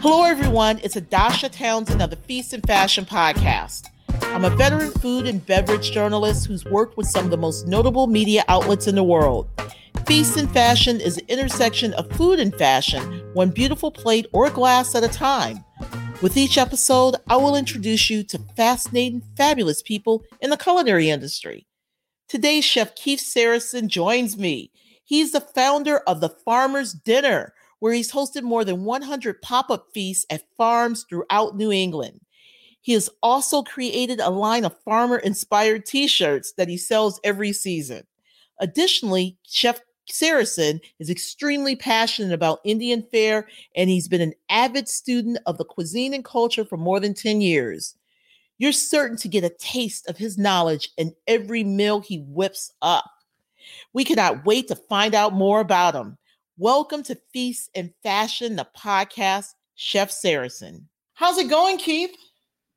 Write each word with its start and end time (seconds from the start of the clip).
Hello, 0.00 0.24
everyone. 0.24 0.80
It's 0.82 0.96
Adasha 0.96 1.48
Townsend 1.52 2.02
of 2.02 2.10
the 2.10 2.16
Feast 2.16 2.52
and 2.52 2.66
Fashion 2.66 3.04
Podcast. 3.04 3.86
I'm 4.22 4.44
a 4.44 4.50
veteran 4.50 4.90
food 4.90 5.28
and 5.28 5.46
beverage 5.46 5.92
journalist 5.92 6.46
who's 6.46 6.64
worked 6.64 6.96
with 6.96 7.06
some 7.06 7.26
of 7.26 7.30
the 7.30 7.36
most 7.36 7.68
notable 7.68 8.08
media 8.08 8.42
outlets 8.48 8.88
in 8.88 8.96
the 8.96 9.04
world. 9.04 9.48
Feast 10.06 10.36
and 10.36 10.50
Fashion 10.50 11.00
is 11.00 11.14
the 11.16 11.32
intersection 11.32 11.94
of 11.94 12.10
food 12.16 12.40
and 12.40 12.52
fashion, 12.52 13.22
one 13.34 13.50
beautiful 13.50 13.92
plate 13.92 14.26
or 14.32 14.50
glass 14.50 14.96
at 14.96 15.04
a 15.04 15.08
time. 15.08 15.64
With 16.20 16.36
each 16.36 16.58
episode, 16.58 17.14
I 17.28 17.36
will 17.36 17.54
introduce 17.54 18.10
you 18.10 18.24
to 18.24 18.40
fascinating, 18.56 19.22
fabulous 19.36 19.82
people 19.82 20.24
in 20.40 20.50
the 20.50 20.56
culinary 20.56 21.10
industry. 21.10 21.68
Today, 22.32 22.62
Chef 22.62 22.94
Keith 22.94 23.20
Sarasin 23.20 23.88
joins 23.88 24.38
me. 24.38 24.70
He's 25.04 25.32
the 25.32 25.40
founder 25.42 25.98
of 26.06 26.22
the 26.22 26.30
Farmer's 26.30 26.94
Dinner, 26.94 27.52
where 27.78 27.92
he's 27.92 28.10
hosted 28.10 28.42
more 28.42 28.64
than 28.64 28.84
100 28.84 29.42
pop 29.42 29.70
up 29.70 29.88
feasts 29.92 30.24
at 30.30 30.48
farms 30.56 31.04
throughout 31.06 31.58
New 31.58 31.70
England. 31.70 32.22
He 32.80 32.94
has 32.94 33.10
also 33.22 33.62
created 33.62 34.18
a 34.18 34.30
line 34.30 34.64
of 34.64 34.80
farmer 34.82 35.18
inspired 35.18 35.84
t 35.84 36.08
shirts 36.08 36.52
that 36.52 36.70
he 36.70 36.78
sells 36.78 37.20
every 37.22 37.52
season. 37.52 38.06
Additionally, 38.60 39.36
Chef 39.46 39.82
Sarasin 40.10 40.80
is 40.98 41.10
extremely 41.10 41.76
passionate 41.76 42.32
about 42.32 42.60
Indian 42.64 43.06
fare, 43.12 43.46
and 43.76 43.90
he's 43.90 44.08
been 44.08 44.22
an 44.22 44.32
avid 44.48 44.88
student 44.88 45.36
of 45.44 45.58
the 45.58 45.66
cuisine 45.66 46.14
and 46.14 46.24
culture 46.24 46.64
for 46.64 46.78
more 46.78 46.98
than 46.98 47.12
10 47.12 47.42
years. 47.42 47.94
You're 48.62 48.70
certain 48.70 49.16
to 49.16 49.28
get 49.28 49.42
a 49.42 49.48
taste 49.48 50.08
of 50.08 50.16
his 50.16 50.38
knowledge 50.38 50.90
in 50.96 51.16
every 51.26 51.64
meal 51.64 51.98
he 51.98 52.20
whips 52.20 52.72
up. 52.80 53.10
We 53.92 54.04
cannot 54.04 54.46
wait 54.46 54.68
to 54.68 54.76
find 54.76 55.16
out 55.16 55.32
more 55.32 55.58
about 55.58 55.96
him. 55.96 56.16
Welcome 56.58 57.02
to 57.02 57.18
Feast 57.32 57.70
and 57.74 57.92
Fashion, 58.04 58.54
the 58.54 58.68
podcast, 58.78 59.54
Chef 59.74 60.12
Sarasin. 60.12 60.84
How's 61.14 61.38
it 61.38 61.50
going, 61.50 61.76
Keith? 61.76 62.14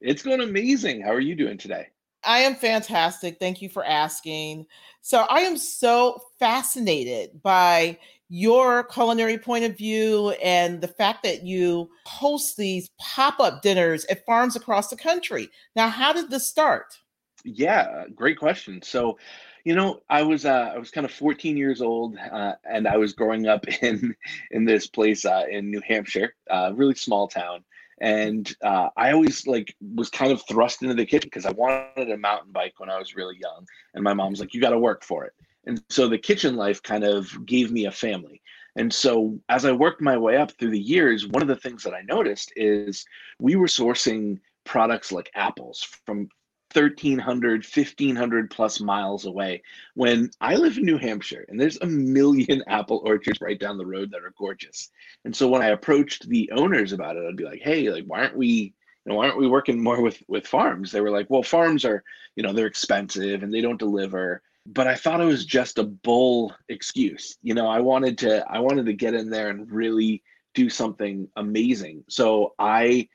It's 0.01 0.23
going 0.23 0.41
amazing. 0.41 1.01
How 1.01 1.11
are 1.11 1.19
you 1.19 1.35
doing 1.35 1.59
today? 1.59 1.89
I 2.23 2.39
am 2.39 2.55
fantastic. 2.55 3.37
Thank 3.37 3.61
you 3.61 3.69
for 3.69 3.85
asking. 3.85 4.65
So, 5.01 5.27
I 5.29 5.41
am 5.41 5.55
so 5.55 6.19
fascinated 6.39 7.43
by 7.43 7.99
your 8.29 8.83
culinary 8.83 9.37
point 9.37 9.65
of 9.65 9.77
view 9.77 10.31
and 10.43 10.81
the 10.81 10.87
fact 10.87 11.23
that 11.23 11.43
you 11.43 11.89
host 12.05 12.57
these 12.57 12.89
pop 12.99 13.39
up 13.39 13.61
dinners 13.61 14.05
at 14.05 14.25
farms 14.25 14.55
across 14.55 14.89
the 14.89 14.95
country. 14.95 15.49
Now, 15.75 15.89
how 15.89 16.11
did 16.13 16.29
this 16.29 16.47
start? 16.47 16.97
Yeah, 17.43 18.05
great 18.15 18.39
question. 18.39 18.81
So, 18.81 19.19
you 19.63 19.75
know, 19.75 20.01
I 20.09 20.23
was 20.23 20.45
uh, 20.45 20.71
I 20.75 20.77
was 20.77 20.91
kind 20.91 21.05
of 21.05 21.11
14 21.11 21.57
years 21.57 21.81
old, 21.81 22.17
uh, 22.17 22.53
and 22.63 22.87
I 22.87 22.97
was 22.97 23.13
growing 23.13 23.47
up 23.47 23.67
in 23.81 24.15
in 24.51 24.65
this 24.65 24.87
place 24.87 25.25
uh, 25.25 25.43
in 25.49 25.69
New 25.69 25.81
Hampshire, 25.87 26.35
uh, 26.49 26.71
really 26.73 26.95
small 26.95 27.27
town, 27.27 27.63
and 27.99 28.55
uh, 28.63 28.89
I 28.97 29.11
always 29.11 29.47
like 29.47 29.75
was 29.95 30.09
kind 30.09 30.31
of 30.31 30.41
thrust 30.47 30.81
into 30.81 30.95
the 30.95 31.05
kitchen 31.05 31.27
because 31.27 31.45
I 31.45 31.51
wanted 31.51 32.11
a 32.11 32.17
mountain 32.17 32.51
bike 32.51 32.73
when 32.77 32.89
I 32.89 32.97
was 32.97 33.15
really 33.15 33.37
young, 33.39 33.67
and 33.93 34.03
my 34.03 34.13
mom's 34.13 34.39
like, 34.39 34.53
"You 34.53 34.61
got 34.61 34.71
to 34.71 34.79
work 34.79 35.03
for 35.03 35.25
it," 35.25 35.33
and 35.65 35.83
so 35.89 36.07
the 36.07 36.17
kitchen 36.17 36.55
life 36.55 36.81
kind 36.83 37.03
of 37.03 37.45
gave 37.45 37.71
me 37.71 37.85
a 37.85 37.91
family. 37.91 38.41
And 38.75 38.93
so 38.93 39.39
as 39.49 39.65
I 39.65 39.71
worked 39.71 40.01
my 40.01 40.17
way 40.17 40.37
up 40.37 40.51
through 40.51 40.71
the 40.71 40.79
years, 40.79 41.27
one 41.27 41.41
of 41.41 41.47
the 41.47 41.55
things 41.55 41.83
that 41.83 41.93
I 41.93 42.01
noticed 42.01 42.51
is 42.55 43.05
we 43.39 43.55
were 43.55 43.67
sourcing 43.67 44.39
products 44.65 45.11
like 45.11 45.31
apples 45.35 45.83
from 46.05 46.27
1300 46.73 47.63
1500 47.63 48.51
plus 48.51 48.81
miles 48.81 49.25
away. 49.25 49.61
When 49.93 50.29
i 50.41 50.55
live 50.55 50.77
in 50.77 50.83
new 50.83 50.97
hampshire 50.97 51.45
and 51.47 51.59
there's 51.59 51.79
a 51.79 51.85
million 51.85 52.63
apple 52.67 53.01
orchards 53.05 53.39
right 53.39 53.59
down 53.59 53.77
the 53.77 53.85
road 53.85 54.11
that 54.11 54.23
are 54.23 54.33
gorgeous. 54.37 54.89
And 55.23 55.33
so 55.33 55.47
when 55.47 55.61
i 55.61 55.67
approached 55.67 56.27
the 56.27 56.51
owners 56.51 56.91
about 56.91 57.15
it 57.15 57.25
i'd 57.25 57.37
be 57.37 57.45
like 57.45 57.61
hey 57.61 57.89
like 57.89 58.03
why 58.05 58.21
aren't 58.21 58.35
we 58.35 58.47
you 58.47 58.73
know 59.05 59.15
why 59.15 59.25
aren't 59.27 59.37
we 59.37 59.47
working 59.47 59.81
more 59.81 60.01
with 60.01 60.21
with 60.27 60.47
farms? 60.47 60.91
They 60.91 60.99
were 60.99 61.11
like 61.11 61.29
well 61.29 61.43
farms 61.43 61.85
are 61.85 62.03
you 62.35 62.43
know 62.43 62.51
they're 62.51 62.67
expensive 62.67 63.43
and 63.43 63.53
they 63.53 63.61
don't 63.61 63.79
deliver 63.79 64.41
but 64.65 64.87
i 64.87 64.95
thought 64.95 65.21
it 65.21 65.25
was 65.25 65.45
just 65.45 65.77
a 65.77 65.83
bull 65.83 66.53
excuse 66.69 67.37
you 67.41 67.53
know 67.53 67.67
i 67.67 67.79
wanted 67.79 68.17
to 68.17 68.43
i 68.49 68.59
wanted 68.59 68.85
to 68.85 68.93
get 68.93 69.13
in 69.13 69.29
there 69.29 69.49
and 69.49 69.71
really 69.71 70.23
do 70.53 70.69
something 70.69 71.27
amazing 71.35 72.03
so 72.07 72.53
i 72.59 73.07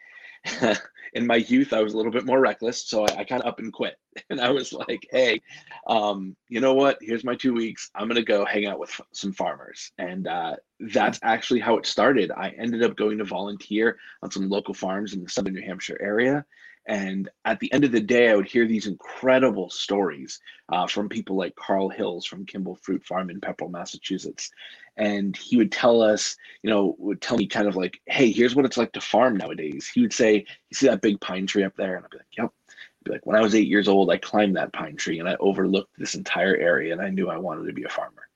in 1.12 1.26
my 1.26 1.36
youth, 1.36 1.72
I 1.72 1.82
was 1.82 1.94
a 1.94 1.96
little 1.96 2.12
bit 2.12 2.24
more 2.24 2.40
reckless, 2.40 2.86
so 2.86 3.04
I, 3.04 3.20
I 3.20 3.24
kind 3.24 3.42
of 3.42 3.48
up 3.48 3.58
and 3.58 3.72
quit. 3.72 3.96
And 4.28 4.40
I 4.40 4.50
was 4.50 4.72
like, 4.72 5.06
"Hey, 5.12 5.40
um, 5.86 6.36
you 6.48 6.60
know 6.60 6.74
what? 6.74 6.98
Here's 7.00 7.24
my 7.24 7.36
two 7.36 7.54
weeks. 7.54 7.90
I'm 7.94 8.08
gonna 8.08 8.22
go 8.22 8.44
hang 8.44 8.66
out 8.66 8.80
with 8.80 8.90
f- 8.90 9.06
some 9.12 9.32
farmers." 9.32 9.92
And 9.98 10.26
uh, 10.26 10.56
that's 10.92 11.20
actually 11.22 11.60
how 11.60 11.76
it 11.78 11.86
started. 11.86 12.32
I 12.32 12.50
ended 12.58 12.82
up 12.82 12.96
going 12.96 13.18
to 13.18 13.24
volunteer 13.24 13.98
on 14.22 14.30
some 14.30 14.48
local 14.48 14.74
farms 14.74 15.14
in 15.14 15.22
the 15.22 15.28
southern 15.30 15.54
New 15.54 15.62
Hampshire 15.62 15.98
area. 16.00 16.44
And 16.90 17.28
at 17.44 17.60
the 17.60 17.72
end 17.72 17.84
of 17.84 17.92
the 17.92 18.00
day, 18.00 18.30
I 18.30 18.34
would 18.34 18.48
hear 18.48 18.66
these 18.66 18.88
incredible 18.88 19.70
stories 19.70 20.40
uh, 20.70 20.88
from 20.88 21.08
people 21.08 21.36
like 21.36 21.54
Carl 21.54 21.88
Hills 21.88 22.26
from 22.26 22.44
Kimball 22.44 22.74
Fruit 22.82 23.06
Farm 23.06 23.30
in 23.30 23.40
Pepperell, 23.40 23.70
Massachusetts. 23.70 24.50
And 24.96 25.36
he 25.36 25.56
would 25.56 25.70
tell 25.70 26.02
us, 26.02 26.36
you 26.64 26.70
know, 26.70 26.96
would 26.98 27.20
tell 27.20 27.36
me 27.36 27.46
kind 27.46 27.68
of 27.68 27.76
like, 27.76 28.00
hey, 28.06 28.32
here's 28.32 28.56
what 28.56 28.64
it's 28.64 28.76
like 28.76 28.90
to 28.94 29.00
farm 29.00 29.36
nowadays. 29.36 29.86
He 29.86 30.00
would 30.00 30.12
say, 30.12 30.38
you 30.38 30.74
see 30.74 30.88
that 30.88 31.00
big 31.00 31.20
pine 31.20 31.46
tree 31.46 31.62
up 31.62 31.76
there? 31.76 31.94
And 31.94 32.04
I'd 32.04 32.10
be 32.10 32.18
like, 32.18 32.26
yep. 32.36 32.52
I'd 32.68 33.04
be 33.04 33.12
like, 33.12 33.24
when 33.24 33.36
I 33.36 33.40
was 33.40 33.54
eight 33.54 33.68
years 33.68 33.86
old, 33.86 34.10
I 34.10 34.16
climbed 34.16 34.56
that 34.56 34.72
pine 34.72 34.96
tree 34.96 35.20
and 35.20 35.28
I 35.28 35.36
overlooked 35.38 35.96
this 35.96 36.16
entire 36.16 36.56
area 36.56 36.92
and 36.92 37.00
I 37.00 37.10
knew 37.10 37.30
I 37.30 37.38
wanted 37.38 37.68
to 37.68 37.72
be 37.72 37.84
a 37.84 37.88
farmer. 37.88 38.28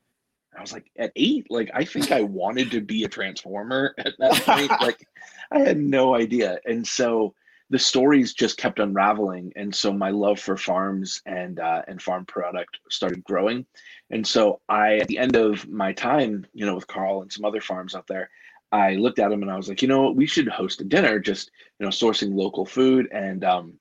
I 0.56 0.60
was 0.60 0.72
like, 0.72 0.88
at 0.97 1.10
eight, 1.16 1.50
like 1.50 1.72
I 1.75 1.84
think 1.84 2.12
I 2.12 2.20
wanted 2.20 2.70
to 2.70 2.81
be 2.81 3.03
a 3.03 3.09
transformer 3.09 3.97
at 3.98 4.14
that 4.20 4.43
point. 4.43 4.70
like 4.81 5.09
I 5.50 5.59
had 5.59 5.76
no 5.76 6.14
idea. 6.14 6.60
And 6.64 6.87
so 6.87 7.34
the 7.70 7.78
stories 7.78 8.34
just 8.34 8.58
kept 8.58 8.78
unraveling, 8.78 9.52
and 9.56 9.75
so 9.75 9.92
my 9.92 10.10
love 10.10 10.38
for 10.38 10.56
farms 10.56 11.22
and 11.26 11.58
uh, 11.60 11.82
and 11.88 12.00
farm 12.00 12.26
product 12.26 12.78
started 12.91 13.25
growing. 13.25 13.66
And 14.10 14.26
so 14.26 14.60
I, 14.69 14.98
at 14.98 15.08
the 15.08 15.19
end 15.19 15.34
of 15.34 15.69
my 15.69 15.92
time, 15.92 16.47
you 16.52 16.66
know, 16.66 16.75
with 16.75 16.86
Carl 16.86 17.22
and 17.22 17.32
some 17.32 17.44
other 17.44 17.60
farms 17.60 17.94
out 17.94 18.06
there, 18.06 18.30
I 18.70 18.94
looked 18.97 19.19
at 19.19 19.32
him 19.32 19.42
and 19.42 19.50
I 19.50 19.56
was 19.56 19.69
like, 19.69 19.82
you 19.82 19.88
know, 19.88 20.02
what 20.02 20.16
we 20.16 20.26
should 20.26 20.48
host 20.48 20.80
a 20.80 20.84
dinner, 20.84 21.19
just 21.19 21.50
you 21.78 21.86
know, 21.86 21.91
sourcing 21.91 22.34
local 22.34 22.66
food 22.66 23.08
and 23.12 23.44
um, 23.44 23.75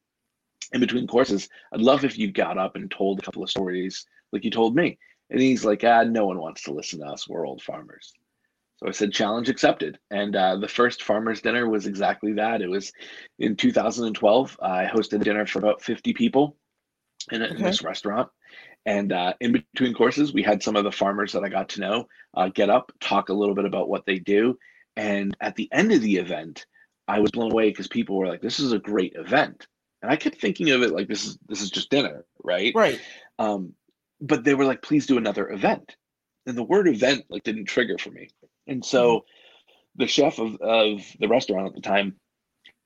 in 0.72 0.80
between 0.80 1.08
courses. 1.08 1.50
I'd 1.74 1.82
love 1.82 2.06
if 2.06 2.18
you 2.18 2.32
got 2.32 2.58
up 2.58 2.76
and 2.76 2.90
told 2.90 3.20
a 3.20 3.22
couple 3.22 3.44
of 3.44 3.50
stories 3.50 4.06
like 4.32 4.44
you 4.44 4.52
told 4.52 4.76
me. 4.76 4.98
And 5.30 5.42
he's 5.42 5.66
like, 5.66 5.84
ah, 5.84 6.04
no 6.04 6.26
one 6.28 6.40
wants 6.40 6.64
to 6.64 6.74
listen 6.74 7.00
to 7.00 7.08
us. 7.08 7.28
We're 7.28 7.48
old 7.48 7.62
farmers. 7.62 8.14
So 8.84 8.90
I 8.90 8.92
said, 8.92 9.14
challenge 9.14 9.48
accepted. 9.48 9.98
And 10.12 10.36
uh, 10.36 10.58
the 10.58 10.68
first 10.68 11.04
farmer's 11.04 11.42
dinner 11.42 11.70
was 11.70 11.88
exactly 11.88 12.34
that. 12.34 12.62
It 12.62 12.70
was 12.70 12.92
in 13.40 13.56
2012. 13.56 14.60
I 14.62 14.86
hosted 14.86 15.22
a 15.22 15.24
dinner 15.24 15.46
for 15.46 15.60
about 15.60 15.82
50 15.82 16.14
people 16.14 16.58
in, 17.32 17.42
a, 17.42 17.46
okay. 17.46 17.56
in 17.56 17.64
this 17.64 17.82
restaurant. 17.82 18.30
And 18.86 19.14
uh, 19.14 19.36
in 19.40 19.54
between 19.54 19.94
courses, 19.94 20.34
we 20.34 20.44
had 20.44 20.62
some 20.62 20.76
of 20.76 20.84
the 20.84 20.92
farmers 20.92 21.32
that 21.32 21.46
I 21.46 21.50
got 21.50 21.70
to 21.70 21.80
know 21.80 22.08
uh, 22.34 22.50
get 22.50 22.70
up, 22.70 22.92
talk 23.00 23.30
a 23.30 23.34
little 23.34 23.56
bit 23.56 23.64
about 23.64 23.88
what 23.88 24.06
they 24.06 24.20
do. 24.20 24.58
And 24.98 25.36
at 25.40 25.56
the 25.56 25.70
end 25.72 25.94
of 25.94 26.02
the 26.02 26.18
event, 26.18 26.66
I 27.08 27.22
was 27.22 27.32
blown 27.32 27.52
away 27.52 27.70
because 27.70 27.88
people 27.88 28.18
were 28.18 28.28
like, 28.28 28.42
"This 28.42 28.60
is 28.60 28.72
a 28.72 28.80
great 28.80 29.14
event," 29.16 29.68
and 30.02 30.12
I 30.12 30.16
kept 30.16 30.40
thinking 30.40 30.70
of 30.70 30.84
it 30.84 30.92
like 30.92 31.08
this 31.08 31.26
is 31.26 31.38
this 31.48 31.62
is 31.62 31.70
just 31.70 31.90
dinner, 31.90 32.26
right? 32.44 32.72
Right. 32.76 33.00
Um, 33.40 33.74
but 34.22 34.44
they 34.44 34.54
were 34.54 34.66
like, 34.66 34.82
"Please 34.82 35.06
do 35.06 35.18
another 35.18 35.50
event," 35.50 35.98
and 36.46 36.56
the 36.56 36.64
word 36.64 36.88
"event" 36.88 37.26
like 37.30 37.44
didn't 37.44 37.66
trigger 37.66 37.98
for 37.98 38.12
me. 38.12 38.30
And 38.68 38.84
so 38.84 39.20
mm-hmm. 39.20 40.02
the 40.04 40.08
chef 40.08 40.40
of, 40.40 40.56
of 40.62 41.02
the 41.20 41.28
restaurant 41.28 41.68
at 41.68 41.76
the 41.76 41.82
time, 41.82 42.16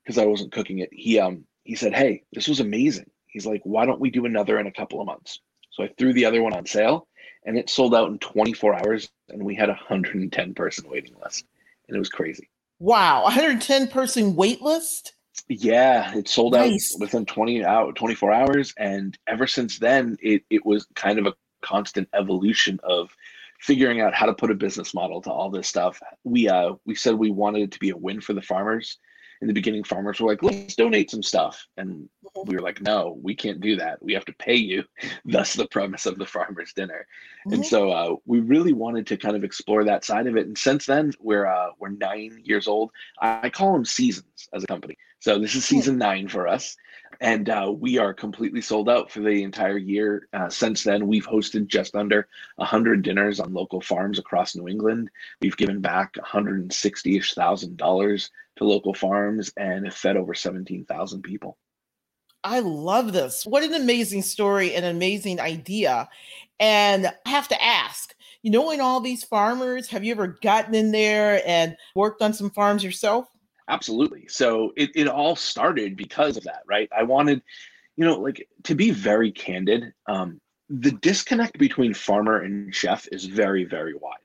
because 0.04 0.18
I 0.18 0.26
wasn't 0.26 0.52
cooking 0.52 0.78
it, 0.78 0.90
he 0.92 1.18
um 1.18 1.44
he 1.64 1.74
said, 1.74 1.94
Hey, 1.94 2.22
this 2.32 2.48
was 2.48 2.60
amazing. 2.60 3.10
He's 3.26 3.46
like, 3.46 3.60
why 3.64 3.86
don't 3.86 4.00
we 4.00 4.10
do 4.10 4.24
another 4.24 4.58
in 4.58 4.66
a 4.66 4.72
couple 4.72 5.00
of 5.00 5.06
months? 5.06 5.40
So 5.70 5.84
I 5.84 5.90
threw 5.98 6.12
the 6.12 6.24
other 6.24 6.42
one 6.42 6.54
on 6.54 6.66
sale 6.66 7.06
and 7.44 7.56
it 7.56 7.70
sold 7.70 7.94
out 7.94 8.08
in 8.08 8.18
24 8.18 8.74
hours 8.74 9.08
and 9.28 9.42
we 9.42 9.54
had 9.54 9.68
a 9.68 9.74
110 9.74 10.54
person 10.54 10.88
waiting 10.88 11.14
list. 11.22 11.44
And 11.86 11.94
it 11.94 11.98
was 11.98 12.08
crazy. 12.08 12.48
Wow, 12.80 13.22
110 13.24 13.88
person 13.88 14.34
wait 14.34 14.62
list? 14.62 15.14
Yeah, 15.48 16.16
it 16.16 16.28
sold 16.28 16.54
nice. 16.54 16.94
out 16.94 17.00
within 17.00 17.26
20 17.26 17.64
out 17.64 17.94
24 17.94 18.32
hours 18.32 18.74
and 18.76 19.16
ever 19.26 19.46
since 19.46 19.78
then 19.78 20.16
it 20.20 20.42
it 20.50 20.66
was 20.66 20.86
kind 20.94 21.18
of 21.18 21.26
a 21.26 21.34
constant 21.62 22.08
evolution 22.12 22.80
of 22.82 23.10
figuring 23.58 24.00
out 24.00 24.14
how 24.14 24.26
to 24.26 24.34
put 24.34 24.50
a 24.50 24.54
business 24.54 24.94
model 24.94 25.20
to 25.22 25.30
all 25.30 25.50
this 25.50 25.68
stuff. 25.68 26.00
We 26.24 26.48
uh 26.48 26.74
we 26.84 26.94
said 26.94 27.14
we 27.14 27.30
wanted 27.30 27.62
it 27.62 27.72
to 27.72 27.78
be 27.78 27.90
a 27.90 27.96
win 27.96 28.20
for 28.20 28.32
the 28.32 28.42
farmers. 28.42 28.98
In 29.40 29.46
the 29.46 29.54
beginning, 29.54 29.84
farmers 29.84 30.18
were 30.18 30.28
like, 30.28 30.42
let's 30.42 30.74
donate 30.74 31.12
some 31.12 31.22
stuff. 31.22 31.64
And 31.76 32.08
we 32.44 32.56
were 32.56 32.60
like, 32.60 32.82
no, 32.82 33.16
we 33.22 33.36
can't 33.36 33.60
do 33.60 33.76
that. 33.76 34.02
We 34.02 34.12
have 34.14 34.24
to 34.24 34.32
pay 34.32 34.56
you. 34.56 34.82
Thus 35.24 35.54
the 35.54 35.68
premise 35.68 36.06
of 36.06 36.18
the 36.18 36.26
farmers 36.26 36.72
dinner. 36.72 37.06
Mm-hmm. 37.46 37.54
And 37.54 37.64
so 37.64 37.90
uh, 37.92 38.16
we 38.26 38.40
really 38.40 38.72
wanted 38.72 39.06
to 39.06 39.16
kind 39.16 39.36
of 39.36 39.44
explore 39.44 39.84
that 39.84 40.04
side 40.04 40.26
of 40.26 40.36
it. 40.36 40.48
And 40.48 40.58
since 40.58 40.86
then, 40.86 41.12
we're 41.20 41.46
uh, 41.46 41.68
we're 41.78 41.90
nine 41.90 42.40
years 42.42 42.66
old. 42.66 42.90
I 43.20 43.48
call 43.48 43.74
them 43.74 43.84
seasons 43.84 44.48
as 44.52 44.64
a 44.64 44.66
company. 44.66 44.98
So 45.20 45.38
this 45.38 45.54
is 45.54 45.64
season 45.64 45.98
nine 45.98 46.26
for 46.26 46.48
us. 46.48 46.76
And 47.20 47.48
uh, 47.50 47.72
we 47.76 47.98
are 47.98 48.14
completely 48.14 48.60
sold 48.60 48.88
out 48.88 49.10
for 49.10 49.20
the 49.20 49.42
entire 49.42 49.78
year. 49.78 50.28
Uh, 50.32 50.48
since 50.48 50.84
then, 50.84 51.06
we've 51.06 51.26
hosted 51.26 51.66
just 51.66 51.96
under 51.96 52.28
100 52.56 53.02
dinners 53.02 53.40
on 53.40 53.52
local 53.52 53.80
farms 53.80 54.18
across 54.18 54.54
New 54.54 54.68
England. 54.68 55.10
We've 55.40 55.56
given 55.56 55.80
back 55.80 56.14
160-ish 56.14 57.34
thousand 57.34 57.76
dollars 57.76 58.30
to 58.56 58.64
local 58.64 58.94
farms 58.94 59.52
and 59.56 59.92
fed 59.92 60.16
over 60.16 60.34
17,000 60.34 61.22
people. 61.22 61.58
I 62.44 62.60
love 62.60 63.12
this. 63.12 63.44
What 63.44 63.64
an 63.64 63.74
amazing 63.74 64.22
story, 64.22 64.74
an 64.74 64.84
amazing 64.84 65.40
idea. 65.40 66.08
And 66.60 67.06
I 67.26 67.30
have 67.30 67.48
to 67.48 67.62
ask, 67.62 68.14
you 68.42 68.50
knowing 68.50 68.80
all 68.80 69.00
these 69.00 69.24
farmers, 69.24 69.88
have 69.88 70.04
you 70.04 70.12
ever 70.12 70.38
gotten 70.40 70.74
in 70.74 70.92
there 70.92 71.42
and 71.46 71.76
worked 71.96 72.22
on 72.22 72.32
some 72.32 72.50
farms 72.50 72.84
yourself? 72.84 73.26
Absolutely. 73.68 74.26
So 74.28 74.72
it, 74.76 74.90
it 74.94 75.08
all 75.08 75.36
started 75.36 75.96
because 75.96 76.36
of 76.36 76.44
that, 76.44 76.62
right? 76.66 76.88
I 76.96 77.02
wanted, 77.02 77.42
you 77.96 78.04
know, 78.04 78.18
like 78.18 78.48
to 78.64 78.74
be 78.74 78.90
very 78.90 79.30
candid, 79.30 79.92
um, 80.06 80.40
the 80.70 80.90
disconnect 80.90 81.58
between 81.58 81.94
farmer 81.94 82.40
and 82.40 82.74
chef 82.74 83.06
is 83.12 83.24
very, 83.24 83.64
very 83.64 83.94
wide, 83.94 84.16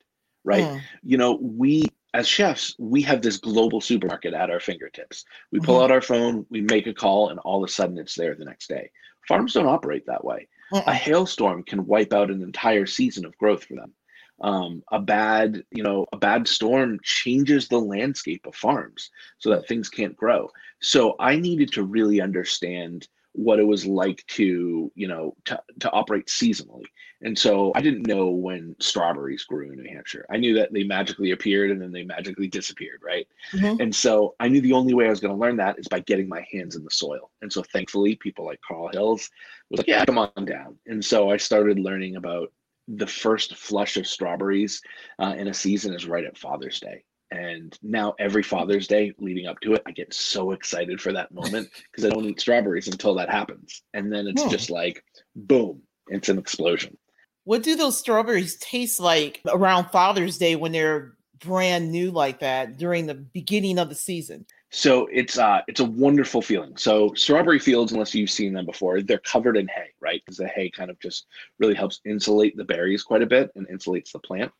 right? 0.43 0.63
Mm. 0.63 0.81
You 1.03 1.17
know, 1.17 1.37
we 1.41 1.85
as 2.13 2.27
chefs, 2.27 2.75
we 2.77 3.01
have 3.01 3.21
this 3.21 3.37
global 3.37 3.81
supermarket 3.81 4.33
at 4.33 4.49
our 4.49 4.59
fingertips. 4.59 5.25
We 5.51 5.59
pull 5.59 5.75
mm-hmm. 5.75 5.85
out 5.85 5.91
our 5.91 6.01
phone, 6.01 6.45
we 6.49 6.61
make 6.61 6.85
a 6.85 6.93
call, 6.93 7.29
and 7.29 7.39
all 7.39 7.63
of 7.63 7.69
a 7.69 7.71
sudden 7.71 7.97
it's 7.97 8.15
there 8.15 8.35
the 8.35 8.45
next 8.45 8.67
day. 8.67 8.91
Farms 9.27 9.53
don't 9.53 9.65
operate 9.65 10.05
that 10.05 10.23
way. 10.23 10.47
Mm-mm. 10.71 10.85
A 10.85 10.93
hailstorm 10.93 11.63
can 11.63 11.85
wipe 11.85 12.13
out 12.13 12.29
an 12.29 12.43
entire 12.43 12.85
season 12.85 13.25
of 13.25 13.37
growth 13.37 13.63
for 13.63 13.75
them 13.75 13.93
um, 14.41 14.83
a 14.91 14.99
bad 14.99 15.63
you 15.71 15.83
know 15.83 16.05
a 16.13 16.17
bad 16.17 16.47
storm 16.47 16.99
changes 17.03 17.67
the 17.67 17.79
landscape 17.79 18.45
of 18.45 18.55
farms 18.55 19.11
so 19.37 19.49
that 19.49 19.67
things 19.67 19.89
can't 19.89 20.15
grow. 20.15 20.49
So 20.81 21.15
i 21.19 21.35
needed 21.35 21.71
to 21.73 21.83
really 21.83 22.21
understand 22.21 23.07
what 23.35 23.59
it 23.59 23.63
was 23.63 23.85
like 23.85 24.23
to 24.27 24.91
you 24.95 25.07
know 25.07 25.35
to, 25.45 25.61
to 25.79 25.91
operate 25.91 26.27
seasonally. 26.27 26.85
And 27.21 27.37
so 27.37 27.71
i 27.75 27.81
didn't 27.81 28.07
know 28.07 28.29
when 28.29 28.75
strawberries 28.79 29.43
grew 29.43 29.71
in 29.71 29.81
new 29.81 29.89
hampshire. 29.89 30.25
I 30.29 30.37
knew 30.37 30.53
that 30.55 30.73
they 30.73 30.83
magically 30.83 31.31
appeared 31.31 31.71
and 31.71 31.81
then 31.81 31.91
they 31.91 32.03
magically 32.03 32.47
disappeared 32.47 33.01
right? 33.03 33.27
Mm-hmm. 33.53 33.81
and 33.81 33.95
so 33.95 34.35
i 34.39 34.47
knew 34.47 34.61
the 34.61 34.73
only 34.73 34.93
way 34.93 35.07
i 35.07 35.09
was 35.09 35.19
going 35.19 35.33
to 35.33 35.39
learn 35.39 35.57
that 35.57 35.79
is 35.79 35.87
by 35.87 35.99
getting 36.01 36.27
my 36.27 36.45
hands 36.51 36.75
in 36.75 36.83
the 36.83 36.91
soil. 36.91 37.31
And 37.41 37.51
so 37.51 37.63
thankfully 37.71 38.15
people 38.15 38.45
like 38.45 38.59
carl 38.67 38.89
hills 38.91 39.29
was 39.69 39.79
like 39.79 39.87
yeah 39.87 40.03
come 40.05 40.17
on 40.17 40.45
down. 40.45 40.77
And 40.87 41.03
so 41.03 41.29
i 41.29 41.37
started 41.37 41.79
learning 41.79 42.17
about 42.17 42.51
the 42.87 43.07
first 43.07 43.55
flush 43.55 43.97
of 43.97 44.07
strawberries 44.07 44.81
uh, 45.19 45.35
in 45.37 45.47
a 45.47 45.53
season 45.53 45.93
is 45.93 46.05
right 46.05 46.25
at 46.25 46.37
Father's 46.37 46.79
Day. 46.79 47.03
And 47.31 47.77
now 47.81 48.13
every 48.19 48.43
Father's 48.43 48.87
Day 48.87 49.13
leading 49.17 49.47
up 49.47 49.59
to 49.61 49.73
it, 49.73 49.81
I 49.85 49.91
get 49.91 50.13
so 50.13 50.51
excited 50.51 51.01
for 51.01 51.11
that 51.13 51.33
moment 51.33 51.69
because 51.91 52.05
I 52.05 52.09
don't 52.09 52.25
eat 52.25 52.39
strawberries 52.39 52.87
until 52.87 53.15
that 53.15 53.29
happens. 53.29 53.81
And 53.93 54.11
then 54.11 54.27
it's 54.27 54.43
oh. 54.43 54.49
just 54.49 54.69
like, 54.69 55.03
boom, 55.35 55.81
it's 56.07 56.29
an 56.29 56.37
explosion. 56.37 56.97
What 57.45 57.63
do 57.63 57.75
those 57.75 57.97
strawberries 57.97 58.57
taste 58.57 58.99
like 58.99 59.41
around 59.47 59.89
Father's 59.89 60.37
Day 60.37 60.55
when 60.55 60.71
they're 60.71 61.13
brand 61.39 61.91
new 61.91 62.11
like 62.11 62.39
that 62.39 62.77
during 62.77 63.05
the 63.05 63.15
beginning 63.15 63.79
of 63.79 63.89
the 63.89 63.95
season? 63.95 64.45
So 64.75 65.07
it's 65.11 65.37
uh 65.37 65.61
it's 65.67 65.81
a 65.81 65.85
wonderful 65.85 66.41
feeling. 66.41 66.75
So 66.77 67.13
strawberry 67.13 67.59
fields, 67.59 67.91
unless 67.91 68.15
you've 68.15 68.31
seen 68.31 68.53
them 68.53 68.65
before, 68.65 69.03
they're 69.03 69.19
covered 69.19 69.55
in 69.55 69.67
hay, 69.67 69.91
right? 70.01 70.19
Because 70.25 70.37
the 70.37 70.47
hay 70.47 70.71
kind 70.71 70.89
of 70.89 70.99
just 70.99 71.27
really 71.59 71.75
helps 71.75 72.01
insulate 72.05 72.57
the 72.57 72.63
berries 72.63 73.03
quite 73.03 73.21
a 73.21 73.27
bit 73.27 73.51
and 73.55 73.67
insulates 73.67 74.11
the 74.11 74.17
plant. 74.17 74.51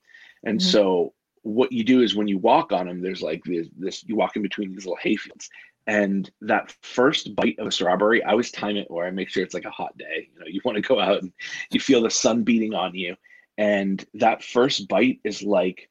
And 0.46 0.60
mm-hmm. 0.60 0.70
so 0.70 1.14
what 1.42 1.72
you 1.72 1.84
do 1.84 2.04
is 2.04 2.16
when 2.16 2.28
you 2.28 2.38
walk 2.38 2.72
on 2.72 2.86
them, 2.86 3.02
there's 3.02 3.24
like 3.24 3.44
this, 3.44 3.68
this 3.76 4.04
you 4.04 4.16
walk 4.16 4.36
in 4.36 4.44
between 4.44 4.70
these 4.70 4.86
little 4.86 5.00
hay 5.02 5.16
fields. 5.16 5.50
And 5.88 6.30
that 6.42 6.76
first 6.84 7.36
bite 7.36 7.58
of 7.58 7.66
a 7.66 7.72
strawberry, 7.72 8.24
I 8.24 8.32
always 8.32 8.52
time 8.52 8.78
it 8.78 8.92
where 8.92 9.08
I 9.08 9.12
make 9.12 9.30
sure 9.30 9.44
it's 9.44 9.56
like 9.56 9.66
a 9.66 9.72
hot 9.72 9.98
day. 9.98 10.30
You 10.32 10.40
know, 10.40 10.46
you 10.46 10.62
want 10.64 10.76
to 10.76 10.88
go 10.88 11.00
out 11.00 11.24
and 11.24 11.34
you 11.72 11.80
feel 11.80 12.04
the 12.04 12.12
sun 12.12 12.44
beating 12.44 12.76
on 12.76 12.94
you. 12.94 13.16
And 13.58 14.06
that 14.14 14.44
first 14.44 14.88
bite 14.88 15.22
is 15.24 15.42
like, 15.42 15.90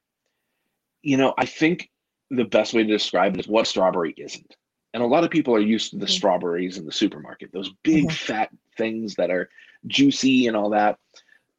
you 1.02 1.16
know, 1.16 1.34
I 1.36 1.44
think 1.44 1.90
the 2.32 2.44
best 2.44 2.74
way 2.74 2.82
to 2.82 2.88
describe 2.88 3.34
it 3.34 3.40
is 3.40 3.48
what 3.48 3.66
strawberry 3.66 4.14
isn't. 4.16 4.56
And 4.94 5.02
a 5.02 5.06
lot 5.06 5.24
of 5.24 5.30
people 5.30 5.54
are 5.54 5.60
used 5.60 5.90
to 5.90 5.96
the 5.96 6.06
mm-hmm. 6.06 6.12
strawberries 6.12 6.78
in 6.78 6.84
the 6.86 6.92
supermarket, 6.92 7.52
those 7.52 7.72
big 7.82 8.04
mm-hmm. 8.04 8.32
fat 8.32 8.50
things 8.76 9.14
that 9.16 9.30
are 9.30 9.48
juicy 9.86 10.46
and 10.46 10.56
all 10.56 10.70
that. 10.70 10.98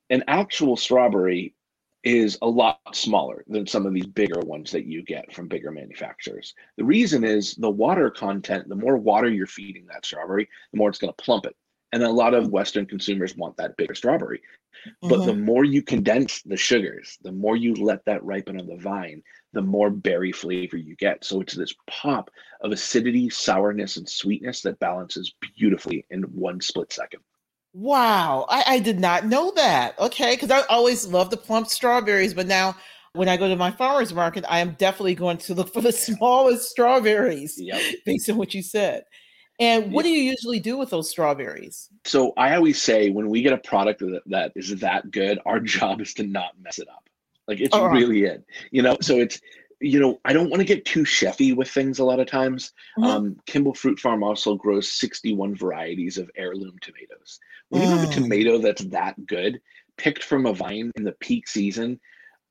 An 0.09 0.23
actual 0.27 0.75
strawberry 0.75 1.55
is 2.03 2.37
a 2.41 2.47
lot 2.47 2.79
smaller 2.93 3.45
than 3.47 3.65
some 3.65 3.85
of 3.85 3.93
these 3.93 4.05
bigger 4.05 4.41
ones 4.41 4.71
that 4.71 4.85
you 4.85 5.01
get 5.03 5.31
from 5.31 5.47
bigger 5.47 5.71
manufacturers. 5.71 6.53
The 6.77 6.83
reason 6.83 7.23
is 7.23 7.55
the 7.55 7.69
water 7.69 8.09
content, 8.09 8.67
the 8.67 8.75
more 8.75 8.97
water 8.97 9.29
you're 9.29 9.47
feeding 9.47 9.85
that 9.87 10.05
strawberry, 10.05 10.49
the 10.71 10.77
more 10.77 10.89
it's 10.89 10.99
going 10.99 11.13
to 11.15 11.23
plump 11.23 11.45
it. 11.45 11.55
And 11.93 12.03
a 12.03 12.11
lot 12.11 12.33
of 12.33 12.49
Western 12.49 12.85
consumers 12.85 13.37
want 13.37 13.55
that 13.57 13.77
bigger 13.77 13.95
strawberry. 13.95 14.41
Mm-hmm. 14.85 15.07
But 15.07 15.25
the 15.25 15.35
more 15.35 15.63
you 15.63 15.81
condense 15.81 16.41
the 16.41 16.57
sugars, 16.57 17.17
the 17.21 17.31
more 17.31 17.55
you 17.55 17.75
let 17.75 18.03
that 18.05 18.23
ripen 18.25 18.59
on 18.59 18.67
the 18.67 18.75
vine, 18.75 19.23
the 19.53 19.61
more 19.61 19.89
berry 19.89 20.31
flavor 20.31 20.75
you 20.75 20.95
get. 20.95 21.23
So 21.23 21.39
it's 21.39 21.55
this 21.55 21.73
pop 21.87 22.29
of 22.61 22.71
acidity, 22.71 23.29
sourness, 23.29 23.97
and 23.97 24.09
sweetness 24.09 24.61
that 24.63 24.79
balances 24.79 25.33
beautifully 25.57 26.05
in 26.09 26.23
one 26.23 26.59
split 26.59 26.91
second. 26.91 27.21
Wow, 27.73 28.45
I, 28.49 28.63
I 28.67 28.79
did 28.79 28.99
not 28.99 29.25
know 29.25 29.51
that. 29.55 29.97
Okay, 29.99 30.35
because 30.35 30.51
I 30.51 30.61
always 30.69 31.07
love 31.07 31.29
the 31.29 31.37
plump 31.37 31.67
strawberries, 31.67 32.33
but 32.33 32.47
now 32.47 32.75
when 33.13 33.29
I 33.29 33.37
go 33.37 33.47
to 33.47 33.55
my 33.55 33.71
farmer's 33.71 34.13
market, 34.13 34.43
I 34.47 34.59
am 34.59 34.71
definitely 34.73 35.15
going 35.15 35.37
to 35.37 35.53
look 35.53 35.71
for 35.71 35.81
the 35.81 35.91
smallest 35.91 36.69
strawberries 36.69 37.55
yep. 37.57 37.81
based 38.05 38.29
on 38.29 38.37
what 38.37 38.53
you 38.53 38.61
said. 38.61 39.03
And 39.59 39.91
what 39.91 40.03
do 40.03 40.09
you 40.09 40.21
usually 40.21 40.59
do 40.59 40.77
with 40.77 40.89
those 40.89 41.09
strawberries? 41.09 41.89
So 42.05 42.33
I 42.37 42.55
always 42.55 42.81
say 42.81 43.09
when 43.11 43.29
we 43.29 43.41
get 43.41 43.53
a 43.53 43.57
product 43.57 43.99
that, 43.99 44.21
that 44.27 44.51
is 44.55 44.75
that 44.79 45.11
good, 45.11 45.39
our 45.45 45.59
job 45.61 46.01
is 46.01 46.13
to 46.15 46.23
not 46.23 46.51
mess 46.61 46.79
it 46.79 46.87
up. 46.89 47.07
Like 47.47 47.59
it's 47.59 47.75
oh, 47.75 47.87
really 47.87 48.23
it. 48.23 48.43
You 48.71 48.81
know, 48.81 48.97
so 49.01 49.19
it's 49.19 49.39
you 49.83 49.99
know, 49.99 50.19
I 50.23 50.31
don't 50.31 50.49
want 50.49 50.61
to 50.61 50.65
get 50.65 50.85
too 50.85 51.03
chefy 51.03 51.53
with 51.53 51.69
things 51.69 51.99
a 51.99 52.05
lot 52.05 52.21
of 52.21 52.27
times. 52.27 52.71
Mm-hmm. 52.97 53.03
Um, 53.03 53.37
Kimball 53.45 53.73
Fruit 53.73 53.99
Farm 53.99 54.23
also 54.23 54.55
grows 54.55 54.89
61 54.89 55.55
varieties 55.55 56.17
of 56.17 56.31
heirloom 56.37 56.77
tomatoes. 56.79 57.39
When 57.67 57.81
mm. 57.81 57.85
you 57.85 57.91
have 57.91 58.03
a 58.03 58.11
mm. 58.11 58.13
tomato 58.13 58.59
that's 58.59 58.85
that 58.85 59.25
good, 59.25 59.59
picked 59.97 60.23
from 60.23 60.45
a 60.45 60.53
vine 60.53 60.91
in 60.95 61.03
the 61.03 61.11
peak 61.11 61.49
season, 61.49 61.99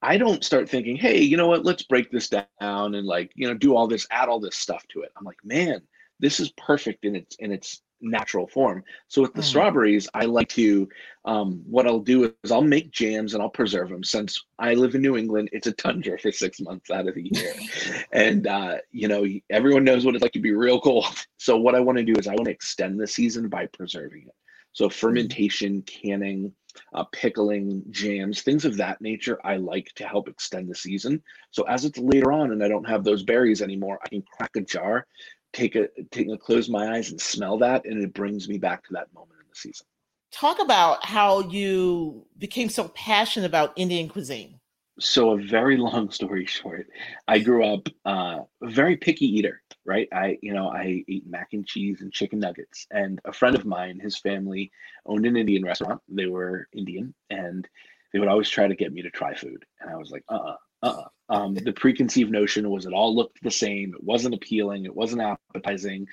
I 0.02 0.18
don't 0.18 0.44
start 0.44 0.68
thinking, 0.68 0.96
hey, 0.96 1.22
you 1.22 1.38
know 1.38 1.46
what, 1.46 1.64
let's 1.64 1.84
break 1.84 2.10
this 2.10 2.28
down 2.28 2.46
and 2.60 3.06
like, 3.06 3.32
you 3.34 3.48
know, 3.48 3.54
do 3.54 3.74
all 3.74 3.86
this, 3.86 4.06
add 4.10 4.28
all 4.28 4.40
this 4.40 4.56
stuff 4.56 4.84
to 4.88 5.00
it. 5.00 5.12
I'm 5.16 5.24
like, 5.24 5.42
man, 5.42 5.80
this 6.22 6.40
is 6.40 6.50
perfect 6.52 7.04
in 7.04 7.14
its 7.14 7.36
in 7.36 7.52
its 7.52 7.82
natural 8.02 8.46
form. 8.46 8.82
So 9.08 9.22
with 9.22 9.34
the 9.34 9.42
mm. 9.42 9.44
strawberries, 9.44 10.08
I 10.12 10.24
like 10.24 10.48
to, 10.50 10.88
um, 11.24 11.62
what 11.64 11.86
I'll 11.86 12.00
do 12.00 12.34
is 12.42 12.50
I'll 12.50 12.60
make 12.60 12.90
jams 12.90 13.34
and 13.34 13.42
I'll 13.42 13.48
preserve 13.48 13.90
them. 13.90 14.02
Since 14.02 14.44
I 14.58 14.74
live 14.74 14.94
in 14.94 15.02
New 15.02 15.16
England, 15.16 15.50
it's 15.52 15.68
a 15.68 15.72
tundra 15.72 16.18
for 16.18 16.32
six 16.32 16.60
months 16.60 16.90
out 16.90 17.06
of 17.06 17.14
the 17.14 17.30
year, 17.32 17.54
and 18.12 18.46
uh, 18.46 18.78
you 18.90 19.08
know 19.08 19.26
everyone 19.50 19.84
knows 19.84 20.04
what 20.04 20.14
it's 20.14 20.22
like 20.22 20.32
to 20.32 20.40
be 20.40 20.52
real 20.52 20.80
cold. 20.80 21.04
So 21.42 21.56
what 21.56 21.74
I 21.74 21.80
want 21.80 21.98
to 21.98 22.04
do 22.04 22.14
is 22.16 22.28
I 22.28 22.34
want 22.34 22.44
to 22.44 22.52
extend 22.52 23.00
the 23.00 23.06
season 23.06 23.48
by 23.48 23.66
preserving 23.66 24.26
it. 24.28 24.34
So 24.74 24.86
mm. 24.86 24.92
fermentation, 24.92 25.82
canning, 25.82 26.52
uh, 26.94 27.02
pickling, 27.10 27.82
jams, 27.90 28.42
things 28.42 28.64
of 28.64 28.76
that 28.76 29.00
nature, 29.00 29.40
I 29.44 29.56
like 29.56 29.92
to 29.96 30.06
help 30.06 30.28
extend 30.28 30.70
the 30.70 30.74
season. 30.76 31.20
So 31.50 31.64
as 31.64 31.84
it's 31.84 31.98
later 31.98 32.30
on 32.30 32.52
and 32.52 32.62
I 32.62 32.68
don't 32.68 32.88
have 32.88 33.02
those 33.02 33.24
berries 33.24 33.60
anymore, 33.60 33.98
I 34.04 34.08
can 34.08 34.22
crack 34.22 34.52
a 34.54 34.60
jar, 34.60 35.08
take 35.52 35.76
a 35.76 35.88
take 36.10 36.28
a 36.28 36.36
close 36.36 36.68
my 36.68 36.94
eyes 36.94 37.10
and 37.10 37.20
smell 37.20 37.58
that 37.58 37.84
and 37.84 38.02
it 38.02 38.14
brings 38.14 38.48
me 38.48 38.58
back 38.58 38.84
to 38.84 38.92
that 38.92 39.12
moment 39.14 39.38
in 39.40 39.46
the 39.48 39.56
season. 39.56 39.86
Talk 40.30 40.60
about 40.60 41.04
how 41.04 41.40
you 41.40 42.26
became 42.38 42.68
so 42.68 42.88
passionate 42.88 43.46
about 43.46 43.72
indian 43.76 44.08
cuisine. 44.08 44.58
So 45.00 45.30
a 45.30 45.42
very 45.42 45.76
long 45.76 46.10
story 46.10 46.46
short 46.46 46.86
i 47.28 47.38
grew 47.38 47.64
up 47.64 47.88
uh, 48.04 48.40
a 48.62 48.70
very 48.70 48.96
picky 48.96 49.26
eater 49.26 49.62
right? 49.84 50.08
I 50.12 50.38
you 50.42 50.52
know 50.54 50.68
i 50.68 51.04
ate 51.08 51.26
mac 51.26 51.48
and 51.52 51.66
cheese 51.66 52.02
and 52.02 52.12
chicken 52.12 52.38
nuggets 52.38 52.86
and 52.90 53.20
a 53.24 53.32
friend 53.32 53.56
of 53.56 53.64
mine 53.64 53.98
his 53.98 54.16
family 54.16 54.70
owned 55.06 55.26
an 55.26 55.36
indian 55.36 55.64
restaurant. 55.64 56.00
They 56.08 56.26
were 56.26 56.68
indian 56.72 57.14
and 57.30 57.68
they 58.12 58.18
would 58.18 58.28
always 58.28 58.48
try 58.48 58.68
to 58.68 58.76
get 58.76 58.92
me 58.92 59.02
to 59.02 59.10
try 59.10 59.34
food 59.34 59.64
and 59.80 59.90
i 59.90 59.96
was 59.96 60.10
like 60.10 60.24
uh-uh 60.28 60.56
uh-uh. 60.82 61.08
Um, 61.32 61.54
the 61.54 61.72
preconceived 61.72 62.30
notion 62.30 62.68
was 62.68 62.84
it 62.84 62.92
all 62.92 63.16
looked 63.16 63.42
the 63.42 63.50
same. 63.50 63.94
It 63.94 64.04
wasn't 64.04 64.34
appealing. 64.34 64.84
It 64.84 64.94
wasn't 64.94 65.22
appetizing. 65.22 66.06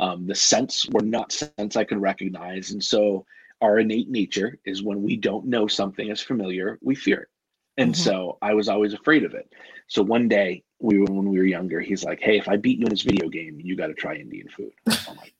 Um, 0.00 0.26
the 0.26 0.34
scents 0.34 0.88
were 0.90 1.04
not 1.04 1.30
scents 1.30 1.76
I 1.76 1.84
could 1.84 2.00
recognize. 2.02 2.72
And 2.72 2.82
so 2.82 3.24
our 3.60 3.78
innate 3.78 4.10
nature 4.10 4.58
is 4.64 4.82
when 4.82 5.00
we 5.00 5.16
don't 5.16 5.46
know 5.46 5.68
something 5.68 6.10
is 6.10 6.20
familiar, 6.20 6.80
we 6.82 6.96
fear 6.96 7.20
it. 7.20 7.28
And 7.76 7.94
mm-hmm. 7.94 8.02
so 8.02 8.38
I 8.42 8.54
was 8.54 8.68
always 8.68 8.94
afraid 8.94 9.22
of 9.22 9.34
it. 9.34 9.48
So 9.86 10.02
one 10.02 10.26
day 10.26 10.64
we 10.80 10.98
were 10.98 11.06
when 11.06 11.28
we 11.28 11.38
were 11.38 11.44
younger, 11.44 11.80
he's 11.80 12.02
like, 12.02 12.18
Hey, 12.20 12.36
if 12.36 12.48
I 12.48 12.56
beat 12.56 12.80
you 12.80 12.86
in 12.86 12.90
this 12.90 13.02
video 13.02 13.28
game, 13.28 13.60
you 13.60 13.76
got 13.76 13.86
to 13.86 13.94
try 13.94 14.16
Indian 14.16 14.48
food. 14.48 14.72
I'm 14.88 15.16
like, 15.16 15.34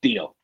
deal. 0.00 0.34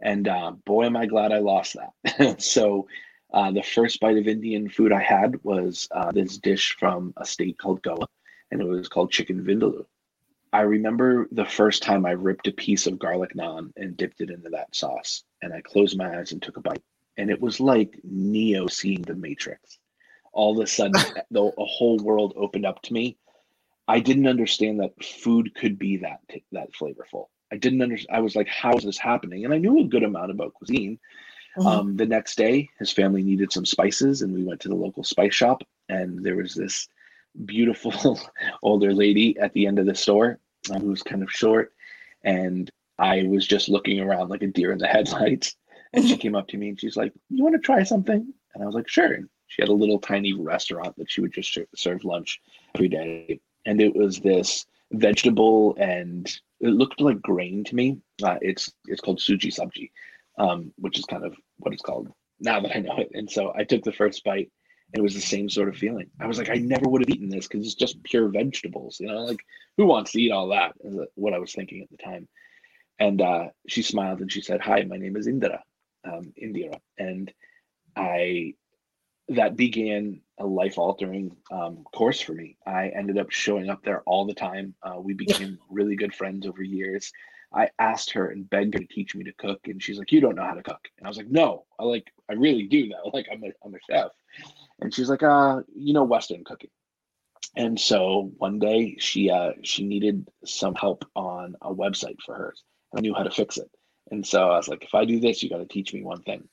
And 0.00 0.28
uh, 0.28 0.52
boy, 0.64 0.86
am 0.86 0.96
I 0.96 1.04
glad 1.04 1.30
I 1.30 1.40
lost 1.40 1.76
that. 1.76 2.40
so 2.42 2.88
uh, 3.32 3.50
the 3.50 3.62
first 3.62 4.00
bite 4.00 4.18
of 4.18 4.28
Indian 4.28 4.68
food 4.68 4.92
I 4.92 5.02
had 5.02 5.42
was 5.44 5.88
uh, 5.92 6.12
this 6.12 6.38
dish 6.38 6.76
from 6.78 7.14
a 7.16 7.24
state 7.24 7.58
called 7.58 7.82
Goa, 7.82 8.06
and 8.50 8.60
it 8.60 8.66
was 8.66 8.88
called 8.88 9.10
chicken 9.10 9.42
vindaloo. 9.42 9.86
I 10.52 10.60
remember 10.62 11.28
the 11.32 11.46
first 11.46 11.82
time 11.82 12.04
I 12.04 12.10
ripped 12.10 12.46
a 12.46 12.52
piece 12.52 12.86
of 12.86 12.98
garlic 12.98 13.34
naan 13.34 13.72
and 13.76 13.96
dipped 13.96 14.20
it 14.20 14.30
into 14.30 14.50
that 14.50 14.74
sauce. 14.76 15.24
And 15.40 15.52
I 15.52 15.62
closed 15.62 15.96
my 15.96 16.18
eyes 16.18 16.32
and 16.32 16.42
took 16.42 16.58
a 16.58 16.60
bite. 16.60 16.82
And 17.16 17.30
it 17.30 17.40
was 17.40 17.58
like 17.58 17.98
Neo 18.04 18.66
seeing 18.66 19.00
the 19.02 19.14
Matrix. 19.14 19.78
All 20.34 20.58
of 20.58 20.62
a 20.62 20.66
sudden, 20.66 21.00
the 21.30 21.44
a 21.44 21.64
whole 21.64 21.98
world 21.98 22.34
opened 22.36 22.66
up 22.66 22.82
to 22.82 22.92
me. 22.92 23.16
I 23.88 24.00
didn't 24.00 24.26
understand 24.26 24.80
that 24.80 25.02
food 25.02 25.54
could 25.54 25.78
be 25.78 25.96
that 25.98 26.20
that 26.52 26.72
flavorful. 26.72 27.28
I 27.50 27.56
didn't 27.56 27.82
understand. 27.82 28.16
I 28.16 28.20
was 28.20 28.36
like, 28.36 28.48
how 28.48 28.74
is 28.76 28.84
this 28.84 28.98
happening? 28.98 29.44
And 29.44 29.54
I 29.54 29.58
knew 29.58 29.80
a 29.80 29.84
good 29.84 30.02
amount 30.02 30.30
about 30.30 30.54
cuisine. 30.54 30.98
Mm-hmm. 31.56 31.66
Um, 31.66 31.96
the 31.96 32.06
next 32.06 32.36
day, 32.36 32.68
his 32.78 32.90
family 32.90 33.22
needed 33.22 33.52
some 33.52 33.66
spices, 33.66 34.22
and 34.22 34.32
we 34.32 34.42
went 34.42 34.60
to 34.60 34.68
the 34.68 34.74
local 34.74 35.04
spice 35.04 35.34
shop. 35.34 35.62
And 35.88 36.24
there 36.24 36.36
was 36.36 36.54
this 36.54 36.88
beautiful 37.44 38.18
older 38.62 38.94
lady 38.94 39.38
at 39.38 39.52
the 39.52 39.66
end 39.66 39.78
of 39.78 39.86
the 39.86 39.94
store 39.94 40.38
um, 40.70 40.80
who 40.80 40.88
was 40.88 41.02
kind 41.02 41.22
of 41.22 41.30
short. 41.30 41.72
And 42.24 42.70
I 42.98 43.24
was 43.24 43.46
just 43.46 43.68
looking 43.68 44.00
around 44.00 44.30
like 44.30 44.42
a 44.42 44.46
deer 44.46 44.72
in 44.72 44.78
the 44.78 44.86
headlights. 44.96 45.56
And 45.92 46.06
she 46.06 46.16
came 46.18 46.34
up 46.34 46.48
to 46.48 46.56
me 46.56 46.70
and 46.70 46.80
she's 46.80 46.96
like, 46.96 47.12
You 47.28 47.42
want 47.44 47.54
to 47.54 47.60
try 47.60 47.82
something? 47.82 48.32
And 48.54 48.62
I 48.62 48.66
was 48.66 48.74
like, 48.74 48.88
Sure. 48.88 49.12
And 49.12 49.28
she 49.48 49.60
had 49.60 49.68
a 49.68 49.74
little 49.74 49.98
tiny 49.98 50.32
restaurant 50.32 50.96
that 50.96 51.10
she 51.10 51.20
would 51.20 51.32
just 51.32 51.58
serve 51.74 52.04
lunch 52.04 52.40
every 52.74 52.88
day. 52.88 53.40
And 53.66 53.80
it 53.80 53.94
was 53.94 54.20
this 54.20 54.64
vegetable 54.92 55.74
and 55.78 56.26
it 56.60 56.68
looked 56.68 57.00
like 57.00 57.20
grain 57.20 57.64
to 57.64 57.74
me. 57.74 57.98
Uh, 58.22 58.38
it's 58.40 58.72
it's 58.86 59.00
called 59.00 59.18
suji 59.18 59.52
sabji, 59.52 59.90
um, 60.42 60.72
which 60.76 60.98
is 60.98 61.04
kind 61.04 61.24
of 61.24 61.34
what 61.58 61.72
it's 61.72 61.82
called 61.82 62.12
now 62.40 62.60
that 62.60 62.76
I 62.76 62.80
know 62.80 62.96
it. 62.98 63.10
And 63.14 63.30
so 63.30 63.52
I 63.56 63.64
took 63.64 63.82
the 63.84 63.92
first 63.92 64.24
bite 64.24 64.50
and 64.92 65.00
it 65.00 65.02
was 65.02 65.14
the 65.14 65.20
same 65.20 65.48
sort 65.48 65.68
of 65.68 65.76
feeling. 65.76 66.10
I 66.20 66.26
was 66.26 66.38
like, 66.38 66.50
I 66.50 66.56
never 66.56 66.88
would 66.88 67.00
have 67.00 67.08
eaten 67.08 67.28
this 67.28 67.46
because 67.46 67.64
it's 67.64 67.76
just 67.76 68.02
pure 68.02 68.28
vegetables. 68.28 68.98
You 69.00 69.06
know, 69.06 69.24
like 69.24 69.40
who 69.76 69.86
wants 69.86 70.12
to 70.12 70.20
eat 70.20 70.32
all 70.32 70.48
that? 70.48 70.72
Is 70.84 70.98
what 71.14 71.32
I 71.32 71.38
was 71.38 71.52
thinking 71.54 71.82
at 71.82 71.90
the 71.90 72.02
time. 72.02 72.28
And 72.98 73.22
uh, 73.22 73.44
she 73.68 73.82
smiled 73.82 74.20
and 74.20 74.30
she 74.30 74.42
said, 74.42 74.60
"Hi, 74.60 74.82
my 74.82 74.96
name 74.96 75.16
is 75.16 75.26
Indira, 75.26 75.60
um, 76.04 76.32
Indira," 76.40 76.78
and 76.98 77.32
I 77.96 78.54
that 79.28 79.56
began 79.56 80.20
a 80.38 80.46
life 80.46 80.76
altering 80.76 81.36
um, 81.50 81.84
course 81.94 82.20
for 82.20 82.32
me. 82.32 82.58
I 82.66 82.88
ended 82.88 83.18
up 83.18 83.30
showing 83.30 83.70
up 83.70 83.82
there 83.82 84.02
all 84.04 84.26
the 84.26 84.34
time. 84.34 84.74
Uh, 84.82 85.00
we 85.00 85.14
became 85.14 85.58
really 85.70 85.96
good 85.96 86.14
friends 86.14 86.46
over 86.46 86.62
years. 86.62 87.12
I 87.54 87.70
asked 87.78 88.10
her 88.12 88.28
and 88.28 88.48
begged 88.48 88.74
her 88.74 88.80
to 88.80 88.86
teach 88.86 89.14
me 89.14 89.24
to 89.24 89.32
cook, 89.32 89.60
and 89.66 89.82
she's 89.82 89.98
like, 89.98 90.12
"You 90.12 90.20
don't 90.20 90.36
know 90.36 90.44
how 90.44 90.54
to 90.54 90.62
cook," 90.62 90.88
and 90.98 91.06
I 91.06 91.10
was 91.10 91.16
like, 91.16 91.30
"No, 91.30 91.66
I 91.78 91.84
like, 91.84 92.12
I 92.28 92.34
really 92.34 92.64
do 92.64 92.88
though. 92.88 93.10
Like, 93.12 93.28
I'm 93.30 93.42
a, 93.44 93.52
I'm 93.64 93.74
a 93.74 93.78
chef." 93.90 94.12
And 94.80 94.94
she's 94.94 95.10
like, 95.10 95.22
"Uh, 95.22 95.62
you 95.74 95.92
know, 95.92 96.04
Western 96.04 96.44
cooking." 96.44 96.70
And 97.56 97.78
so 97.78 98.32
one 98.38 98.58
day 98.58 98.96
she 98.98 99.30
uh, 99.30 99.52
she 99.62 99.86
needed 99.86 100.28
some 100.44 100.74
help 100.74 101.04
on 101.14 101.56
a 101.60 101.72
website 101.74 102.20
for 102.24 102.34
hers, 102.34 102.62
and 102.92 102.98
I 102.98 103.02
knew 103.02 103.14
how 103.14 103.24
to 103.24 103.30
fix 103.30 103.58
it. 103.58 103.70
And 104.10 104.26
so 104.26 104.50
I 104.50 104.56
was 104.56 104.68
like, 104.68 104.84
"If 104.84 104.94
I 104.94 105.04
do 105.04 105.20
this, 105.20 105.42
you 105.42 105.50
got 105.50 105.58
to 105.58 105.66
teach 105.66 105.92
me 105.92 106.02
one 106.02 106.22
thing." 106.22 106.48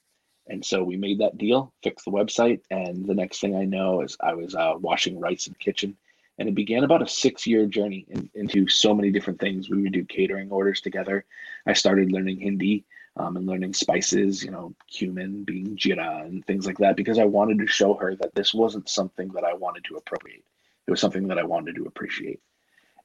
And 0.48 0.66
so 0.66 0.84
we 0.84 0.98
made 0.98 1.20
that 1.20 1.38
deal, 1.38 1.74
fixed 1.84 2.06
the 2.06 2.12
website, 2.12 2.62
and 2.72 3.06
the 3.06 3.14
next 3.14 3.40
thing 3.40 3.56
I 3.56 3.66
know 3.66 4.02
is 4.02 4.18
I 4.20 4.34
was 4.34 4.56
uh, 4.56 4.74
washing 4.80 5.20
rice 5.20 5.48
in 5.48 5.54
the 5.54 5.60
kitchen 5.60 5.96
and 6.40 6.48
it 6.48 6.56
began 6.56 6.86
about 6.86 7.02
a 7.02 7.08
six 7.08 7.46
year 7.46 7.66
journey 7.66 8.06
in, 8.10 8.30
into 8.34 8.68
so 8.68 8.96
many 8.96 9.12
different 9.12 9.40
things. 9.40 9.70
We 9.70 9.82
would 9.82 9.92
do 9.92 10.06
catering 10.06 10.50
orders 10.50 10.82
together. 10.82 11.26
I 11.68 11.74
started 11.74 12.12
learning 12.12 12.40
Hindi 12.40 12.86
um, 13.18 13.36
and 13.36 13.46
learning 13.46 13.74
spices, 13.74 14.42
you 14.44 14.50
know, 14.50 14.74
cumin 14.90 15.44
being 15.44 15.76
jira 15.76 16.26
and 16.26 16.46
things 16.46 16.66
like 16.66 16.78
that, 16.78 16.96
because 16.96 17.20
I 17.20 17.26
wanted 17.26 17.60
to 17.60 17.68
show 17.68 17.94
her 17.96 18.16
that 18.16 18.34
this 18.36 18.54
wasn't 18.54 18.88
something 18.88 19.28
that 19.34 19.44
I 19.44 19.54
wanted 19.54 19.84
to 19.86 19.98
appropriate. 19.98 20.46
It 20.88 20.92
was 20.92 21.02
something 21.02 21.28
that 21.28 21.38
I 21.38 21.44
wanted 21.44 21.76
to 21.76 21.86
appreciate. 21.86 22.40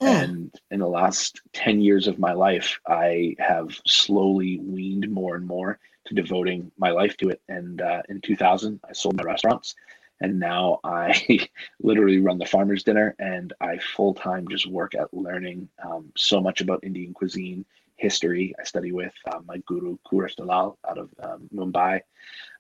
Mm. 0.00 0.22
And 0.22 0.54
in 0.70 0.78
the 0.78 0.88
last 0.88 1.40
10 1.52 1.80
years 1.80 2.06
of 2.06 2.20
my 2.20 2.32
life, 2.32 2.78
I 2.86 3.34
have 3.40 3.80
slowly 3.84 4.60
weaned 4.60 5.10
more 5.10 5.34
and 5.34 5.46
more 5.46 5.80
to 6.06 6.14
devoting 6.14 6.70
my 6.78 6.90
life 6.90 7.16
to 7.16 7.30
it. 7.30 7.42
And 7.48 7.80
uh, 7.80 8.02
in 8.08 8.20
2000, 8.20 8.80
I 8.88 8.92
sold 8.92 9.16
my 9.16 9.24
restaurants 9.24 9.74
and 10.20 10.38
now 10.38 10.80
I 10.84 11.48
literally 11.80 12.18
run 12.18 12.38
the 12.38 12.46
farmer's 12.46 12.84
dinner 12.84 13.14
and 13.18 13.52
I 13.60 13.78
full 13.78 14.14
time 14.14 14.48
just 14.48 14.66
work 14.66 14.94
at 14.94 15.12
learning 15.12 15.68
um, 15.84 16.12
so 16.16 16.40
much 16.40 16.60
about 16.60 16.84
Indian 16.84 17.12
cuisine, 17.12 17.64
history. 17.96 18.54
I 18.60 18.64
study 18.64 18.92
with 18.92 19.14
uh, 19.30 19.40
my 19.46 19.58
guru, 19.66 19.98
Kurush 20.06 20.36
Dalal, 20.36 20.78
out 20.88 20.98
of 20.98 21.10
um, 21.22 21.48
Mumbai. 21.54 22.00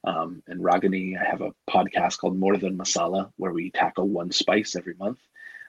Um, 0.04 0.42
and 0.46 0.60
Ragini, 0.60 1.18
I 1.20 1.24
have 1.24 1.40
a 1.40 1.54
podcast 1.68 2.18
called 2.18 2.38
More 2.38 2.56
Than 2.56 2.76
Masala, 2.76 3.30
where 3.36 3.52
we 3.52 3.70
tackle 3.70 4.08
one 4.08 4.32
spice 4.32 4.76
every 4.76 4.94
month. 4.94 5.18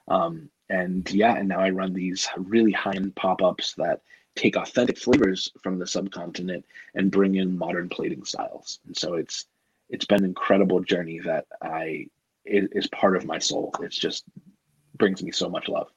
Um, 0.08 0.50
and 0.68 1.10
yeah, 1.10 1.36
and 1.36 1.48
now 1.48 1.60
I 1.60 1.70
run 1.70 1.92
these 1.92 2.28
really 2.36 2.72
high 2.72 2.94
end 2.94 3.14
pop 3.16 3.42
ups 3.42 3.74
that 3.74 4.02
take 4.34 4.56
authentic 4.56 4.98
flavors 4.98 5.50
from 5.62 5.78
the 5.78 5.86
subcontinent 5.86 6.64
and 6.94 7.10
bring 7.10 7.36
in 7.36 7.56
modern 7.56 7.88
plating 7.88 8.24
styles. 8.24 8.80
And 8.86 8.96
so 8.96 9.14
it's 9.14 9.46
it's 9.88 10.04
been 10.04 10.18
an 10.20 10.24
incredible 10.24 10.80
journey 10.80 11.20
that 11.24 11.46
I 11.62 12.06
it 12.44 12.70
is 12.72 12.86
part 12.88 13.16
of 13.16 13.24
my 13.24 13.38
soul. 13.38 13.72
It's 13.80 13.96
just 13.96 14.24
brings 14.96 15.22
me 15.22 15.32
so 15.32 15.48
much 15.48 15.68
love. 15.68 15.88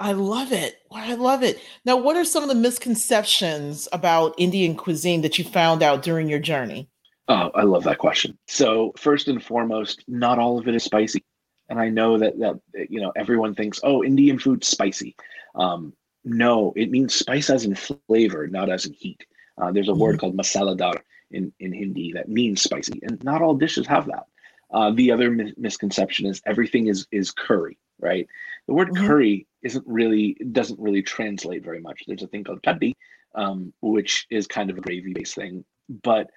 I 0.00 0.12
love 0.12 0.52
it. 0.52 0.76
I 0.92 1.14
love 1.14 1.42
it. 1.42 1.60
Now, 1.84 1.96
what 1.96 2.16
are 2.16 2.24
some 2.24 2.42
of 2.42 2.48
the 2.48 2.54
misconceptions 2.54 3.88
about 3.92 4.34
Indian 4.38 4.76
cuisine 4.76 5.22
that 5.22 5.38
you 5.38 5.44
found 5.44 5.82
out 5.82 6.02
during 6.02 6.28
your 6.28 6.38
journey? 6.38 6.88
Oh, 7.26 7.50
I 7.54 7.62
love 7.62 7.84
that 7.84 7.98
question. 7.98 8.38
So, 8.46 8.92
first 8.96 9.28
and 9.28 9.42
foremost, 9.42 10.04
not 10.06 10.38
all 10.38 10.58
of 10.58 10.68
it 10.68 10.74
is 10.74 10.84
spicy. 10.84 11.24
And 11.68 11.78
I 11.78 11.90
know 11.90 12.16
that 12.18 12.38
that 12.38 12.60
you 12.88 13.00
know 13.00 13.12
everyone 13.16 13.54
thinks, 13.54 13.80
"Oh, 13.82 14.02
Indian 14.02 14.38
food 14.38 14.64
spicy." 14.64 15.14
Um, 15.54 15.92
no, 16.24 16.72
it 16.76 16.90
means 16.90 17.14
spice 17.14 17.50
as 17.50 17.64
in 17.64 17.74
flavor, 17.74 18.46
not 18.46 18.70
as 18.70 18.86
in 18.86 18.92
heat. 18.92 19.26
Uh, 19.58 19.72
there's 19.72 19.88
a 19.88 19.92
mm-hmm. 19.92 20.00
word 20.00 20.20
called 20.20 20.36
masaladar, 20.36 21.00
in, 21.30 21.52
in 21.60 21.72
Hindi 21.72 22.12
that 22.12 22.28
means 22.28 22.62
spicy, 22.62 23.00
and 23.02 23.22
not 23.22 23.42
all 23.42 23.54
dishes 23.54 23.86
have 23.86 24.06
that. 24.06 24.24
Uh, 24.70 24.90
the 24.90 25.10
other 25.10 25.30
mi- 25.30 25.54
misconception 25.56 26.26
is 26.26 26.42
everything 26.46 26.88
is 26.88 27.06
is 27.10 27.30
curry, 27.30 27.78
right? 28.00 28.26
The 28.66 28.74
word 28.74 28.90
mm-hmm. 28.90 29.06
curry 29.06 29.46
isn't 29.62 29.84
really 29.86 30.36
doesn't 30.52 30.78
really 30.78 31.02
translate 31.02 31.64
very 31.64 31.80
much. 31.80 32.02
There's 32.06 32.22
a 32.22 32.26
thing 32.26 32.44
called 32.44 32.62
kaddi, 32.62 32.94
um, 33.34 33.72
which 33.80 34.26
is 34.30 34.46
kind 34.46 34.70
of 34.70 34.78
a 34.78 34.80
gravy 34.80 35.12
based 35.12 35.34
thing, 35.34 35.64
but 36.02 36.28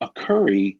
a 0.00 0.08
curry 0.10 0.78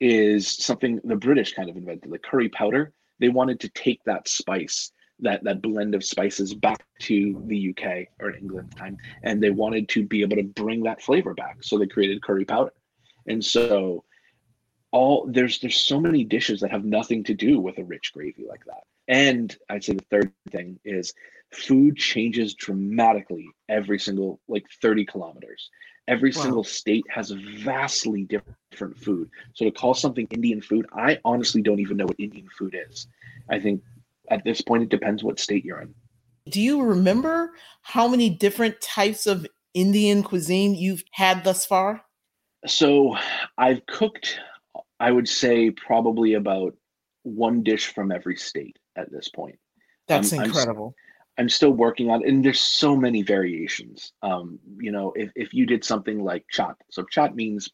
is 0.00 0.48
something 0.48 1.00
the 1.04 1.16
British 1.16 1.54
kind 1.54 1.68
of 1.68 1.76
invented. 1.76 2.10
The 2.10 2.18
curry 2.18 2.48
powder, 2.48 2.92
they 3.18 3.28
wanted 3.28 3.60
to 3.60 3.68
take 3.70 4.02
that 4.04 4.28
spice 4.28 4.92
that 5.20 5.42
that 5.44 5.62
blend 5.62 5.94
of 5.94 6.04
spices 6.04 6.54
back 6.54 6.84
to 7.00 7.42
the 7.46 7.70
UK 7.70 8.08
or 8.20 8.36
England 8.36 8.74
time, 8.76 8.96
and 9.22 9.42
they 9.42 9.50
wanted 9.50 9.88
to 9.90 10.04
be 10.04 10.22
able 10.22 10.36
to 10.36 10.42
bring 10.42 10.82
that 10.82 11.02
flavor 11.02 11.34
back. 11.34 11.58
So 11.62 11.78
they 11.78 11.86
created 11.86 12.22
curry 12.22 12.44
powder. 12.44 12.72
And 13.26 13.44
so 13.44 14.04
all 14.92 15.26
there's 15.30 15.58
there's 15.58 15.80
so 15.80 16.00
many 16.00 16.24
dishes 16.24 16.60
that 16.60 16.70
have 16.70 16.84
nothing 16.84 17.24
to 17.24 17.34
do 17.34 17.60
with 17.60 17.78
a 17.78 17.84
rich 17.84 18.12
gravy 18.12 18.44
like 18.48 18.64
that. 18.66 18.84
And 19.08 19.56
I'd 19.68 19.84
say 19.84 19.94
the 19.94 20.04
third 20.10 20.32
thing 20.50 20.78
is 20.84 21.12
food 21.52 21.96
changes 21.96 22.54
dramatically 22.54 23.48
every 23.68 23.98
single 23.98 24.40
like 24.48 24.66
30 24.82 25.04
kilometers. 25.04 25.70
Every 26.08 26.30
wow. 26.36 26.42
single 26.42 26.64
state 26.64 27.04
has 27.08 27.30
vastly 27.30 28.24
different 28.24 28.96
food. 28.96 29.28
So 29.54 29.64
to 29.64 29.72
call 29.72 29.92
something 29.92 30.28
Indian 30.30 30.60
food, 30.60 30.86
I 30.92 31.18
honestly 31.24 31.62
don't 31.62 31.80
even 31.80 31.96
know 31.96 32.06
what 32.06 32.18
Indian 32.18 32.48
food 32.56 32.76
is. 32.88 33.08
I 33.50 33.58
think 33.58 33.82
at 34.30 34.44
this 34.44 34.60
point 34.60 34.84
it 34.84 34.88
depends 34.88 35.24
what 35.24 35.40
state 35.40 35.64
you're 35.64 35.80
in. 35.80 35.94
Do 36.48 36.60
you 36.60 36.82
remember 36.82 37.54
how 37.82 38.06
many 38.06 38.30
different 38.30 38.80
types 38.80 39.26
of 39.26 39.46
Indian 39.74 40.22
cuisine 40.22 40.76
you've 40.76 41.02
had 41.10 41.42
thus 41.42 41.66
far? 41.66 42.05
So 42.66 43.16
I've 43.58 43.84
cooked, 43.86 44.38
I 45.00 45.10
would 45.10 45.28
say, 45.28 45.70
probably 45.70 46.34
about 46.34 46.74
one 47.22 47.62
dish 47.62 47.92
from 47.92 48.12
every 48.12 48.36
state 48.36 48.78
at 48.96 49.10
this 49.10 49.28
point. 49.28 49.58
That's 50.08 50.32
incredible. 50.32 50.94
I'm, 51.38 51.44
I'm, 51.44 51.48
still 51.48 51.72
working 51.72 52.10
on, 52.10 52.22
it, 52.22 52.28
and 52.28 52.44
there's 52.44 52.60
so 52.60 52.96
many 52.96 53.22
variations. 53.22 54.12
Um, 54.22 54.58
you 54.78 54.92
know, 54.92 55.12
if, 55.16 55.32
if 55.34 55.52
you 55.52 55.66
did 55.66 55.84
something 55.84 56.22
like 56.22 56.44
chat, 56.50 56.76
so 56.90 57.02
chat 57.04 57.34
means 57.34 57.68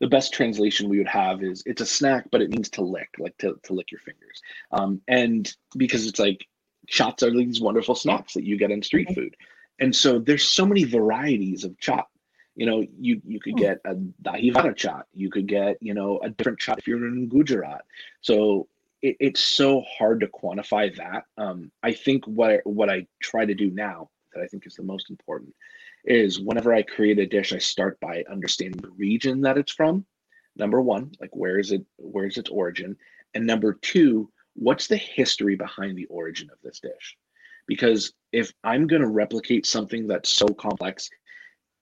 the 0.00 0.08
best 0.08 0.32
translation 0.32 0.88
we 0.88 0.98
would 0.98 1.08
have 1.08 1.42
is 1.42 1.62
it's 1.66 1.80
a 1.80 1.86
snack, 1.86 2.26
but 2.30 2.42
it 2.42 2.50
means 2.50 2.70
to 2.70 2.82
lick, 2.82 3.08
like 3.18 3.36
to, 3.38 3.58
to 3.64 3.72
lick 3.72 3.90
your 3.90 4.00
fingers. 4.00 4.40
Um, 4.72 5.00
and 5.08 5.52
because 5.76 6.06
it's 6.06 6.18
like 6.18 6.46
chaats 6.88 7.22
are 7.22 7.30
these 7.30 7.60
wonderful 7.60 7.94
snacks 7.94 8.34
that 8.34 8.44
you 8.44 8.56
get 8.56 8.70
in 8.70 8.82
street 8.82 9.14
food. 9.14 9.34
And 9.78 9.94
so 9.94 10.18
there's 10.18 10.44
so 10.44 10.66
many 10.66 10.84
varieties 10.84 11.64
of 11.64 11.72
chaat 11.78 12.04
you 12.60 12.66
know, 12.66 12.86
you 13.00 13.22
you 13.26 13.40
could 13.40 13.54
hmm. 13.54 13.60
get 13.60 13.80
a 13.86 13.94
dahi 13.94 14.52
vada 14.52 14.74
chaat. 14.74 15.04
You 15.14 15.30
could 15.30 15.46
get, 15.46 15.78
you 15.80 15.94
know, 15.94 16.20
a 16.22 16.28
different 16.28 16.58
chaat 16.58 16.76
if 16.76 16.86
you're 16.86 17.08
in 17.08 17.26
Gujarat. 17.26 17.86
So 18.20 18.68
it, 19.00 19.16
it's 19.18 19.40
so 19.40 19.80
hard 19.80 20.20
to 20.20 20.26
quantify 20.26 20.94
that. 20.96 21.24
Um, 21.38 21.72
I 21.82 21.92
think 21.92 22.26
what 22.26 22.60
what 22.64 22.90
I 22.90 23.06
try 23.22 23.46
to 23.46 23.54
do 23.54 23.70
now 23.70 24.10
that 24.34 24.42
I 24.42 24.46
think 24.46 24.66
is 24.66 24.74
the 24.74 24.82
most 24.82 25.08
important 25.08 25.54
is 26.04 26.38
whenever 26.38 26.74
I 26.74 26.82
create 26.82 27.18
a 27.18 27.26
dish, 27.26 27.54
I 27.54 27.58
start 27.58 27.98
by 27.98 28.24
understanding 28.30 28.82
the 28.82 28.90
region 28.90 29.40
that 29.40 29.56
it's 29.56 29.72
from. 29.72 30.04
Number 30.54 30.82
one, 30.82 31.12
like 31.18 31.34
where 31.34 31.58
is 31.58 31.72
it? 31.72 31.82
Where 31.96 32.26
is 32.26 32.36
its 32.36 32.50
origin? 32.50 32.94
And 33.32 33.46
number 33.46 33.78
two, 33.80 34.30
what's 34.52 34.86
the 34.86 34.98
history 34.98 35.56
behind 35.56 35.96
the 35.96 36.10
origin 36.10 36.50
of 36.52 36.58
this 36.62 36.80
dish? 36.80 37.16
because 37.70 38.12
if 38.32 38.52
I'm 38.64 38.88
going 38.88 39.02
to 39.02 39.08
replicate 39.08 39.64
something 39.64 40.08
that's 40.08 40.36
so 40.36 40.48
complex 40.48 41.08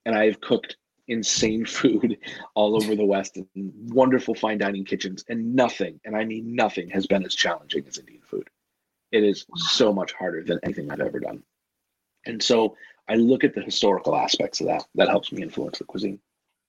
and 0.05 0.15
I've 0.15 0.41
cooked 0.41 0.77
insane 1.07 1.65
food 1.65 2.17
all 2.55 2.75
over 2.75 2.95
the 2.95 3.05
West 3.05 3.37
and 3.37 3.73
wonderful 3.93 4.35
fine 4.35 4.57
dining 4.57 4.85
kitchens, 4.85 5.23
and 5.27 5.55
nothing, 5.55 5.99
and 6.05 6.15
I 6.15 6.25
mean 6.25 6.55
nothing, 6.55 6.89
has 6.89 7.07
been 7.07 7.25
as 7.25 7.35
challenging 7.35 7.85
as 7.87 7.97
Indian 7.97 8.21
food. 8.21 8.49
It 9.11 9.23
is 9.23 9.45
so 9.55 9.91
much 9.91 10.13
harder 10.13 10.43
than 10.43 10.59
anything 10.63 10.91
I've 10.91 10.99
ever 10.99 11.19
done. 11.19 11.43
And 12.25 12.41
so 12.41 12.75
I 13.07 13.15
look 13.15 13.43
at 13.43 13.55
the 13.55 13.61
historical 13.61 14.15
aspects 14.15 14.61
of 14.61 14.67
that. 14.67 14.85
That 14.95 15.09
helps 15.09 15.31
me 15.31 15.41
influence 15.41 15.79
the 15.79 15.85
cuisine. 15.85 16.19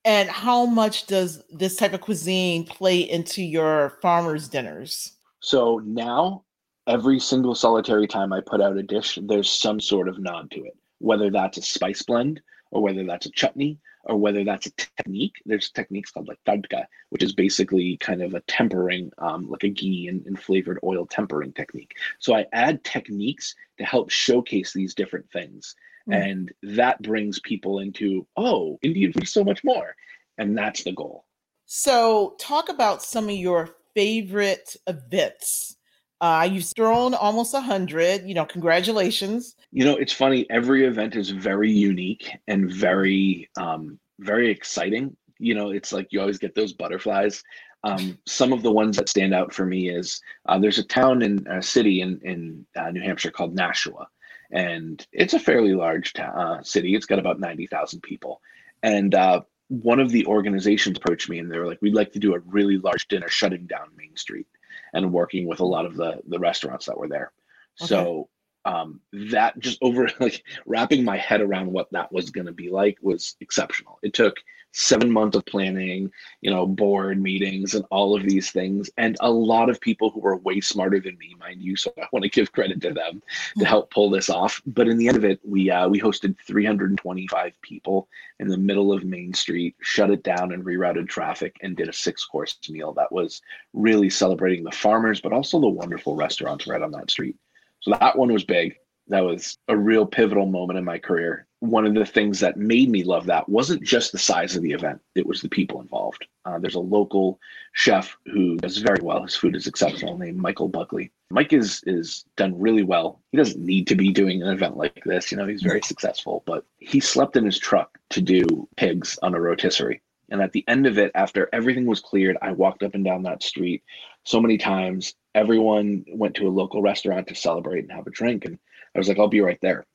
And 0.06 0.30
how 0.30 0.64
much 0.64 1.06
does 1.06 1.42
this 1.50 1.76
type 1.76 1.92
of 1.92 2.00
cuisine 2.00 2.64
play 2.64 3.00
into 3.00 3.42
your 3.42 3.98
farmers' 4.00 4.48
dinners? 4.48 5.12
So 5.40 5.82
now, 5.84 6.44
every 6.86 7.20
single 7.20 7.54
solitary 7.54 8.06
time 8.06 8.32
I 8.32 8.40
put 8.40 8.62
out 8.62 8.78
a 8.78 8.82
dish, 8.82 9.18
there's 9.22 9.50
some 9.50 9.80
sort 9.80 10.08
of 10.08 10.18
nod 10.18 10.50
to 10.52 10.64
it, 10.64 10.76
whether 10.98 11.30
that's 11.30 11.58
a 11.58 11.62
spice 11.62 12.02
blend 12.02 12.40
or 12.70 12.82
whether 12.82 13.04
that's 13.04 13.26
a 13.26 13.30
chutney 13.30 13.78
or 14.04 14.16
whether 14.16 14.44
that's 14.44 14.66
a 14.66 14.70
technique. 14.72 15.34
There's 15.44 15.70
techniques 15.70 16.10
called 16.10 16.28
like 16.28 16.38
tadka, 16.46 16.84
which 17.10 17.22
is 17.22 17.32
basically 17.32 17.96
kind 17.98 18.22
of 18.22 18.34
a 18.34 18.40
tempering, 18.42 19.10
um, 19.18 19.48
like 19.48 19.64
a 19.64 19.68
ghee 19.68 20.08
and, 20.08 20.24
and, 20.26 20.40
flavored 20.40 20.78
oil 20.82 21.06
tempering 21.06 21.52
technique. 21.52 21.94
So 22.18 22.34
I 22.34 22.46
add 22.52 22.82
techniques 22.84 23.54
to 23.78 23.84
help 23.84 24.10
showcase 24.10 24.72
these 24.72 24.94
different 24.94 25.30
things. 25.30 25.74
Mm. 26.08 26.30
And 26.30 26.52
that 26.62 27.02
brings 27.02 27.40
people 27.40 27.80
into, 27.80 28.26
oh, 28.36 28.78
Indian 28.82 29.12
food 29.12 29.24
is 29.24 29.32
so 29.32 29.44
much 29.44 29.62
more. 29.64 29.94
And 30.38 30.56
that's 30.56 30.84
the 30.84 30.92
goal. 30.92 31.26
So 31.66 32.36
talk 32.40 32.68
about 32.68 33.02
some 33.02 33.24
of 33.24 33.36
your 33.36 33.68
favorite 33.94 34.76
events 34.86 35.76
uh, 36.20 36.48
you've 36.50 36.66
thrown 36.76 37.14
almost 37.14 37.54
a 37.54 37.60
hundred. 37.60 38.26
You 38.26 38.34
know, 38.34 38.44
congratulations. 38.44 39.56
You 39.72 39.84
know, 39.84 39.96
it's 39.96 40.12
funny. 40.12 40.46
Every 40.50 40.84
event 40.84 41.16
is 41.16 41.30
very 41.30 41.70
unique 41.70 42.30
and 42.48 42.70
very, 42.72 43.48
um, 43.56 43.98
very 44.18 44.50
exciting. 44.50 45.16
You 45.38 45.54
know, 45.54 45.70
it's 45.70 45.92
like 45.92 46.08
you 46.10 46.20
always 46.20 46.38
get 46.38 46.54
those 46.54 46.72
butterflies. 46.72 47.42
Um, 47.82 48.18
some 48.26 48.52
of 48.52 48.62
the 48.62 48.70
ones 48.70 48.98
that 48.98 49.08
stand 49.08 49.32
out 49.32 49.54
for 49.54 49.64
me 49.64 49.88
is 49.88 50.20
uh, 50.46 50.58
there's 50.58 50.78
a 50.78 50.84
town 50.84 51.22
in 51.22 51.46
a 51.46 51.62
city 51.62 52.02
in 52.02 52.20
in 52.22 52.66
uh, 52.76 52.90
New 52.90 53.00
Hampshire 53.00 53.30
called 53.30 53.54
Nashua, 53.54 54.06
and 54.50 55.06
it's 55.12 55.32
a 55.32 55.38
fairly 55.38 55.74
large 55.74 56.12
ta- 56.12 56.34
uh, 56.36 56.62
city. 56.62 56.94
It's 56.94 57.06
got 57.06 57.18
about 57.18 57.40
ninety 57.40 57.66
thousand 57.66 58.02
people, 58.02 58.42
and 58.82 59.14
uh, 59.14 59.40
one 59.68 59.98
of 59.98 60.10
the 60.10 60.26
organizations 60.26 60.98
approached 60.98 61.30
me 61.30 61.38
and 61.38 61.50
they 61.50 61.58
were 61.58 61.66
like, 61.66 61.80
"We'd 61.80 61.94
like 61.94 62.12
to 62.12 62.18
do 62.18 62.34
a 62.34 62.40
really 62.40 62.76
large 62.76 63.08
dinner 63.08 63.28
shutting 63.28 63.66
down 63.66 63.88
Main 63.96 64.14
Street." 64.16 64.46
And 64.92 65.12
working 65.12 65.46
with 65.46 65.60
a 65.60 65.66
lot 65.66 65.86
of 65.86 65.96
the 65.96 66.20
the 66.26 66.38
restaurants 66.38 66.86
that 66.86 66.98
were 66.98 67.08
there. 67.08 67.32
Okay. 67.80 67.88
So 67.88 68.28
um, 68.64 69.00
that 69.12 69.58
just 69.58 69.78
over 69.82 70.08
like 70.20 70.44
wrapping 70.66 71.04
my 71.04 71.16
head 71.16 71.40
around 71.40 71.72
what 71.72 71.90
that 71.92 72.12
was 72.12 72.30
going 72.30 72.46
to 72.46 72.52
be 72.52 72.70
like 72.70 72.98
was 73.02 73.36
exceptional. 73.40 73.98
It 74.02 74.14
took 74.14 74.36
seven 74.72 75.10
months 75.10 75.36
of 75.36 75.44
planning, 75.46 76.10
you 76.42 76.50
know, 76.50 76.66
board 76.66 77.20
meetings 77.20 77.74
and 77.74 77.84
all 77.90 78.14
of 78.14 78.22
these 78.22 78.50
things, 78.52 78.88
and 78.98 79.16
a 79.20 79.30
lot 79.30 79.68
of 79.68 79.80
people 79.80 80.10
who 80.10 80.20
were 80.20 80.36
way 80.36 80.60
smarter 80.60 81.00
than 81.00 81.18
me, 81.18 81.34
mind 81.38 81.60
you. 81.60 81.76
So 81.76 81.92
I 82.00 82.06
want 82.12 82.22
to 82.22 82.28
give 82.28 82.52
credit 82.52 82.80
to 82.82 82.92
them 82.92 83.22
to 83.58 83.64
help 83.64 83.90
pull 83.90 84.10
this 84.10 84.30
off. 84.30 84.62
But 84.66 84.88
in 84.88 84.96
the 84.96 85.08
end 85.08 85.16
of 85.16 85.24
it, 85.24 85.40
we 85.44 85.70
uh, 85.70 85.88
we 85.88 86.00
hosted 86.00 86.36
325 86.46 87.60
people 87.62 88.08
in 88.38 88.48
the 88.48 88.56
middle 88.56 88.92
of 88.92 89.04
Main 89.04 89.34
Street, 89.34 89.74
shut 89.80 90.10
it 90.10 90.22
down 90.22 90.52
and 90.52 90.64
rerouted 90.64 91.08
traffic, 91.08 91.56
and 91.62 91.76
did 91.76 91.88
a 91.88 91.92
six 91.92 92.24
course 92.24 92.56
meal 92.68 92.92
that 92.92 93.10
was 93.10 93.42
really 93.72 94.10
celebrating 94.10 94.64
the 94.64 94.70
farmers, 94.70 95.20
but 95.20 95.32
also 95.32 95.60
the 95.60 95.68
wonderful 95.68 96.14
restaurants 96.14 96.66
right 96.66 96.82
on 96.82 96.92
that 96.92 97.10
street. 97.10 97.36
So 97.80 97.92
that 97.98 98.16
one 98.16 98.32
was 98.32 98.44
big. 98.44 98.76
That 99.08 99.24
was 99.24 99.58
a 99.66 99.76
real 99.76 100.06
pivotal 100.06 100.46
moment 100.46 100.78
in 100.78 100.84
my 100.84 100.98
career. 100.98 101.46
One 101.58 101.84
of 101.84 101.94
the 101.94 102.06
things 102.06 102.40
that 102.40 102.56
made 102.56 102.88
me 102.88 103.02
love 103.02 103.26
that 103.26 103.48
wasn't 103.48 103.82
just 103.82 104.12
the 104.12 104.18
size 104.18 104.54
of 104.54 104.62
the 104.62 104.72
event, 104.72 105.00
it 105.14 105.26
was 105.26 105.42
the 105.42 105.48
people 105.48 105.80
involved. 105.80 106.26
Uh, 106.44 106.58
there's 106.58 106.76
a 106.76 106.80
local 106.80 107.40
chef 107.72 108.16
who 108.26 108.56
does 108.58 108.78
very 108.78 109.02
well. 109.02 109.22
His 109.22 109.36
food 109.36 109.56
is 109.56 109.66
exceptional, 109.66 110.16
named 110.16 110.38
Michael 110.38 110.68
Buckley. 110.68 111.10
Mike 111.30 111.52
is 111.52 111.82
is 111.86 112.24
done 112.36 112.58
really 112.58 112.82
well. 112.82 113.20
He 113.32 113.38
doesn't 113.38 113.64
need 113.64 113.86
to 113.88 113.94
be 113.94 114.12
doing 114.12 114.42
an 114.42 114.48
event 114.48 114.76
like 114.76 115.02
this. 115.04 115.30
You 115.30 115.38
know, 115.38 115.46
he's 115.46 115.62
very 115.62 115.82
successful, 115.82 116.42
but 116.46 116.64
he 116.78 117.00
slept 117.00 117.36
in 117.36 117.44
his 117.44 117.58
truck 117.58 117.98
to 118.10 118.20
do 118.20 118.68
pigs 118.76 119.18
on 119.22 119.34
a 119.34 119.40
rotisserie. 119.40 120.02
And 120.30 120.40
at 120.40 120.52
the 120.52 120.64
end 120.68 120.86
of 120.86 120.98
it, 120.98 121.10
after 121.14 121.48
everything 121.52 121.86
was 121.86 122.00
cleared, 122.00 122.36
I 122.40 122.52
walked 122.52 122.82
up 122.82 122.94
and 122.94 123.04
down 123.04 123.24
that 123.24 123.42
street 123.42 123.82
so 124.24 124.40
many 124.40 124.58
times. 124.58 125.14
Everyone 125.34 126.04
went 126.08 126.34
to 126.36 126.48
a 126.48 126.50
local 126.50 126.82
restaurant 126.82 127.28
to 127.28 127.34
celebrate 127.34 127.80
and 127.80 127.92
have 127.92 128.06
a 128.06 128.10
drink. 128.10 128.44
And 128.44 128.58
I 128.94 128.98
was 128.98 129.08
like, 129.08 129.18
I'll 129.18 129.28
be 129.28 129.40
right 129.40 129.58
there. 129.62 129.86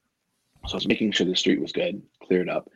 So 0.67 0.73
I 0.73 0.77
was 0.77 0.87
making 0.87 1.11
sure 1.11 1.25
the 1.25 1.35
street 1.35 1.61
was 1.61 1.71
good, 1.71 2.01
cleared 2.23 2.49
up. 2.49 2.69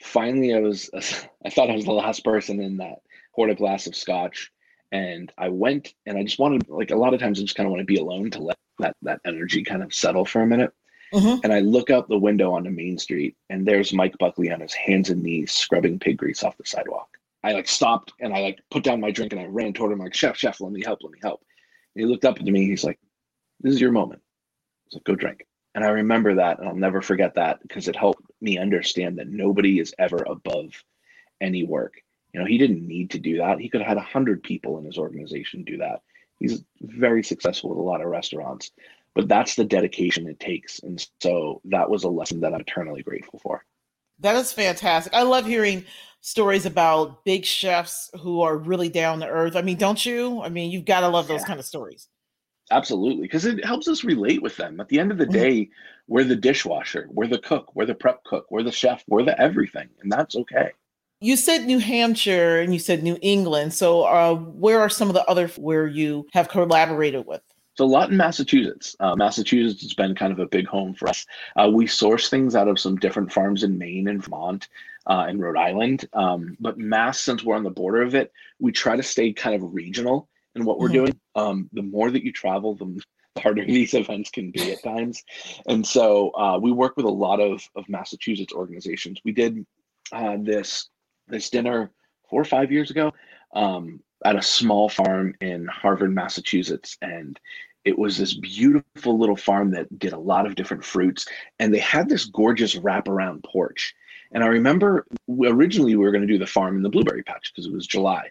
Finally, 0.00 0.54
I 0.54 0.60
was, 0.60 0.90
I 1.44 1.50
thought 1.50 1.70
I 1.70 1.74
was 1.74 1.84
the 1.84 1.92
last 1.92 2.24
person 2.24 2.60
in 2.60 2.78
that, 2.78 3.00
poured 3.34 3.50
a 3.50 3.54
glass 3.54 3.86
of 3.86 3.96
scotch. 3.96 4.52
And 4.92 5.32
I 5.36 5.48
went 5.48 5.94
and 6.06 6.16
I 6.16 6.22
just 6.22 6.38
wanted, 6.38 6.68
like 6.68 6.92
a 6.92 6.96
lot 6.96 7.12
of 7.12 7.20
times, 7.20 7.40
I 7.40 7.42
just 7.42 7.56
kind 7.56 7.66
of 7.66 7.72
want 7.72 7.80
to 7.80 7.86
be 7.86 7.98
alone 7.98 8.30
to 8.30 8.40
let 8.40 8.56
that, 8.78 8.96
that 9.02 9.20
energy 9.24 9.64
kind 9.64 9.82
of 9.82 9.92
settle 9.92 10.24
for 10.24 10.42
a 10.42 10.46
minute. 10.46 10.72
Mm-hmm. 11.12 11.40
And 11.44 11.52
I 11.52 11.60
look 11.60 11.90
out 11.90 12.08
the 12.08 12.18
window 12.18 12.52
onto 12.52 12.70
Main 12.70 12.98
Street, 12.98 13.36
and 13.48 13.66
there's 13.66 13.92
Mike 13.92 14.16
Buckley 14.18 14.50
on 14.50 14.60
his 14.60 14.74
hands 14.74 15.10
and 15.10 15.22
knees 15.22 15.52
scrubbing 15.52 15.98
pig 15.98 16.18
grease 16.18 16.42
off 16.42 16.56
the 16.56 16.66
sidewalk. 16.66 17.08
I 17.46 17.52
like 17.52 17.68
stopped 17.68 18.12
and 18.20 18.34
I 18.34 18.40
like 18.40 18.58
put 18.70 18.82
down 18.82 19.00
my 19.00 19.10
drink 19.10 19.32
and 19.32 19.40
I 19.40 19.46
ran 19.46 19.72
toward 19.72 19.92
him 19.92 19.98
like, 19.98 20.14
Chef, 20.14 20.36
Chef, 20.36 20.60
let 20.60 20.72
me 20.72 20.82
help, 20.84 21.00
let 21.02 21.12
me 21.12 21.18
help. 21.22 21.42
And 21.94 22.00
he 22.00 22.06
looked 22.06 22.24
up 22.24 22.38
at 22.38 22.44
me. 22.44 22.66
He's 22.66 22.84
like, 22.84 22.98
This 23.60 23.74
is 23.74 23.80
your 23.80 23.92
moment. 23.92 24.22
Was 24.86 24.94
like, 24.94 25.04
Go 25.04 25.14
drink. 25.14 25.46
And 25.74 25.84
I 25.84 25.88
remember 25.88 26.36
that, 26.36 26.58
and 26.58 26.68
I'll 26.68 26.74
never 26.74 27.02
forget 27.02 27.34
that 27.34 27.60
because 27.60 27.86
it 27.86 27.96
helped 27.96 28.22
me 28.40 28.56
understand 28.56 29.18
that 29.18 29.28
nobody 29.28 29.78
is 29.78 29.94
ever 29.98 30.24
above 30.26 30.70
any 31.40 31.64
work. 31.64 31.94
You 32.32 32.40
know, 32.40 32.46
he 32.46 32.56
didn't 32.56 32.86
need 32.86 33.10
to 33.10 33.18
do 33.18 33.38
that. 33.38 33.60
He 33.60 33.68
could 33.68 33.82
have 33.82 33.88
had 33.88 33.98
a 33.98 34.00
hundred 34.00 34.42
people 34.42 34.78
in 34.78 34.86
his 34.86 34.96
organization 34.96 35.64
do 35.64 35.76
that. 35.78 36.00
He's 36.38 36.64
very 36.80 37.22
successful 37.22 37.70
with 37.70 37.78
a 37.78 37.82
lot 37.82 38.00
of 38.00 38.08
restaurants 38.08 38.70
but 39.16 39.28
that's 39.28 39.54
the 39.54 39.64
dedication 39.64 40.28
it 40.28 40.38
takes. 40.38 40.78
And 40.80 41.04
so 41.22 41.62
that 41.64 41.88
was 41.88 42.04
a 42.04 42.08
lesson 42.08 42.40
that 42.40 42.52
I'm 42.52 42.60
eternally 42.60 43.02
grateful 43.02 43.40
for. 43.42 43.64
That 44.20 44.36
is 44.36 44.52
fantastic. 44.52 45.14
I 45.14 45.22
love 45.22 45.46
hearing 45.46 45.86
stories 46.26 46.66
about 46.66 47.24
big 47.24 47.44
chefs 47.44 48.10
who 48.20 48.40
are 48.40 48.58
really 48.58 48.88
down 48.88 49.20
to 49.20 49.28
earth. 49.28 49.54
I 49.54 49.62
mean, 49.62 49.76
don't 49.76 50.04
you? 50.04 50.42
I 50.42 50.48
mean, 50.48 50.72
you've 50.72 50.84
got 50.84 51.00
to 51.00 51.08
love 51.08 51.28
those 51.28 51.42
yeah. 51.42 51.46
kind 51.46 51.60
of 51.60 51.64
stories. 51.64 52.08
Absolutely, 52.72 53.22
because 53.22 53.44
it 53.44 53.64
helps 53.64 53.86
us 53.86 54.02
relate 54.02 54.42
with 54.42 54.56
them. 54.56 54.80
At 54.80 54.88
the 54.88 54.98
end 54.98 55.12
of 55.12 55.18
the 55.18 55.24
mm-hmm. 55.24 55.32
day, 55.34 55.70
we're 56.08 56.24
the 56.24 56.34
dishwasher, 56.34 57.08
we're 57.12 57.28
the 57.28 57.38
cook, 57.38 57.70
we're 57.76 57.86
the 57.86 57.94
prep 57.94 58.24
cook, 58.24 58.46
we're 58.50 58.64
the 58.64 58.72
chef, 58.72 59.04
we're 59.06 59.22
the 59.22 59.40
everything, 59.40 59.88
and 60.02 60.10
that's 60.10 60.34
okay. 60.34 60.72
You 61.20 61.36
said 61.36 61.64
New 61.64 61.78
Hampshire 61.78 62.60
and 62.60 62.72
you 62.72 62.80
said 62.80 63.04
New 63.04 63.18
England. 63.22 63.72
So, 63.72 64.02
uh, 64.02 64.34
where 64.34 64.80
are 64.80 64.88
some 64.88 65.08
of 65.08 65.14
the 65.14 65.24
other 65.26 65.46
where 65.56 65.86
you 65.86 66.26
have 66.32 66.48
collaborated 66.48 67.24
with? 67.24 67.40
So 67.76 67.84
a 67.84 67.86
lot 67.86 68.10
in 68.10 68.16
Massachusetts. 68.16 68.96
Uh, 68.98 69.14
Massachusetts 69.14 69.82
has 69.82 69.94
been 69.94 70.14
kind 70.14 70.32
of 70.32 70.40
a 70.40 70.46
big 70.46 70.66
home 70.66 70.92
for 70.94 71.08
us. 71.08 71.24
Uh, 71.54 71.70
we 71.72 71.86
source 71.86 72.28
things 72.28 72.56
out 72.56 72.68
of 72.68 72.80
some 72.80 72.96
different 72.96 73.32
farms 73.32 73.62
in 73.62 73.78
Maine 73.78 74.08
and 74.08 74.22
Vermont 74.22 74.68
uh, 75.06 75.26
and 75.28 75.40
Rhode 75.40 75.56
Island. 75.56 76.08
Um, 76.12 76.56
but 76.60 76.78
Mass, 76.78 77.20
since 77.20 77.44
we're 77.44 77.56
on 77.56 77.62
the 77.62 77.70
border 77.70 78.02
of 78.02 78.14
it, 78.14 78.32
we 78.58 78.72
try 78.72 78.96
to 78.96 79.02
stay 79.02 79.32
kind 79.32 79.54
of 79.54 79.74
regional 79.74 80.28
in 80.54 80.64
what 80.64 80.78
we're 80.78 80.88
mm-hmm. 80.88 80.94
doing. 80.94 81.20
Um, 81.34 81.70
the 81.72 81.82
more 81.82 82.10
that 82.10 82.24
you 82.24 82.32
travel, 82.32 82.74
the 82.74 83.00
harder 83.40 83.64
these 83.64 83.94
events 83.94 84.30
can 84.30 84.50
be 84.50 84.72
at 84.72 84.82
times. 84.82 85.22
And 85.66 85.86
so 85.86 86.30
uh, 86.36 86.58
we 86.60 86.72
work 86.72 86.96
with 86.96 87.06
a 87.06 87.10
lot 87.10 87.40
of, 87.40 87.62
of 87.76 87.88
Massachusetts 87.88 88.52
organizations. 88.52 89.20
We 89.24 89.32
did 89.32 89.64
uh, 90.12 90.36
this 90.40 90.88
this 91.28 91.50
dinner 91.50 91.90
four 92.30 92.40
or 92.40 92.44
five 92.44 92.70
years 92.70 92.90
ago 92.90 93.12
um, 93.54 94.00
at 94.24 94.36
a 94.36 94.42
small 94.42 94.88
farm 94.88 95.34
in 95.40 95.66
Harvard, 95.66 96.14
Massachusetts, 96.14 96.96
and 97.02 97.38
it 97.84 97.98
was 97.98 98.16
this 98.16 98.34
beautiful 98.34 99.18
little 99.18 99.36
farm 99.36 99.70
that 99.72 99.98
did 99.98 100.12
a 100.12 100.18
lot 100.18 100.46
of 100.46 100.54
different 100.54 100.84
fruits, 100.84 101.26
and 101.58 101.72
they 101.72 101.78
had 101.78 102.08
this 102.08 102.24
gorgeous 102.24 102.74
wraparound 102.76 103.44
porch. 103.44 103.94
And 104.32 104.42
I 104.44 104.48
remember 104.48 105.06
originally 105.28 105.96
we 105.96 106.04
were 106.04 106.10
going 106.10 106.26
to 106.26 106.32
do 106.32 106.38
the 106.38 106.46
farm 106.46 106.76
in 106.76 106.82
the 106.82 106.88
blueberry 106.88 107.22
patch 107.22 107.52
because 107.52 107.66
it 107.66 107.72
was 107.72 107.86
July, 107.86 108.30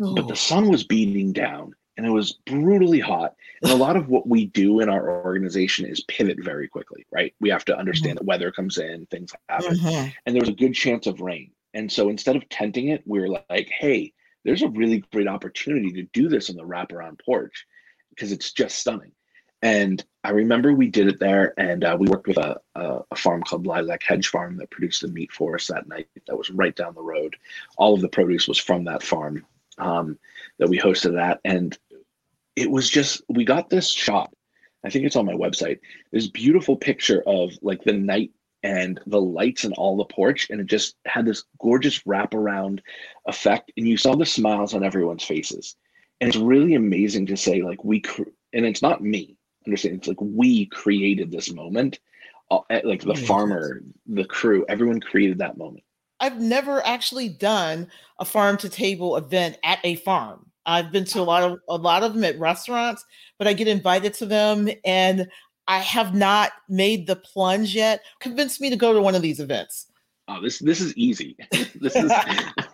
oh. 0.00 0.14
but 0.14 0.28
the 0.28 0.32
oh. 0.32 0.36
sun 0.36 0.68
was 0.68 0.84
beating 0.84 1.32
down 1.32 1.74
and 1.96 2.06
it 2.06 2.10
was 2.10 2.32
brutally 2.46 3.00
hot. 3.00 3.34
And 3.62 3.72
a 3.72 3.76
lot 3.84 3.96
of 3.96 4.08
what 4.08 4.26
we 4.26 4.46
do 4.46 4.80
in 4.80 4.88
our 4.88 5.24
organization 5.24 5.86
is 5.86 6.04
pivot 6.04 6.38
very 6.42 6.68
quickly, 6.68 7.06
right? 7.10 7.34
We 7.40 7.50
have 7.50 7.64
to 7.66 7.76
understand 7.76 8.18
mm-hmm. 8.18 8.26
that 8.26 8.30
weather 8.30 8.52
comes 8.52 8.78
in, 8.78 9.06
things 9.06 9.32
happen, 9.48 9.76
mm-hmm. 9.76 10.08
and 10.24 10.34
there 10.34 10.40
was 10.40 10.50
a 10.50 10.54
good 10.54 10.74
chance 10.74 11.06
of 11.06 11.20
rain. 11.20 11.50
And 11.74 11.90
so 11.90 12.08
instead 12.08 12.36
of 12.36 12.48
tenting 12.48 12.88
it, 12.88 13.02
we 13.06 13.20
were 13.20 13.28
like, 13.50 13.68
hey, 13.68 14.12
there's 14.44 14.62
a 14.62 14.68
really 14.68 15.04
great 15.12 15.28
opportunity 15.28 15.92
to 15.92 16.02
do 16.12 16.28
this 16.28 16.48
on 16.48 16.56
the 16.56 16.62
wraparound 16.62 17.20
porch 17.24 17.66
because 18.10 18.32
it's 18.32 18.52
just 18.52 18.78
stunning. 18.78 19.12
And 19.66 20.04
I 20.22 20.30
remember 20.30 20.72
we 20.72 20.88
did 20.88 21.08
it 21.08 21.18
there, 21.18 21.52
and 21.58 21.82
uh, 21.82 21.96
we 21.98 22.08
worked 22.08 22.28
with 22.28 22.36
a, 22.36 22.60
a, 22.74 23.00
a, 23.10 23.16
farm 23.16 23.42
called 23.42 23.66
Lilac 23.66 24.02
Hedge 24.02 24.28
Farm 24.28 24.56
that 24.58 24.70
produced 24.70 25.02
the 25.02 25.08
meat 25.08 25.32
for 25.32 25.56
us 25.56 25.66
that 25.66 25.88
night. 25.88 26.08
That 26.26 26.36
was 26.36 26.50
right 26.50 26.74
down 26.74 26.94
the 26.94 27.02
road. 27.02 27.36
All 27.76 27.94
of 27.94 28.00
the 28.00 28.08
produce 28.08 28.46
was 28.46 28.58
from 28.58 28.84
that 28.84 29.02
farm 29.02 29.44
um, 29.78 30.18
that 30.58 30.68
we 30.68 30.78
hosted 30.78 31.20
at, 31.20 31.40
and 31.44 31.76
it 32.54 32.70
was 32.70 32.88
just 32.88 33.22
we 33.28 33.44
got 33.44 33.68
this 33.68 33.90
shot 33.90 34.32
I 34.86 34.90
think 34.90 35.04
it's 35.04 35.16
on 35.16 35.26
my 35.26 35.32
website. 35.32 35.80
This 36.12 36.28
beautiful 36.28 36.76
picture 36.76 37.22
of 37.26 37.52
like 37.60 37.82
the 37.82 37.92
night 37.92 38.30
and 38.62 39.00
the 39.06 39.20
lights 39.20 39.64
and 39.64 39.74
all 39.74 39.96
the 39.96 40.04
porch, 40.04 40.48
and 40.48 40.60
it 40.60 40.66
just 40.66 40.94
had 41.06 41.26
this 41.26 41.44
gorgeous 41.60 42.04
wraparound 42.04 42.80
effect. 43.26 43.72
And 43.76 43.88
you 43.88 43.96
saw 43.96 44.14
the 44.14 44.24
smiles 44.24 44.74
on 44.74 44.84
everyone's 44.84 45.24
faces, 45.24 45.76
and 46.20 46.28
it's 46.28 46.38
really 46.38 46.74
amazing 46.74 47.26
to 47.26 47.36
say 47.36 47.62
like 47.62 47.82
we 47.84 48.00
cr- 48.00 48.22
and 48.52 48.64
it's 48.64 48.82
not 48.82 49.02
me. 49.02 49.36
Understand? 49.66 49.96
It's 49.96 50.08
like 50.08 50.20
we 50.20 50.66
created 50.66 51.30
this 51.30 51.52
moment. 51.52 51.98
Uh, 52.50 52.60
like 52.84 53.02
the 53.02 53.16
farmer, 53.16 53.82
the 54.06 54.24
crew, 54.24 54.64
everyone 54.68 55.00
created 55.00 55.38
that 55.38 55.58
moment. 55.58 55.82
I've 56.20 56.40
never 56.40 56.84
actually 56.86 57.28
done 57.28 57.88
a 58.20 58.24
farm 58.24 58.56
to 58.58 58.68
table 58.68 59.16
event 59.16 59.58
at 59.64 59.80
a 59.82 59.96
farm. 59.96 60.46
I've 60.64 60.92
been 60.92 61.04
to 61.06 61.20
a 61.20 61.22
lot 61.22 61.42
of 61.42 61.58
a 61.68 61.76
lot 61.76 62.02
of 62.02 62.14
them 62.14 62.24
at 62.24 62.38
restaurants, 62.38 63.04
but 63.38 63.46
I 63.46 63.52
get 63.52 63.68
invited 63.68 64.14
to 64.14 64.26
them 64.26 64.68
and 64.84 65.28
I 65.68 65.78
have 65.80 66.14
not 66.14 66.52
made 66.68 67.06
the 67.06 67.16
plunge 67.16 67.74
yet. 67.74 68.02
Convince 68.20 68.60
me 68.60 68.70
to 68.70 68.76
go 68.76 68.92
to 68.92 69.00
one 69.00 69.14
of 69.14 69.22
these 69.22 69.40
events. 69.40 69.86
Oh, 70.28 70.40
this 70.40 70.58
this 70.58 70.80
is 70.80 70.96
easy. 70.96 71.36
this 71.50 71.94
is 71.94 72.12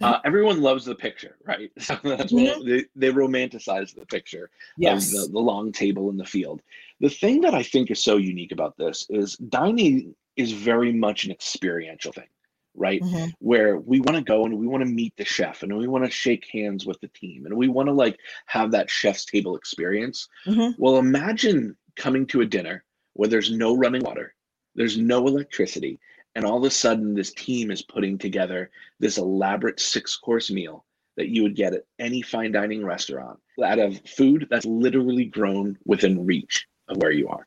uh, 0.00 0.18
everyone 0.24 0.60
loves 0.60 0.84
the 0.84 0.94
picture, 0.94 1.36
right? 1.44 1.70
So 1.80 1.98
that's 2.02 2.32
mm-hmm. 2.32 2.60
what 2.60 2.66
they, 2.66 2.84
they 2.94 3.12
romanticize 3.12 3.94
the 3.94 4.06
picture 4.06 4.50
yes. 4.76 5.12
of 5.12 5.20
the, 5.20 5.32
the 5.32 5.38
long 5.38 5.72
table 5.72 6.10
in 6.10 6.16
the 6.16 6.24
field. 6.24 6.62
The 7.00 7.10
thing 7.10 7.40
that 7.42 7.54
I 7.54 7.62
think 7.62 7.90
is 7.90 8.02
so 8.02 8.16
unique 8.16 8.52
about 8.52 8.76
this 8.76 9.06
is 9.10 9.36
dining 9.36 10.14
is 10.36 10.52
very 10.52 10.92
much 10.92 11.24
an 11.24 11.30
experiential 11.30 12.12
thing 12.12 12.28
right? 12.74 13.02
Mm-hmm. 13.02 13.30
Where 13.38 13.78
we 13.78 14.00
want 14.00 14.16
to 14.16 14.24
go 14.24 14.44
and 14.46 14.58
we 14.58 14.66
want 14.66 14.82
to 14.82 14.88
meet 14.88 15.16
the 15.16 15.24
chef 15.24 15.62
and 15.62 15.76
we 15.76 15.88
want 15.88 16.04
to 16.04 16.10
shake 16.10 16.48
hands 16.52 16.86
with 16.86 17.00
the 17.00 17.08
team 17.08 17.46
and 17.46 17.54
we 17.54 17.68
want 17.68 17.88
to 17.88 17.92
like 17.92 18.18
have 18.46 18.70
that 18.70 18.90
chef's 18.90 19.24
table 19.24 19.56
experience. 19.56 20.28
Mm-hmm. 20.46 20.82
Well, 20.82 20.98
imagine 20.98 21.76
coming 21.96 22.26
to 22.28 22.40
a 22.40 22.46
dinner 22.46 22.84
where 23.14 23.28
there's 23.28 23.52
no 23.52 23.76
running 23.76 24.02
water, 24.02 24.34
there's 24.74 24.96
no 24.96 25.26
electricity, 25.26 25.98
and 26.34 26.44
all 26.44 26.58
of 26.58 26.64
a 26.64 26.70
sudden 26.70 27.14
this 27.14 27.32
team 27.32 27.70
is 27.70 27.82
putting 27.82 28.18
together 28.18 28.70
this 28.98 29.18
elaborate 29.18 29.80
six 29.80 30.16
course 30.16 30.50
meal 30.50 30.84
that 31.16 31.28
you 31.28 31.42
would 31.42 31.56
get 31.56 31.74
at 31.74 31.84
any 31.98 32.22
fine 32.22 32.52
dining 32.52 32.84
restaurant 32.84 33.38
out 33.62 33.78
of 33.78 34.00
food 34.06 34.46
that's 34.50 34.64
literally 34.64 35.26
grown 35.26 35.78
within 35.84 36.24
reach 36.24 36.66
of 36.88 36.96
where 36.96 37.12
you 37.12 37.28
are. 37.28 37.46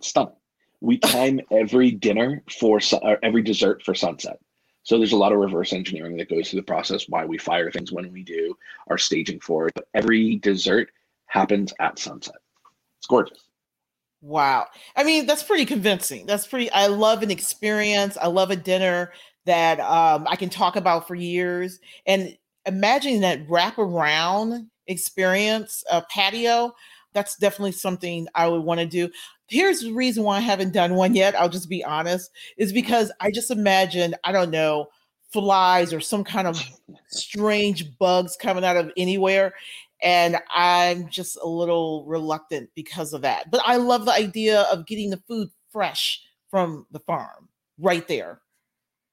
Stunning 0.00 0.34
we 0.84 0.98
time 0.98 1.40
every 1.50 1.90
dinner 1.90 2.42
for 2.58 2.80
or 3.02 3.18
every 3.22 3.42
dessert 3.42 3.82
for 3.82 3.94
sunset. 3.94 4.38
So 4.82 4.98
there's 4.98 5.12
a 5.12 5.16
lot 5.16 5.32
of 5.32 5.38
reverse 5.38 5.72
engineering 5.72 6.18
that 6.18 6.28
goes 6.28 6.50
through 6.50 6.60
the 6.60 6.66
process 6.66 7.08
why 7.08 7.24
we 7.24 7.38
fire 7.38 7.70
things 7.70 7.90
when 7.90 8.12
we 8.12 8.22
do, 8.22 8.54
our 8.88 8.98
staging 8.98 9.40
for 9.40 9.68
it. 9.68 9.74
But 9.74 9.88
every 9.94 10.36
dessert 10.36 10.90
happens 11.26 11.72
at 11.80 11.98
sunset. 11.98 12.36
It's 12.98 13.06
gorgeous. 13.06 13.48
Wow. 14.24 14.68
I 14.96 15.04
mean, 15.04 15.26
that's 15.26 15.42
pretty 15.42 15.66
convincing. 15.66 16.24
That's 16.24 16.46
pretty 16.46 16.70
I 16.70 16.86
love 16.86 17.22
an 17.22 17.30
experience. 17.30 18.16
I 18.16 18.28
love 18.28 18.50
a 18.50 18.56
dinner 18.56 19.12
that 19.44 19.78
um, 19.80 20.26
I 20.28 20.36
can 20.36 20.48
talk 20.48 20.76
about 20.76 21.06
for 21.06 21.14
years. 21.14 21.78
And 22.06 22.34
imagining 22.64 23.20
that 23.20 23.46
wraparound 23.46 24.66
experience, 24.86 25.84
a 25.90 26.00
patio, 26.10 26.72
that's 27.12 27.36
definitely 27.36 27.72
something 27.72 28.26
I 28.34 28.48
would 28.48 28.62
want 28.62 28.80
to 28.80 28.86
do 28.86 29.10
here's 29.46 29.80
the 29.80 29.92
reason 29.92 30.24
why 30.24 30.38
I 30.38 30.40
haven't 30.40 30.72
done 30.72 30.94
one 30.94 31.14
yet. 31.14 31.38
I'll 31.38 31.50
just 31.50 31.68
be 31.68 31.84
honest, 31.84 32.30
is 32.56 32.72
because 32.72 33.12
I 33.20 33.30
just 33.30 33.50
imagine, 33.50 34.14
I 34.24 34.32
don't 34.32 34.50
know, 34.50 34.86
flies 35.34 35.92
or 35.92 36.00
some 36.00 36.24
kind 36.24 36.48
of 36.48 36.58
strange 37.08 37.98
bugs 37.98 38.36
coming 38.40 38.64
out 38.64 38.78
of 38.78 38.90
anywhere. 38.96 39.52
And 40.04 40.38
I'm 40.54 41.08
just 41.08 41.38
a 41.42 41.48
little 41.48 42.04
reluctant 42.04 42.70
because 42.76 43.12
of 43.12 43.22
that. 43.22 43.50
But 43.50 43.62
I 43.64 43.76
love 43.76 44.04
the 44.04 44.12
idea 44.12 44.62
of 44.70 44.86
getting 44.86 45.10
the 45.10 45.22
food 45.26 45.48
fresh 45.72 46.22
from 46.50 46.86
the 46.92 47.00
farm 47.00 47.48
right 47.78 48.06
there. 48.06 48.40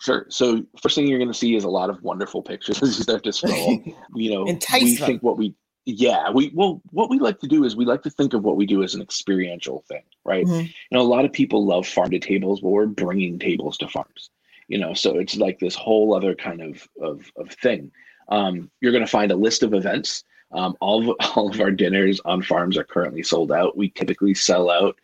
Sure. 0.00 0.26
So 0.30 0.64
first 0.82 0.96
thing 0.96 1.06
you're 1.06 1.18
going 1.18 1.30
to 1.30 1.34
see 1.34 1.54
is 1.54 1.64
a 1.64 1.68
lot 1.68 1.90
of 1.90 2.02
wonderful 2.02 2.42
pictures 2.42 2.82
as 2.82 2.96
you 2.96 3.04
start 3.04 3.22
to 3.30 3.32
scroll. 3.32 3.82
you 4.14 4.30
know, 4.30 4.44
we 4.44 4.96
think 4.96 5.22
what 5.22 5.36
we 5.36 5.54
yeah 5.86 6.30
we 6.30 6.50
well 6.54 6.80
what 6.90 7.10
we 7.10 7.18
like 7.18 7.38
to 7.40 7.46
do 7.46 7.64
is 7.64 7.74
we 7.74 7.84
like 7.84 8.02
to 8.02 8.10
think 8.10 8.34
of 8.34 8.44
what 8.44 8.56
we 8.56 8.66
do 8.66 8.82
as 8.82 8.94
an 8.94 9.02
experiential 9.02 9.84
thing, 9.88 10.02
right? 10.24 10.46
Mm-hmm. 10.46 10.66
You 10.66 10.72
know, 10.92 11.00
a 11.00 11.02
lot 11.02 11.24
of 11.24 11.32
people 11.32 11.64
love 11.64 11.86
farm 11.86 12.10
to 12.10 12.18
tables, 12.18 12.60
but 12.60 12.68
we're 12.68 12.86
bringing 12.86 13.38
tables 13.38 13.78
to 13.78 13.88
farms. 13.88 14.30
You 14.68 14.78
know, 14.78 14.94
so 14.94 15.18
it's 15.18 15.36
like 15.36 15.58
this 15.58 15.74
whole 15.74 16.14
other 16.14 16.34
kind 16.34 16.60
of 16.60 16.88
of, 17.00 17.30
of 17.36 17.50
thing. 17.54 17.90
Um, 18.28 18.70
you're 18.80 18.92
going 18.92 19.04
to 19.04 19.10
find 19.10 19.32
a 19.32 19.36
list 19.36 19.62
of 19.62 19.74
events. 19.74 20.24
Um, 20.52 20.76
all 20.80 21.10
of 21.10 21.16
all 21.36 21.50
of 21.50 21.60
our 21.60 21.70
dinners 21.70 22.20
on 22.24 22.42
farms 22.42 22.76
are 22.76 22.84
currently 22.84 23.22
sold 23.22 23.50
out. 23.50 23.76
We 23.76 23.90
typically 23.90 24.34
sell 24.34 24.70
out 24.70 24.98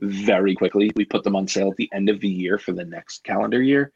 very 0.00 0.54
quickly. 0.54 0.90
We 0.96 1.04
put 1.04 1.22
them 1.22 1.36
on 1.36 1.46
sale 1.46 1.70
at 1.70 1.76
the 1.76 1.90
end 1.92 2.08
of 2.08 2.20
the 2.20 2.28
year 2.28 2.58
for 2.58 2.72
the 2.72 2.84
next 2.84 3.22
calendar 3.24 3.62
year. 3.62 3.92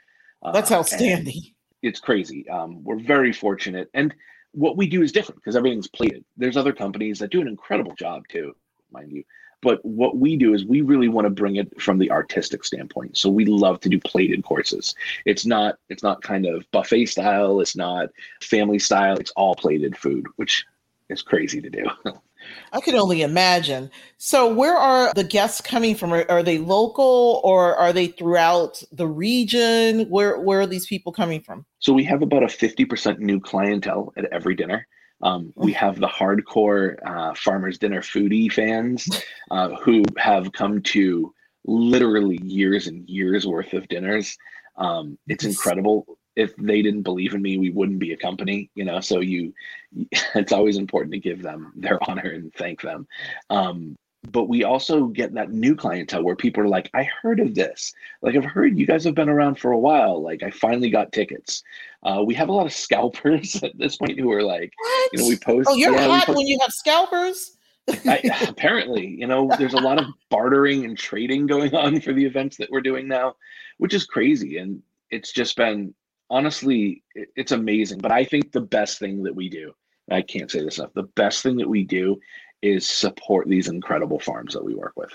That's 0.53 0.71
uh, 0.71 0.77
outstanding. 0.79 1.43
It's 1.83 2.01
crazy. 2.01 2.49
Um, 2.49 2.83
we're 2.85 2.99
very 2.99 3.33
fortunate. 3.33 3.89
And 3.95 4.15
what 4.53 4.77
we 4.77 4.87
do 4.89 5.03
is 5.03 5.13
different 5.13 5.41
because 5.41 5.57
everything's 5.57 5.89
plated. 5.89 6.25
There's 6.37 6.57
other 6.57 6.73
companies 6.73 7.19
that 7.19 7.31
do 7.31 7.41
an 7.41 7.49
incredible 7.49 7.95
job 7.95 8.27
too, 8.29 8.55
mind 8.91 9.13
you. 9.13 9.25
But 9.61 9.85
what 9.85 10.17
we 10.17 10.37
do 10.37 10.55
is 10.55 10.65
we 10.65 10.83
really 10.83 11.09
want 11.09 11.27
to 11.27 11.31
bring 11.31 11.57
it 11.57 11.81
from 11.81 11.99
the 11.99 12.11
artistic 12.13 12.65
standpoint. 12.65 13.17
So 13.17 13.29
we 13.29 13.45
love 13.45 13.81
to 13.81 13.89
do 13.89 13.99
plated 13.99 14.45
courses. 14.45 14.95
It's 15.25 15.45
not 15.45 15.79
it's 15.89 16.03
not 16.03 16.23
kind 16.23 16.47
of 16.47 16.71
buffet 16.71 17.07
style, 17.07 17.61
it's 17.61 17.77
not 17.77 18.09
family 18.41 18.79
style, 18.79 19.17
it's 19.17 19.33
all 19.33 19.57
plated 19.57 19.97
food, 19.97 20.27
which 20.37 20.65
is 21.09 21.23
crazy 21.23 21.61
to 21.61 21.71
do. 21.71 21.85
I 22.73 22.81
can 22.81 22.95
only 22.95 23.23
imagine. 23.23 23.91
So, 24.19 24.53
where 24.53 24.77
are 24.77 25.13
the 25.15 25.25
guests 25.25 25.61
coming 25.61 25.95
from? 25.95 26.13
Are, 26.13 26.25
are, 26.31 26.43
they 26.43 26.59
local 26.59 27.41
or 27.45 27.77
are 27.77 27.93
they 27.93 28.09
throughout 28.09 28.83
the 28.93 29.07
region? 29.07 30.09
Where 30.09 30.41
Where 30.41 30.61
are 30.61 30.67
these 30.67 30.87
people 30.87 31.13
coming 31.13 31.41
from? 31.41 31.65
So, 31.79 31.93
we 31.93 32.05
have 32.05 32.23
about 32.23 32.43
a 32.43 32.49
fifty 32.49 32.85
percent 32.85 33.21
new 33.21 33.41
clientele 33.41 34.13
at 34.17 34.27
every 34.27 34.55
dinner. 34.55 34.87
Um, 35.23 35.53
we 35.57 35.73
have 35.73 35.99
the 35.99 36.07
hardcore 36.07 36.97
uh, 37.05 37.35
farmers 37.35 37.79
dinner 37.79 38.03
foodie 38.03 38.53
fans 38.53 39.09
uh, 39.51 39.71
who 39.77 40.05
have 40.17 40.53
come 40.53 40.83
to 40.83 41.35
literally 41.65 42.39
years 42.43 42.87
and 42.87 43.09
years 43.09 43.47
worth 43.47 43.73
of 43.73 43.89
dinners. 43.89 44.37
Um, 44.77 45.19
it's 45.27 45.45
incredible 45.45 46.19
if 46.39 46.55
they 46.57 46.83
didn't 46.83 47.03
believe 47.03 47.35
in 47.35 47.43
me, 47.43 47.59
we 47.59 47.71
wouldn't 47.71 47.99
be 47.99 48.13
a 48.13 48.17
company, 48.17 48.71
you 48.77 48.85
know. 48.85 49.01
So 49.01 49.21
you, 49.21 49.53
it's 50.35 50.53
always 50.53 50.79
important 50.79 51.13
to 51.13 51.19
give 51.19 51.43
them 51.43 51.73
their 51.75 51.99
honor 52.09 52.31
and 52.31 52.55
thank 52.55 52.81
them. 52.81 53.07
Um, 53.51 53.97
but 54.31 54.49
we 54.49 54.65
also 54.65 55.07
get 55.07 55.35
that 55.35 55.51
new 55.51 55.75
clientele 55.75 56.23
where 56.23 56.37
people 56.37 56.63
are 56.63 56.69
like, 56.69 56.91
I 56.95 57.05
heard 57.23 57.41
of 57.41 57.55
this. 57.55 57.93
Like, 58.23 58.37
I've 58.37 58.45
heard 58.45 58.79
you 58.79 58.87
guys 58.87 59.05
have 59.05 59.15
been 59.15 59.29
around 59.29 59.59
for 59.59 59.73
a 59.73 59.79
while. 59.79 60.23
Like, 60.23 60.43
I 60.43 60.51
finally 60.51 60.91
got 60.91 61.13
tickets. 61.13 61.63
Uh, 62.03 62.23
we 62.25 62.35
have 62.35 62.49
a 62.49 62.53
lot 62.53 62.67
of 62.67 62.73
scalpers 62.87 63.61
at 63.63 63.77
this 63.77 63.97
point 63.97 64.19
who 64.19 64.31
are 64.33 64.43
like, 64.43 64.73
what? 64.79 65.11
you 65.13 65.19
know, 65.21 65.29
we 65.29 65.37
post. 65.37 65.69
Oh, 65.69 65.75
you're 65.75 65.93
yeah, 65.93 66.07
hot 66.07 66.27
post, 66.27 66.39
when 66.39 66.47
you 66.47 66.59
have 66.61 66.73
scalpers. 66.73 67.57
I, 68.05 68.21
apparently, 68.47 69.07
you 69.07 69.27
know, 69.27 69.51
there's 69.59 69.75
a 69.75 69.81
lot 69.81 69.99
of 69.99 70.07
bartering 70.31 70.85
and 70.85 70.97
trading 70.97 71.47
going 71.47 71.75
on 71.75 72.01
for 72.01 72.13
the 72.13 72.25
events 72.25 72.57
that 72.59 72.71
we're 72.71 72.83
doing 72.83 73.09
now, 73.09 73.35
which 73.79 73.95
is 73.95 74.05
crazy. 74.05 74.59
And 74.59 74.83
it's 75.11 75.33
just 75.33 75.57
been 75.57 75.95
honestly, 76.31 77.03
it's 77.15 77.53
amazing. 77.53 77.99
But 77.99 78.13
I 78.13 78.25
think 78.25 78.53
the 78.53 78.61
best 78.61 78.99
thing 78.99 79.23
that 79.25 79.35
we 79.35 79.49
do, 79.49 79.73
I 80.11 80.23
can't 80.23 80.51
say 80.51 80.63
this 80.63 80.79
enough, 80.79 80.93
the 80.95 81.05
best 81.15 81.43
thing 81.43 81.57
that 81.57 81.69
we 81.69 81.85
do 81.85 82.19
is 82.63 82.87
support 82.87 83.49
these 83.49 83.69
incredible 83.69 84.19
farms 84.19 84.55
that 84.55 84.65
we 84.65 84.75
work 84.75 84.93
with. 84.97 85.13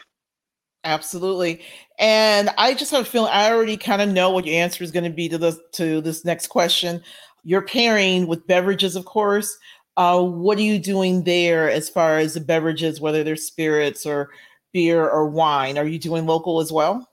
Absolutely. 0.85 1.61
And 1.97 2.49
I 2.57 2.73
just 2.73 2.91
have 2.91 3.01
a 3.01 3.05
feeling 3.05 3.31
I 3.31 3.51
already 3.51 3.77
kind 3.77 4.01
of 4.01 4.09
know 4.09 4.31
what 4.31 4.45
your 4.45 4.55
answer 4.55 4.83
is 4.83 4.91
going 4.91 5.05
to 5.05 5.09
be 5.09 5.29
to 5.29 5.37
this 5.37 5.57
to 5.73 6.01
this 6.01 6.25
next 6.25 6.47
question. 6.47 7.01
You're 7.43 7.61
pairing 7.61 8.27
with 8.27 8.47
beverages, 8.47 8.95
of 8.95 9.05
course. 9.05 9.57
Uh, 9.95 10.21
what 10.23 10.57
are 10.57 10.61
you 10.61 10.79
doing 10.79 11.23
there 11.23 11.69
as 11.69 11.87
far 11.87 12.17
as 12.17 12.33
the 12.33 12.41
beverages, 12.41 12.99
whether 12.99 13.23
they're 13.23 13.35
spirits 13.35 14.05
or 14.05 14.31
beer 14.73 15.07
or 15.07 15.29
wine? 15.29 15.77
Are 15.77 15.85
you 15.85 15.99
doing 15.99 16.25
local 16.25 16.59
as 16.59 16.71
well? 16.71 17.07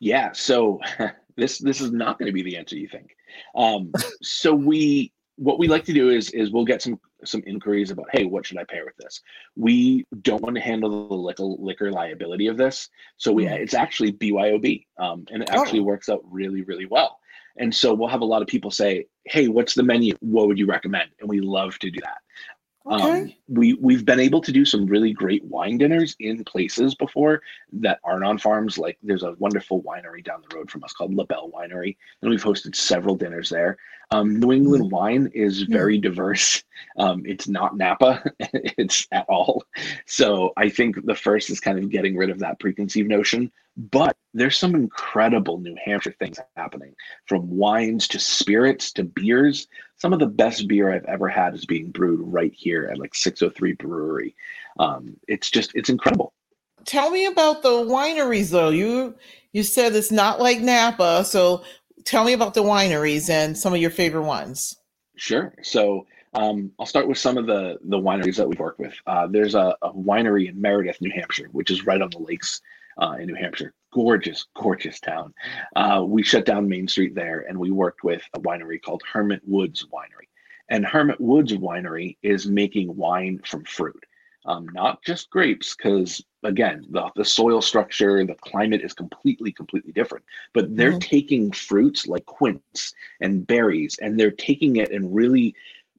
Yeah. 0.00 0.32
So 0.32 0.80
this 1.38 1.58
this 1.58 1.80
is 1.80 1.92
not 1.92 2.18
going 2.18 2.26
to 2.26 2.32
be 2.32 2.42
the 2.42 2.56
answer 2.56 2.76
you 2.76 2.88
think. 2.88 3.16
Um, 3.54 3.92
so 4.22 4.54
we 4.54 5.12
what 5.36 5.58
we 5.58 5.68
like 5.68 5.84
to 5.84 5.92
do 5.92 6.10
is 6.10 6.30
is 6.30 6.50
we'll 6.50 6.64
get 6.64 6.82
some 6.82 6.98
some 7.24 7.42
inquiries 7.46 7.90
about 7.90 8.06
hey 8.12 8.24
what 8.24 8.44
should 8.44 8.58
i 8.58 8.64
pair 8.64 8.84
with 8.84 8.96
this 8.96 9.20
we 9.56 10.04
don't 10.22 10.42
want 10.42 10.54
to 10.54 10.60
handle 10.60 11.08
the 11.08 11.14
liquor, 11.14 11.44
liquor 11.44 11.90
liability 11.90 12.48
of 12.48 12.56
this 12.56 12.88
so 13.16 13.32
we 13.32 13.44
mm. 13.44 13.52
it's 13.52 13.74
actually 13.74 14.12
byob 14.12 14.84
um, 14.98 15.24
and 15.30 15.42
it 15.42 15.50
actually 15.50 15.78
oh. 15.80 15.84
works 15.84 16.08
out 16.08 16.20
really 16.24 16.62
really 16.62 16.86
well 16.86 17.18
and 17.56 17.74
so 17.74 17.94
we'll 17.94 18.08
have 18.08 18.20
a 18.20 18.24
lot 18.24 18.42
of 18.42 18.48
people 18.48 18.70
say 18.70 19.06
hey 19.26 19.48
what's 19.48 19.74
the 19.74 19.82
menu 19.82 20.14
what 20.20 20.48
would 20.48 20.58
you 20.58 20.66
recommend 20.66 21.08
and 21.20 21.28
we 21.28 21.40
love 21.40 21.78
to 21.78 21.90
do 21.90 22.00
that 22.00 22.18
Okay. 22.90 23.20
Um, 23.22 23.32
we 23.48 23.74
we've 23.74 24.04
been 24.04 24.20
able 24.20 24.40
to 24.40 24.52
do 24.52 24.64
some 24.64 24.86
really 24.86 25.12
great 25.12 25.44
wine 25.44 25.78
dinners 25.78 26.16
in 26.20 26.44
places 26.44 26.94
before 26.94 27.42
that 27.74 28.00
aren't 28.02 28.24
on 28.24 28.38
farms. 28.38 28.78
Like 28.78 28.98
there's 29.02 29.22
a 29.22 29.34
wonderful 29.38 29.82
winery 29.82 30.24
down 30.24 30.42
the 30.48 30.56
road 30.56 30.70
from 30.70 30.84
us 30.84 30.92
called 30.92 31.14
La 31.14 31.24
Belle 31.24 31.50
Winery, 31.50 31.96
and 32.22 32.30
we've 32.30 32.42
hosted 32.42 32.74
several 32.74 33.14
dinners 33.14 33.50
there. 33.50 33.76
Um, 34.10 34.40
New 34.40 34.52
England 34.52 34.84
mm. 34.84 34.90
wine 34.90 35.30
is 35.34 35.62
very 35.62 35.98
diverse. 35.98 36.62
Um, 36.96 37.22
it's 37.26 37.46
not 37.46 37.76
Napa, 37.76 38.24
it's 38.40 39.06
at 39.12 39.26
all. 39.28 39.64
So 40.06 40.52
I 40.56 40.70
think 40.70 41.04
the 41.04 41.14
first 41.14 41.50
is 41.50 41.60
kind 41.60 41.78
of 41.78 41.90
getting 41.90 42.16
rid 42.16 42.30
of 42.30 42.38
that 42.38 42.58
preconceived 42.58 43.08
notion. 43.08 43.52
But 43.76 44.16
there's 44.34 44.58
some 44.58 44.74
incredible 44.74 45.58
New 45.58 45.76
Hampshire 45.84 46.14
things 46.18 46.40
happening, 46.56 46.94
from 47.26 47.48
wines 47.48 48.08
to 48.08 48.18
spirits 48.18 48.90
to 48.92 49.04
beers. 49.04 49.68
Some 49.96 50.12
of 50.12 50.18
the 50.18 50.26
best 50.26 50.66
beer 50.66 50.92
I've 50.92 51.04
ever 51.04 51.28
had 51.28 51.54
is 51.54 51.64
being 51.64 51.90
brewed 51.90 52.20
right 52.20 52.52
here 52.52 52.88
at 52.90 52.98
like 52.98 53.14
603 53.14 53.74
Brewery. 53.74 54.34
Um, 54.80 55.16
it's 55.28 55.48
just 55.50 55.70
it's 55.74 55.90
incredible. 55.90 56.32
Tell 56.86 57.10
me 57.10 57.26
about 57.26 57.62
the 57.62 57.68
wineries 57.68 58.50
though. 58.50 58.70
You 58.70 59.14
you 59.52 59.62
said 59.62 59.94
it's 59.94 60.12
not 60.12 60.40
like 60.40 60.60
Napa, 60.60 61.24
so 61.24 61.62
tell 62.04 62.24
me 62.24 62.32
about 62.32 62.54
the 62.54 62.62
wineries 62.62 63.30
and 63.30 63.56
some 63.56 63.74
of 63.74 63.80
your 63.80 63.90
favorite 63.90 64.24
ones. 64.24 64.76
Sure. 65.16 65.54
So 65.62 66.06
um, 66.34 66.70
I'll 66.78 66.86
start 66.86 67.08
with 67.08 67.18
some 67.18 67.38
of 67.38 67.46
the 67.46 67.78
the 67.84 67.98
wineries 67.98 68.36
that 68.36 68.48
we've 68.48 68.58
worked 68.58 68.78
with. 68.78 68.94
Uh, 69.06 69.26
there's 69.26 69.54
a, 69.54 69.74
a, 69.82 69.92
winery 69.92 70.48
in 70.48 70.60
Meredith, 70.60 71.00
New 71.00 71.10
Hampshire, 71.10 71.48
which 71.52 71.70
is 71.70 71.86
right 71.86 72.00
on 72.00 72.10
the 72.10 72.18
lakes 72.18 72.60
uh, 73.00 73.16
in 73.18 73.26
New 73.26 73.34
Hampshire. 73.34 73.74
Gorgeous, 73.92 74.46
gorgeous 74.54 75.00
town. 75.00 75.32
Uh, 75.74 76.04
we 76.06 76.22
shut 76.22 76.44
down 76.44 76.68
Main 76.68 76.86
Street 76.86 77.14
there, 77.14 77.46
and 77.48 77.58
we 77.58 77.70
worked 77.70 78.04
with 78.04 78.22
a 78.34 78.40
winery 78.40 78.80
called 78.80 79.02
Hermit 79.10 79.40
Woods 79.46 79.86
Winery. 79.92 80.28
And 80.68 80.84
Hermit 80.84 81.20
Woods 81.20 81.54
Winery 81.54 82.18
is 82.22 82.46
making 82.46 82.94
wine 82.94 83.40
from 83.44 83.64
fruit 83.64 84.04
um, 84.44 84.68
not 84.72 85.02
just 85.02 85.30
grapes, 85.30 85.74
because 85.74 86.24
again, 86.42 86.86
the, 86.90 87.10
the 87.16 87.24
soil 87.24 87.60
structure, 87.60 88.24
the 88.24 88.34
climate 88.34 88.82
is 88.82 88.92
completely, 88.92 89.52
completely 89.52 89.92
different. 89.92 90.24
But 90.54 90.76
they're 90.76 90.90
mm-hmm. 90.90 90.98
taking 91.00 91.52
fruits 91.52 92.06
like 92.06 92.24
quince 92.26 92.94
and 93.20 93.46
berries, 93.46 93.98
and 94.00 94.18
they're 94.18 94.30
taking 94.30 94.76
it 94.76 94.92
and 94.92 95.14
really 95.14 95.54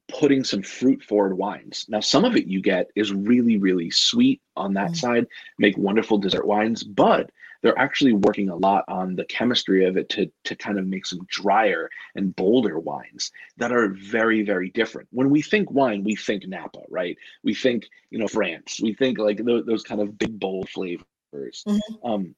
putting 0.08 0.42
some 0.42 0.62
fruit 0.62 1.02
forward 1.04 1.36
wines. 1.36 1.86
Now, 1.88 2.00
some 2.00 2.24
of 2.24 2.36
it 2.36 2.46
you 2.46 2.60
get 2.60 2.90
is 2.96 3.12
really, 3.12 3.58
really 3.58 3.90
sweet 3.90 4.40
on 4.56 4.74
that 4.74 4.86
mm-hmm. 4.86 4.94
side, 4.94 5.26
make 5.58 5.78
wonderful 5.78 6.18
dessert 6.18 6.46
wines, 6.46 6.82
but 6.82 7.30
they're 7.62 7.78
actually 7.78 8.12
working 8.12 8.48
a 8.48 8.56
lot 8.56 8.84
on 8.88 9.16
the 9.16 9.24
chemistry 9.24 9.84
of 9.84 9.96
it 9.96 10.08
to, 10.10 10.30
to 10.44 10.56
kind 10.56 10.78
of 10.78 10.86
make 10.86 11.06
some 11.06 11.26
drier 11.28 11.90
and 12.14 12.34
bolder 12.36 12.78
wines 12.78 13.30
that 13.58 13.72
are 13.72 13.88
very, 13.88 14.42
very 14.42 14.70
different. 14.70 15.08
When 15.10 15.30
we 15.30 15.42
think 15.42 15.70
wine, 15.70 16.02
we 16.02 16.16
think 16.16 16.46
Napa, 16.46 16.80
right? 16.88 17.16
We 17.42 17.54
think, 17.54 17.88
you 18.10 18.18
know, 18.18 18.28
France. 18.28 18.80
We 18.82 18.94
think 18.94 19.18
like 19.18 19.44
those, 19.44 19.66
those 19.66 19.82
kind 19.82 20.00
of 20.00 20.18
big, 20.18 20.38
bold 20.38 20.68
flavors. 20.70 21.04
Mm-hmm. 21.34 21.78
Um, 22.04 22.34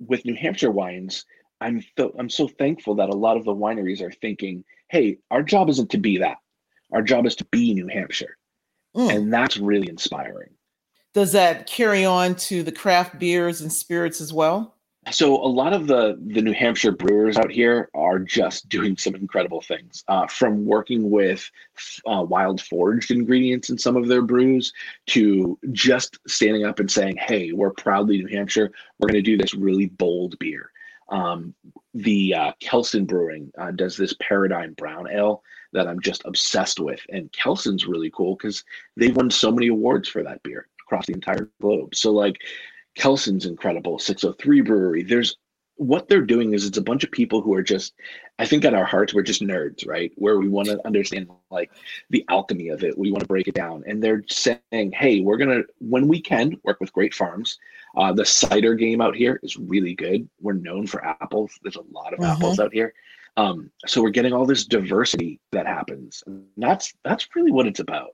with 0.00 0.24
New 0.24 0.34
Hampshire 0.34 0.70
wines, 0.70 1.24
I'm 1.60 1.82
th- 1.96 2.12
I'm 2.18 2.30
so 2.30 2.46
thankful 2.46 2.94
that 2.96 3.08
a 3.08 3.16
lot 3.16 3.36
of 3.36 3.44
the 3.44 3.54
wineries 3.54 4.00
are 4.00 4.12
thinking, 4.12 4.64
hey, 4.90 5.18
our 5.30 5.42
job 5.42 5.68
isn't 5.70 5.90
to 5.90 5.98
be 5.98 6.18
that. 6.18 6.36
Our 6.92 7.02
job 7.02 7.26
is 7.26 7.34
to 7.36 7.44
be 7.46 7.74
New 7.74 7.88
Hampshire. 7.88 8.36
Mm. 8.96 9.14
And 9.14 9.32
that's 9.32 9.56
really 9.56 9.88
inspiring 9.88 10.50
does 11.14 11.32
that 11.32 11.66
carry 11.66 12.04
on 12.04 12.34
to 12.36 12.62
the 12.62 12.72
craft 12.72 13.18
beers 13.18 13.60
and 13.60 13.72
spirits 13.72 14.20
as 14.20 14.32
well? 14.32 14.74
So 15.10 15.36
a 15.36 15.48
lot 15.48 15.72
of 15.72 15.86
the 15.86 16.18
the 16.26 16.42
New 16.42 16.52
Hampshire 16.52 16.92
brewers 16.92 17.38
out 17.38 17.50
here 17.50 17.88
are 17.94 18.18
just 18.18 18.68
doing 18.68 18.96
some 18.96 19.14
incredible 19.14 19.62
things. 19.62 20.04
Uh, 20.08 20.26
from 20.26 20.66
working 20.66 21.10
with 21.10 21.50
uh, 22.06 22.24
wild 22.28 22.60
foraged 22.60 23.10
ingredients 23.10 23.70
in 23.70 23.78
some 23.78 23.96
of 23.96 24.08
their 24.08 24.22
brews 24.22 24.72
to 25.06 25.58
just 25.72 26.18
standing 26.26 26.64
up 26.64 26.78
and 26.78 26.90
saying, 26.90 27.16
"Hey, 27.16 27.52
we're 27.52 27.70
proudly 27.70 28.18
New 28.18 28.26
Hampshire. 28.26 28.70
We're 28.98 29.08
going 29.08 29.22
to 29.22 29.30
do 29.30 29.38
this 29.38 29.54
really 29.54 29.86
bold 29.86 30.38
beer." 30.38 30.70
Um, 31.08 31.54
the 31.94 32.34
uh, 32.34 32.52
Kelsen 32.62 33.06
Brewing 33.06 33.50
uh, 33.56 33.70
does 33.70 33.96
this 33.96 34.14
Paradigm 34.20 34.74
Brown 34.74 35.08
Ale 35.10 35.42
that 35.72 35.86
I'm 35.86 36.00
just 36.00 36.22
obsessed 36.26 36.80
with, 36.80 37.00
and 37.08 37.32
Kelsen's 37.32 37.86
really 37.86 38.10
cool 38.10 38.36
because 38.36 38.62
they've 38.96 39.16
won 39.16 39.30
so 39.30 39.50
many 39.50 39.68
awards 39.68 40.08
for 40.08 40.22
that 40.22 40.42
beer 40.42 40.68
across 40.88 41.06
the 41.06 41.12
entire 41.12 41.50
globe. 41.60 41.94
So 41.94 42.10
like 42.12 42.40
Kelsen's 42.96 43.46
incredible, 43.46 43.98
603 43.98 44.62
Brewery. 44.62 45.02
There's 45.02 45.36
what 45.76 46.08
they're 46.08 46.22
doing 46.22 46.54
is 46.54 46.66
it's 46.66 46.78
a 46.78 46.82
bunch 46.82 47.04
of 47.04 47.10
people 47.12 47.40
who 47.40 47.54
are 47.54 47.62
just 47.62 47.94
i 48.40 48.44
think 48.44 48.64
at 48.64 48.74
our 48.74 48.84
hearts 48.84 49.14
we're 49.14 49.22
just 49.22 49.40
nerds 49.40 49.86
right? 49.86 50.10
Where 50.16 50.36
we 50.36 50.48
want 50.48 50.66
to 50.66 50.84
understand 50.84 51.28
like 51.52 51.70
the 52.10 52.24
alchemy 52.28 52.70
of 52.70 52.82
it. 52.82 52.98
We 52.98 53.12
want 53.12 53.20
to 53.20 53.28
break 53.28 53.46
it 53.46 53.54
down. 53.54 53.84
And 53.86 54.02
they're 54.02 54.24
saying 54.28 54.92
hey 54.92 55.20
we're 55.20 55.36
gonna 55.36 55.62
when 55.78 56.08
we 56.08 56.20
can 56.20 56.56
work 56.64 56.80
with 56.80 56.92
great 56.92 57.14
farms. 57.14 57.58
Uh, 57.96 58.12
the 58.12 58.24
cider 58.24 58.74
game 58.74 59.00
out 59.00 59.14
here 59.14 59.38
is 59.44 59.56
really 59.56 59.94
good. 59.94 60.28
We're 60.40 60.54
known 60.54 60.88
for 60.88 61.04
apples. 61.04 61.58
There's 61.62 61.76
a 61.76 61.92
lot 61.92 62.12
of 62.12 62.18
mm-hmm. 62.18 62.32
apples 62.32 62.58
out 62.58 62.72
here. 62.72 62.92
Um, 63.36 63.70
so 63.86 64.02
we're 64.02 64.10
getting 64.10 64.32
all 64.32 64.46
this 64.46 64.66
diversity 64.66 65.38
that 65.52 65.66
happens. 65.66 66.24
And 66.26 66.44
that's 66.56 66.92
that's 67.04 67.28
really 67.36 67.52
what 67.52 67.68
it's 67.68 67.80
about 67.80 68.10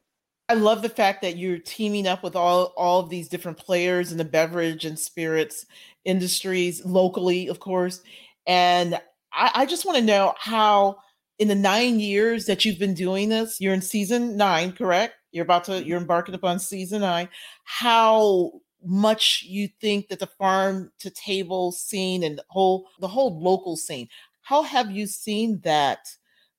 I 0.48 0.54
love 0.54 0.83
the 0.83 0.90
fact 0.90 1.22
that 1.22 1.38
you're 1.38 1.59
teaming 1.59 2.07
up 2.07 2.22
with 2.22 2.37
all 2.37 2.72
all 2.76 3.00
of 3.00 3.09
these 3.09 3.28
different 3.28 3.59
players 3.59 4.12
in 4.12 4.18
the 4.18 4.24
beverage 4.24 4.85
and 4.85 4.98
spirits 4.98 5.64
industries 6.04 6.85
locally, 6.85 7.48
of 7.48 7.61
course. 7.61 8.02
And 8.46 8.94
I, 9.33 9.50
I 9.54 9.66
just 9.66 9.87
want 9.87 9.98
to 9.98 10.04
know 10.04 10.35
how, 10.38 10.98
in 11.38 11.48
the 11.48 11.54
nine 11.54 11.98
years 11.98 12.44
that 12.46 12.64
you've 12.64 12.78
been 12.78 12.94
doing 12.94 13.30
this, 13.30 13.61
you're 13.61 13.74
in 13.74 13.80
season 13.83 14.37
nine, 14.37 14.72
correct? 14.72 15.14
You're 15.33 15.44
about 15.44 15.64
to 15.64 15.72
mm-hmm. 15.72 15.88
you're 15.88 15.98
embarking 15.98 16.35
upon 16.35 16.59
season 16.59 17.00
nine. 17.00 17.28
How 17.64 18.52
much 18.85 19.44
you 19.48 19.68
think 19.80 20.09
that 20.09 20.18
the 20.18 20.26
farm 20.26 20.92
to 20.98 21.11
table 21.11 21.72
scene 21.72 22.22
and 22.22 22.37
the 22.38 22.44
whole 22.48 22.88
the 23.00 23.09
whole 23.09 23.40
local 23.40 23.76
scene, 23.76 24.09
how 24.42 24.62
have 24.62 24.90
you 24.90 25.07
seen 25.07 25.61
that 25.64 26.07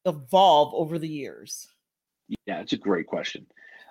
evolve 0.05 0.73
over 0.73 0.97
the 0.97 1.07
years? 1.07 1.67
Yeah, 2.47 2.61
it's 2.61 2.73
a 2.73 2.77
great 2.77 3.05
question. 3.05 3.45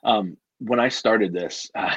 Um, 0.04 0.36
when 0.58 0.80
I 0.80 0.88
started 0.88 1.32
this, 1.32 1.70
uh, 1.74 1.94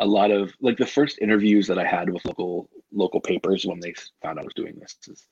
a 0.00 0.06
lot 0.06 0.30
of 0.30 0.52
like 0.60 0.78
the 0.78 0.86
first 0.86 1.18
interviews 1.20 1.66
that 1.66 1.78
I 1.78 1.84
had 1.84 2.10
with 2.10 2.24
local 2.24 2.68
local 2.92 3.20
papers 3.20 3.64
when 3.64 3.80
they 3.80 3.94
found 4.22 4.38
I 4.38 4.44
was 4.44 4.54
doing 4.54 4.78
this, 4.78 4.96
is, 5.08 5.26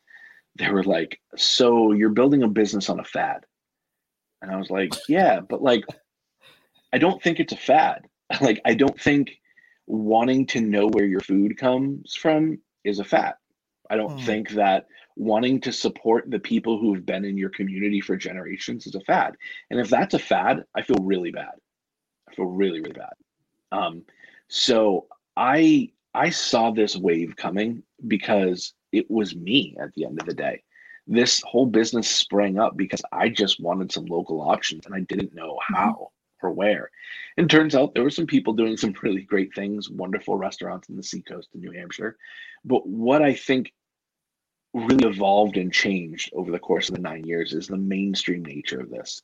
they 0.59 0.71
were 0.71 0.85
like, 0.85 1.21
"So 1.37 1.93
you're 1.93 2.11
building 2.11 2.43
a 2.43 2.49
business 2.49 2.89
on 2.89 3.01
a 3.01 3.05
fad?" 3.05 3.45
And 4.43 4.51
I 4.51 4.57
was 4.57 4.71
like, 4.71 4.93
"Yeah, 5.09 5.41
but 5.41 5.63
like, 5.63 5.85
I 6.93 6.99
don't 6.99 7.23
think 7.23 7.41
it's 7.41 7.53
a 7.53 7.57
fad. 7.57 8.07
like, 8.41 8.61
I 8.65 8.75
don't 8.75 9.01
think 9.01 9.33
wanting 9.87 10.47
to 10.47 10.61
know 10.61 10.87
where 10.89 11.07
your 11.07 11.21
food 11.21 11.59
comes 11.59 12.15
from 12.15 12.59
is 12.85 13.01
a 13.01 13.05
fad. 13.05 13.35
I 13.91 13.97
don't 13.97 14.19
hmm. 14.21 14.25
think 14.25 14.51
that 14.51 14.87
wanting 15.17 15.61
to 15.63 15.73
support 15.73 16.31
the 16.31 16.39
people 16.39 16.79
who've 16.79 17.05
been 17.05 17.25
in 17.25 17.37
your 17.37 17.51
community 17.51 18.01
for 18.01 18.17
generations 18.17 18.87
is 18.87 18.95
a 18.95 19.01
fad. 19.01 19.35
And 19.69 19.81
if 19.81 19.91
that's 19.91 20.15
a 20.15 20.19
fad, 20.19 20.65
I 20.75 20.83
feel 20.83 20.99
really 21.03 21.31
bad." 21.31 21.55
I 22.31 22.35
feel 22.35 22.47
really, 22.47 22.81
really 22.81 22.93
bad. 22.93 23.14
Um, 23.73 24.03
so 24.49 25.07
I 25.37 25.90
I 26.14 26.31
saw 26.31 26.71
this 26.71 26.97
wave 26.97 27.37
coming 27.37 27.83
because 28.09 28.75
it 28.93 29.11
was 29.11 29.37
me 29.37 29.77
at 29.81 29.93
the 29.95 30.05
end 30.05 30.21
of 30.21 30.27
the 30.27 30.35
day. 30.35 30.62
This 31.07 31.40
whole 31.43 31.66
business 31.66 32.09
sprang 32.09 32.59
up 32.59 32.77
because 32.77 33.03
I 33.12 33.29
just 33.29 33.61
wanted 33.61 33.93
some 33.93 34.07
local 34.07 34.40
options 34.40 34.87
and 34.87 34.95
I 34.95 35.01
didn't 35.01 35.35
know 35.35 35.55
mm-hmm. 35.55 35.75
how 35.75 36.11
or 36.43 36.53
where. 36.53 36.90
And 37.37 37.49
turns 37.49 37.75
out 37.75 37.95
there 37.95 38.03
were 38.03 38.11
some 38.11 38.27
people 38.27 38.53
doing 38.53 38.77
some 38.77 38.95
really 39.03 39.23
great 39.23 39.55
things, 39.55 39.90
wonderful 39.90 40.37
restaurants 40.37 40.88
in 40.88 40.97
the 40.97 41.03
seacoast 41.03 41.51
in 41.55 41.61
New 41.61 41.73
Hampshire. 41.73 42.16
But 42.64 42.87
what 42.87 43.23
I 43.23 43.35
think 43.35 43.73
really 44.73 45.09
evolved 45.09 45.57
and 45.57 45.73
changed 45.73 46.31
over 46.33 46.51
the 46.51 46.59
course 46.59 46.88
of 46.88 46.95
the 46.95 47.01
nine 47.01 47.25
years 47.25 47.53
is 47.53 47.66
the 47.66 47.77
mainstream 47.77 48.45
nature 48.45 48.81
of 48.81 48.90
this. 48.90 49.23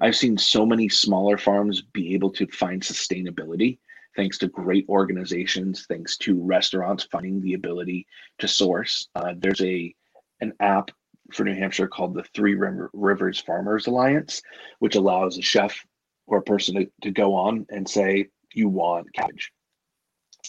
I've 0.00 0.16
seen 0.16 0.38
so 0.38 0.64
many 0.64 0.88
smaller 0.88 1.36
farms 1.38 1.82
be 1.82 2.14
able 2.14 2.30
to 2.32 2.46
find 2.46 2.80
sustainability 2.80 3.78
thanks 4.16 4.38
to 4.38 4.48
great 4.48 4.84
organizations, 4.88 5.86
thanks 5.86 6.16
to 6.18 6.42
restaurants 6.42 7.06
finding 7.10 7.40
the 7.40 7.54
ability 7.54 8.06
to 8.38 8.48
source. 8.48 9.08
Uh, 9.14 9.34
there's 9.36 9.60
a 9.60 9.94
an 10.40 10.52
app 10.60 10.90
for 11.32 11.44
New 11.44 11.54
Hampshire 11.54 11.88
called 11.88 12.14
the 12.14 12.24
Three 12.34 12.54
Rivers 12.54 13.40
Farmers 13.40 13.86
Alliance, 13.86 14.42
which 14.78 14.96
allows 14.96 15.36
a 15.36 15.42
chef 15.42 15.84
or 16.26 16.38
a 16.38 16.42
person 16.42 16.74
to, 16.76 16.90
to 17.02 17.10
go 17.10 17.34
on 17.34 17.66
and 17.70 17.88
say, 17.88 18.28
you 18.54 18.68
want 18.68 19.12
cabbage. 19.12 19.52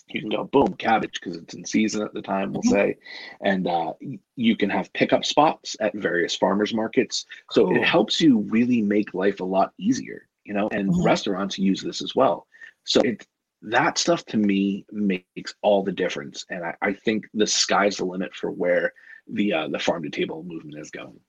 You 0.09 0.21
can 0.21 0.29
go 0.29 0.43
boom 0.43 0.73
cabbage 0.75 1.19
because 1.19 1.37
it's 1.37 1.53
in 1.53 1.65
season 1.65 2.01
at 2.01 2.13
the 2.13 2.21
time 2.21 2.51
we'll 2.51 2.61
mm-hmm. 2.61 2.71
say 2.71 2.97
and 3.41 3.67
uh, 3.67 3.93
you 4.35 4.55
can 4.55 4.69
have 4.69 4.91
pickup 4.93 5.25
spots 5.25 5.75
at 5.79 5.93
various 5.95 6.35
farmers 6.35 6.73
markets 6.73 7.25
so 7.51 7.65
cool. 7.65 7.75
it 7.75 7.83
helps 7.83 8.21
you 8.21 8.39
really 8.49 8.81
make 8.81 9.13
life 9.13 9.39
a 9.39 9.45
lot 9.45 9.73
easier 9.77 10.27
you 10.43 10.53
know 10.53 10.69
and 10.71 10.89
mm-hmm. 10.89 11.03
restaurants 11.03 11.57
use 11.57 11.81
this 11.81 12.01
as 12.01 12.15
well 12.15 12.47
so 12.83 13.01
it 13.01 13.25
that 13.61 13.97
stuff 13.97 14.23
to 14.25 14.37
me 14.37 14.85
makes 14.91 15.53
all 15.61 15.83
the 15.83 15.91
difference 15.91 16.45
and 16.49 16.63
i, 16.63 16.75
I 16.81 16.93
think 16.93 17.27
the 17.33 17.47
sky's 17.47 17.97
the 17.97 18.05
limit 18.05 18.33
for 18.35 18.51
where 18.51 18.93
the 19.31 19.53
uh, 19.53 19.67
the 19.67 19.79
farm 19.79 20.03
to 20.03 20.09
table 20.09 20.43
movement 20.43 20.79
is 20.79 20.91
going 20.91 21.19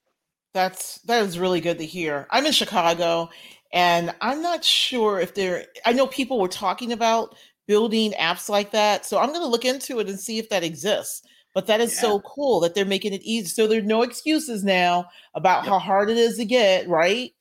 that's 0.54 0.98
that 1.02 1.22
is 1.24 1.38
really 1.38 1.60
good 1.60 1.78
to 1.78 1.86
hear 1.86 2.26
i'm 2.30 2.46
in 2.46 2.52
chicago 2.52 3.30
and 3.72 4.14
i'm 4.20 4.42
not 4.42 4.64
sure 4.64 5.20
if 5.20 5.34
there 5.34 5.66
i 5.84 5.92
know 5.92 6.06
people 6.06 6.40
were 6.40 6.48
talking 6.48 6.92
about 6.92 7.36
building 7.70 8.10
apps 8.18 8.48
like 8.48 8.72
that. 8.72 9.06
So 9.06 9.20
I'm 9.20 9.28
going 9.28 9.42
to 9.42 9.46
look 9.46 9.64
into 9.64 10.00
it 10.00 10.08
and 10.08 10.18
see 10.18 10.38
if 10.38 10.48
that 10.48 10.64
exists. 10.64 11.22
But 11.54 11.68
that 11.68 11.80
is 11.80 11.94
yeah. 11.94 12.00
so 12.00 12.20
cool 12.22 12.58
that 12.60 12.74
they're 12.74 12.84
making 12.84 13.12
it 13.12 13.22
easy. 13.22 13.46
So 13.46 13.68
there's 13.68 13.84
no 13.84 14.02
excuses 14.02 14.64
now 14.64 15.06
about 15.34 15.62
yep. 15.62 15.70
how 15.70 15.78
hard 15.78 16.10
it 16.10 16.16
is 16.16 16.36
to 16.38 16.44
get 16.44 16.88
right, 16.88 17.32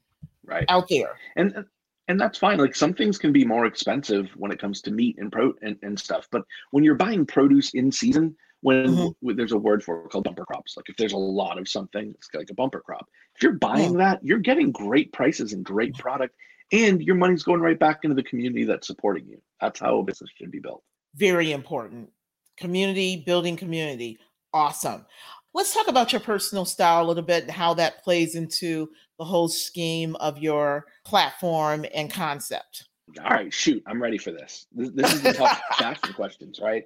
right 0.45 0.65
out 0.69 0.87
there. 0.87 1.17
And 1.35 1.65
and 2.07 2.21
that's 2.21 2.37
fine. 2.37 2.59
Like 2.59 2.75
some 2.75 2.93
things 2.93 3.17
can 3.17 3.33
be 3.33 3.43
more 3.43 3.65
expensive 3.65 4.29
when 4.35 4.51
it 4.51 4.59
comes 4.59 4.83
to 4.83 4.91
meat 4.91 5.15
and 5.17 5.31
pro 5.31 5.55
and, 5.63 5.77
and 5.81 5.99
stuff. 5.99 6.27
But 6.31 6.43
when 6.69 6.83
you're 6.83 6.93
buying 6.93 7.25
produce 7.25 7.73
in 7.73 7.91
season, 7.91 8.35
when 8.61 8.85
mm-hmm. 8.85 9.35
there's 9.35 9.53
a 9.53 9.57
word 9.57 9.83
for 9.83 10.05
it 10.05 10.11
called 10.11 10.25
bumper 10.25 10.45
crops, 10.45 10.77
like 10.77 10.89
if 10.89 10.97
there's 10.97 11.13
a 11.13 11.17
lot 11.17 11.57
of 11.57 11.67
something, 11.67 12.13
it's 12.15 12.29
like 12.35 12.51
a 12.51 12.53
bumper 12.53 12.81
crop. 12.81 13.07
If 13.35 13.41
you're 13.41 13.53
buying 13.53 13.93
yeah. 13.93 14.05
that, 14.05 14.23
you're 14.23 14.37
getting 14.37 14.71
great 14.71 15.11
prices 15.11 15.53
and 15.53 15.65
great 15.65 15.95
product 15.97 16.35
and 16.71 17.01
your 17.01 17.15
money's 17.15 17.43
going 17.43 17.61
right 17.61 17.79
back 17.79 17.99
into 18.03 18.15
the 18.15 18.23
community 18.23 18.63
that's 18.63 18.87
supporting 18.87 19.27
you. 19.27 19.41
That's 19.61 19.79
how 19.79 19.99
a 19.99 20.03
business 20.03 20.29
should 20.37 20.51
be 20.51 20.59
built. 20.59 20.83
Very 21.15 21.51
important. 21.51 22.09
Community, 22.57 23.23
building 23.25 23.55
community. 23.55 24.19
Awesome. 24.53 25.05
Let's 25.53 25.73
talk 25.73 25.87
about 25.87 26.11
your 26.13 26.21
personal 26.21 26.65
style 26.65 27.03
a 27.03 27.07
little 27.07 27.23
bit 27.23 27.43
and 27.43 27.51
how 27.51 27.73
that 27.75 28.03
plays 28.03 28.35
into 28.35 28.89
the 29.17 29.25
whole 29.25 29.47
scheme 29.47 30.15
of 30.17 30.37
your 30.37 30.85
platform 31.05 31.85
and 31.93 32.11
concept. 32.11 32.87
All 33.23 33.31
right, 33.31 33.51
shoot, 33.51 33.81
I'm 33.87 34.01
ready 34.01 34.19
for 34.19 34.31
this. 34.31 34.67
This, 34.71 34.91
this 34.91 35.13
is 35.13 35.21
the 35.23 35.33
tough 35.33 35.59
fashion 35.77 36.13
questions, 36.13 36.59
right? 36.61 36.85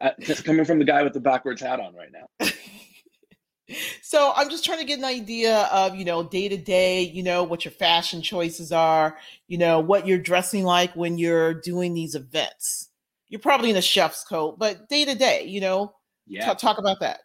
Uh, 0.00 0.10
just 0.20 0.44
coming 0.44 0.66
from 0.66 0.78
the 0.78 0.84
guy 0.84 1.02
with 1.02 1.14
the 1.14 1.20
backwards 1.20 1.62
hat 1.62 1.80
on 1.80 1.94
right 1.94 2.10
now. 2.12 2.48
so 4.02 4.32
I'm 4.36 4.50
just 4.50 4.64
trying 4.64 4.78
to 4.78 4.84
get 4.84 4.98
an 4.98 5.04
idea 5.04 5.62
of, 5.72 5.96
you 5.96 6.04
know, 6.04 6.22
day 6.22 6.48
to 6.48 6.56
day, 6.56 7.02
you 7.02 7.22
know, 7.22 7.42
what 7.42 7.64
your 7.64 7.72
fashion 7.72 8.22
choices 8.22 8.72
are, 8.72 9.18
you 9.48 9.58
know, 9.58 9.80
what 9.80 10.06
you're 10.06 10.18
dressing 10.18 10.64
like 10.64 10.94
when 10.94 11.18
you're 11.18 11.54
doing 11.54 11.94
these 11.94 12.14
events. 12.14 12.90
You're 13.28 13.40
probably 13.40 13.70
in 13.70 13.76
a 13.76 13.82
chef's 13.82 14.24
coat, 14.24 14.58
but 14.58 14.88
day 14.88 15.04
to 15.04 15.14
day, 15.14 15.44
you 15.44 15.60
know, 15.60 15.92
yeah. 16.26 16.52
T- 16.52 16.58
talk 16.58 16.78
about 16.78 17.00
that. 17.00 17.20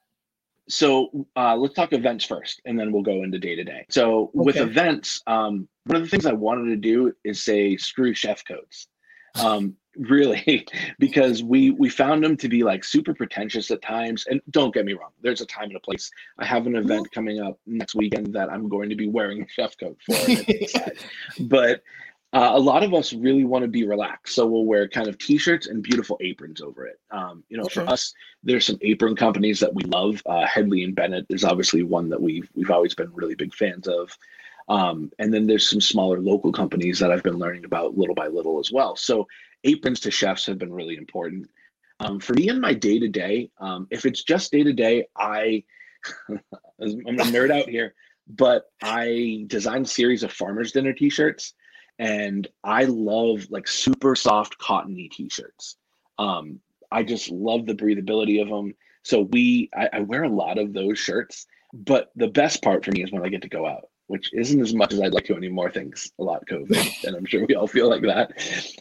So 0.69 1.27
uh, 1.35 1.55
let's 1.55 1.73
talk 1.73 1.91
events 1.91 2.23
first, 2.23 2.61
and 2.65 2.79
then 2.79 2.91
we'll 2.91 3.01
go 3.01 3.23
into 3.23 3.39
day 3.39 3.55
to 3.55 3.63
day. 3.63 3.85
So 3.89 4.25
okay. 4.25 4.31
with 4.33 4.55
events, 4.57 5.21
um, 5.27 5.67
one 5.85 5.97
of 5.97 6.03
the 6.03 6.07
things 6.07 6.25
I 6.25 6.33
wanted 6.33 6.69
to 6.69 6.75
do 6.77 7.13
is 7.23 7.43
say 7.43 7.77
screw 7.77 8.13
chef 8.13 8.43
coats. 8.45 8.87
Um, 9.35 9.75
really? 9.97 10.65
Because 10.99 11.43
we 11.43 11.71
we 11.71 11.89
found 11.89 12.23
them 12.23 12.37
to 12.37 12.47
be 12.47 12.63
like 12.63 12.83
super 12.83 13.13
pretentious 13.13 13.71
at 13.71 13.81
times. 13.81 14.25
And 14.29 14.41
don't 14.51 14.73
get 14.73 14.85
me 14.85 14.93
wrong 14.93 15.11
there's 15.21 15.41
a 15.41 15.45
time 15.45 15.65
and 15.65 15.75
a 15.75 15.79
place. 15.79 16.11
I 16.37 16.45
have 16.45 16.67
an 16.67 16.75
event 16.75 17.03
mm-hmm. 17.05 17.13
coming 17.13 17.41
up 17.41 17.59
next 17.65 17.95
weekend 17.95 18.33
that 18.33 18.49
i'm 18.49 18.69
going 18.69 18.89
to 18.89 18.95
be 18.95 19.07
wearing 19.07 19.41
a 19.41 19.47
chef 19.47 19.77
coat 19.77 19.97
for 20.05 20.15
but 21.41 21.81
uh, 22.33 22.51
a 22.53 22.59
lot 22.59 22.81
of 22.81 22.93
us 22.93 23.11
really 23.11 23.43
want 23.43 23.61
to 23.61 23.67
be 23.67 23.85
relaxed 23.85 24.35
so 24.35 24.45
we'll 24.45 24.65
wear 24.65 24.87
kind 24.87 25.07
of 25.07 25.17
t-shirts 25.17 25.67
and 25.67 25.83
beautiful 25.83 26.17
aprons 26.21 26.61
over 26.61 26.85
it. 26.85 26.99
Um, 27.11 27.43
you 27.49 27.57
know 27.57 27.63
okay. 27.63 27.73
for 27.73 27.89
us 27.89 28.13
there's 28.43 28.65
some 28.65 28.77
apron 28.81 29.15
companies 29.15 29.59
that 29.59 29.73
we 29.73 29.83
love. 29.83 30.21
Uh, 30.25 30.45
Hedley 30.45 30.83
and 30.83 30.95
Bennett 30.95 31.25
is 31.29 31.43
obviously 31.43 31.83
one 31.83 32.09
that 32.09 32.21
we've 32.21 32.49
we've 32.55 32.71
always 32.71 32.95
been 32.95 33.13
really 33.13 33.35
big 33.35 33.53
fans 33.53 33.87
of. 33.87 34.17
Um, 34.69 35.11
and 35.19 35.33
then 35.33 35.47
there's 35.47 35.69
some 35.69 35.81
smaller 35.81 36.21
local 36.21 36.53
companies 36.53 36.99
that 36.99 37.11
I've 37.11 37.23
been 37.23 37.39
learning 37.39 37.65
about 37.65 37.97
little 37.97 38.15
by 38.15 38.27
little 38.27 38.59
as 38.59 38.71
well. 38.71 38.95
So 38.95 39.27
aprons 39.63 39.99
to 40.01 40.11
chefs 40.11 40.45
have 40.45 40.57
been 40.57 40.73
really 40.73 40.97
important. 40.97 41.49
Um, 41.99 42.19
for 42.19 42.33
me 42.33 42.49
in 42.49 42.59
my 42.59 42.73
day 42.73 42.99
to 42.99 43.07
day, 43.07 43.51
if 43.89 44.05
it's 44.05 44.23
just 44.23 44.51
day 44.51 44.63
to 44.63 44.73
day, 44.73 45.07
I 45.15 45.63
I'm 46.29 47.15
gonna 47.15 47.23
nerd 47.25 47.51
out 47.51 47.69
here, 47.69 47.93
but 48.27 48.63
I 48.81 49.45
designed 49.47 49.85
a 49.85 49.89
series 49.89 50.23
of 50.23 50.31
farmers 50.31 50.71
dinner 50.71 50.93
t-shirts, 50.93 51.53
and 51.99 52.47
I 52.63 52.85
love 52.85 53.47
like 53.49 53.67
super 53.67 54.15
soft 54.15 54.57
cottony 54.57 55.09
t-shirts. 55.09 55.77
Um, 56.17 56.59
I 56.91 57.03
just 57.03 57.29
love 57.29 57.65
the 57.65 57.75
breathability 57.75 58.41
of 58.41 58.49
them. 58.49 58.73
So 59.03 59.21
we, 59.21 59.69
I, 59.75 59.89
I 59.93 59.99
wear 60.01 60.23
a 60.23 60.29
lot 60.29 60.57
of 60.57 60.73
those 60.73 60.99
shirts, 60.99 61.47
but 61.73 62.11
the 62.15 62.27
best 62.27 62.61
part 62.61 62.83
for 62.83 62.91
me 62.91 63.03
is 63.03 63.11
when 63.11 63.25
I 63.25 63.29
get 63.29 63.41
to 63.43 63.49
go 63.49 63.65
out 63.67 63.90
which 64.11 64.33
isn't 64.33 64.59
as 64.59 64.73
much 64.73 64.91
as 64.91 64.99
I'd 64.99 65.13
like 65.13 65.23
to 65.25 65.35
anymore. 65.35 65.71
Things 65.71 66.11
a 66.19 66.23
lot 66.23 66.45
COVID, 66.45 67.05
and 67.05 67.15
I'm 67.15 67.25
sure 67.25 67.45
we 67.45 67.55
all 67.55 67.65
feel 67.65 67.89
like 67.89 68.01
that. 68.01 68.33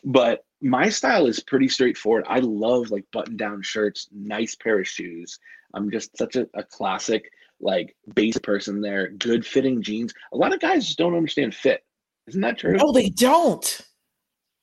But 0.04 0.44
my 0.60 0.88
style 0.88 1.26
is 1.26 1.38
pretty 1.38 1.68
straightforward. 1.68 2.24
I 2.28 2.40
love 2.40 2.90
like 2.90 3.04
button 3.12 3.36
down 3.36 3.62
shirts, 3.62 4.08
nice 4.12 4.56
pair 4.56 4.80
of 4.80 4.88
shoes. 4.88 5.38
I'm 5.72 5.88
just 5.88 6.18
such 6.18 6.34
a, 6.34 6.48
a 6.54 6.64
classic, 6.64 7.30
like 7.60 7.96
basic 8.12 8.42
person 8.42 8.80
there. 8.80 9.10
Good 9.10 9.46
fitting 9.46 9.82
jeans. 9.82 10.12
A 10.32 10.36
lot 10.36 10.52
of 10.52 10.58
guys 10.58 10.84
just 10.84 10.98
don't 10.98 11.14
understand 11.14 11.54
fit. 11.54 11.84
Isn't 12.26 12.40
that 12.40 12.58
true? 12.58 12.72
No, 12.72 12.90
they 12.90 13.10
don't. 13.10 13.80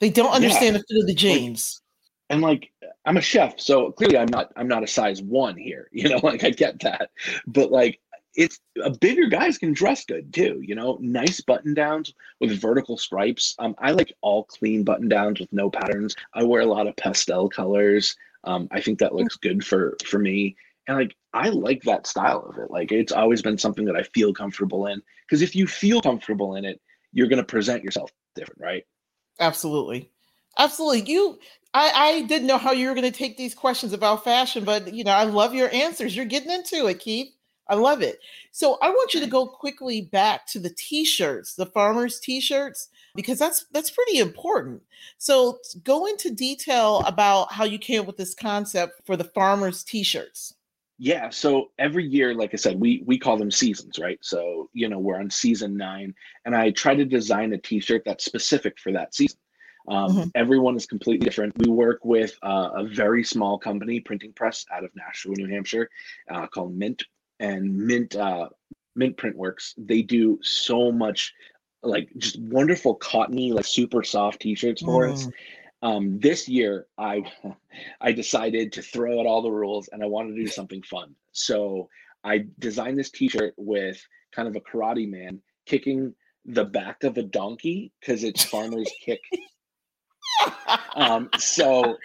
They 0.02 0.10
don't 0.10 0.34
understand 0.34 0.76
yeah. 0.76 0.82
the 0.82 0.86
fit 0.90 1.02
of 1.02 1.08
the 1.08 1.16
jeans. 1.16 1.82
And 2.30 2.42
like 2.42 2.70
I'm 3.06 3.16
a 3.16 3.22
chef, 3.22 3.58
so 3.58 3.94
clearly 3.94 4.18
I'm 4.18 4.30
not 4.30 4.52
I'm 4.58 4.68
not 4.68 4.84
a 4.84 4.88
size 4.88 5.22
one 5.22 5.56
here. 5.56 5.88
You 5.94 6.10
know, 6.10 6.20
like 6.24 6.44
I 6.44 6.50
get 6.50 6.82
that. 6.82 7.10
But 7.48 7.72
like 7.72 8.02
it's 8.38 8.60
a 8.84 8.92
bigger 8.92 9.28
guys 9.28 9.58
can 9.58 9.74
dress 9.74 10.06
good 10.06 10.32
too. 10.32 10.62
You 10.64 10.76
know, 10.76 11.00
nice 11.02 11.42
button 11.42 11.74
downs 11.74 12.14
with 12.40 12.62
vertical 12.62 12.96
stripes. 12.96 13.56
Um, 13.58 13.76
I 13.80 13.92
like 13.92 14.14
all 14.22 14.44
clean 14.44 14.84
button 14.84 15.10
downs 15.10 15.40
with 15.40 15.52
no 15.52 15.72
patterns. 15.72 16.16
I 16.36 16.44
wear 16.44 16.62
a 16.62 16.68
lot 16.68 16.86
of 16.86 16.96
pastel 16.96 17.50
colors. 17.50 18.16
Um, 18.44 18.68
I 18.72 18.80
think 18.80 19.00
that 19.00 19.16
looks 19.16 19.36
good 19.36 19.66
for 19.66 19.98
for 20.06 20.20
me. 20.20 20.56
And 20.88 20.98
like 20.98 21.16
I 21.34 21.50
like 21.50 21.82
that 21.84 22.06
style 22.06 22.46
of 22.48 22.60
it. 22.60 22.70
Like 22.70 22.92
it's 22.92 23.12
always 23.12 23.42
been 23.42 23.58
something 23.58 23.86
that 23.86 23.96
I 23.96 24.04
feel 24.04 24.34
comfortable 24.34 24.86
in. 24.86 25.02
Because 25.26 25.42
if 25.42 25.56
you 25.56 25.66
feel 25.66 26.00
comfortable 26.00 26.56
in 26.56 26.64
it, 26.64 26.80
you're 27.12 27.28
gonna 27.28 27.44
present 27.44 27.84
yourself 27.84 28.12
different, 28.36 28.62
right? 28.62 28.84
Absolutely. 29.40 30.12
Absolutely. 30.60 31.12
You 31.12 31.40
I, 31.74 31.92
I 31.94 32.22
didn't 32.24 32.48
know 32.48 32.58
how 32.58 32.72
you 32.72 32.88
were 32.88 32.96
going 32.96 33.12
to 33.12 33.16
take 33.16 33.38
these 33.38 33.54
questions 33.54 33.94
about 33.94 34.24
fashion, 34.24 34.64
but 34.64 34.94
you 34.94 35.04
know, 35.04 35.12
I 35.12 35.26
love 35.26 35.54
your 35.54 35.72
answers. 35.72 36.16
You're 36.16 36.26
getting 36.26 36.50
into 36.50 36.88
it, 36.88 37.00
Keith. 37.00 37.37
I 37.70 37.76
love 37.76 38.02
it. 38.02 38.20
So 38.52 38.78
I 38.82 38.90
want 38.90 39.14
you 39.14 39.20
to 39.20 39.28
go 39.28 39.46
quickly 39.46 40.02
back 40.02 40.48
to 40.48 40.60
the 40.60 40.70
t-shirts, 40.70 41.56
the 41.56 41.66
farmers 41.66 42.20
t-shirts, 42.20 42.90
because 43.16 43.40
that's 43.40 43.66
that's 43.72 43.92
pretty 43.92 44.20
important. 44.20 44.82
So 45.18 45.60
go 45.84 46.06
into 46.06 46.32
detail 46.32 47.04
about 47.06 47.52
how 47.52 47.66
you 47.66 47.78
came 47.78 48.02
up 48.02 48.08
with 48.08 48.18
this 48.18 48.34
concept 48.34 49.02
for 49.06 49.16
the 49.16 49.24
farmers 49.26 49.84
t-shirts. 49.84 50.54
Yeah, 51.00 51.30
so 51.30 51.72
every 51.78 52.06
year, 52.06 52.34
like 52.34 52.54
I 52.54 52.58
said, 52.58 52.80
we 52.80 53.04
we 53.06 53.20
call 53.20 53.38
them 53.38 53.52
seasons, 53.52 54.00
right? 54.00 54.18
So 54.22 54.70
you 54.74 54.90
know 54.90 54.98
we're 54.98 55.20
on 55.20 55.30
season 55.30 55.78
nine, 55.78 56.16
and 56.46 56.56
I 56.56 56.72
try 56.72 56.96
to 56.96 57.06
design 57.06 57.54
a 57.54 57.58
T-shirt 57.58 58.02
that's 58.04 58.26
specific 58.26 58.80
for 58.80 58.92
that 58.94 59.14
season. 59.14 59.38
Um, 59.88 60.12
mm-hmm. 60.12 60.30
Everyone 60.36 60.76
is 60.76 60.86
completely 60.86 61.26
different. 61.26 61.58
We 61.60 61.70
work 61.70 62.04
with 62.04 62.36
uh, 62.42 62.70
a 62.76 62.84
very 62.84 63.24
small 63.24 63.58
company, 63.58 64.00
printing 64.00 64.34
press 64.34 64.66
out 64.74 64.84
of 64.84 64.90
Nashua, 64.96 65.36
New 65.38 65.48
Hampshire, 65.48 65.90
uh, 66.30 66.48
called 66.48 66.76
Mint 66.76 67.04
and 67.40 67.78
Mint 67.78 68.16
uh, 68.16 68.50
Mint 68.96 69.18
Printworks, 69.18 69.74
they 69.78 70.02
do 70.02 70.40
so 70.42 70.92
much 70.92 71.34
like 71.84 72.10
just 72.18 72.40
wonderful 72.40 72.96
cottony, 72.96 73.52
like 73.52 73.66
super 73.66 74.04
soft 74.04 74.42
t-shirts 74.42 74.82
for 74.82 75.08
mm. 75.08 75.14
us. 75.14 75.28
Um, 75.84 76.20
this 76.20 76.50
year, 76.50 76.88
I 76.98 77.24
I 78.02 78.12
decided 78.12 78.74
to 78.74 78.82
throw 78.82 79.20
out 79.20 79.26
all 79.26 79.42
the 79.42 79.52
rules 79.52 79.88
and 79.90 80.04
I 80.04 80.08
wanted 80.08 80.36
to 80.36 80.42
do 80.42 80.48
something 80.48 80.82
fun. 80.82 81.16
So 81.32 81.90
I 82.24 82.46
designed 82.60 82.98
this 82.98 83.12
t-shirt 83.12 83.54
with 83.58 84.04
kind 84.32 84.48
of 84.48 84.56
a 84.56 84.62
karate 84.62 85.10
man 85.10 85.42
kicking 85.66 86.14
the 86.46 86.66
back 86.66 87.04
of 87.04 87.18
a 87.18 87.24
donkey 87.24 87.92
because 88.00 88.24
it's 88.24 88.44
farmers 88.44 88.90
kick. 89.04 89.22
um, 90.96 91.30
so 91.38 91.98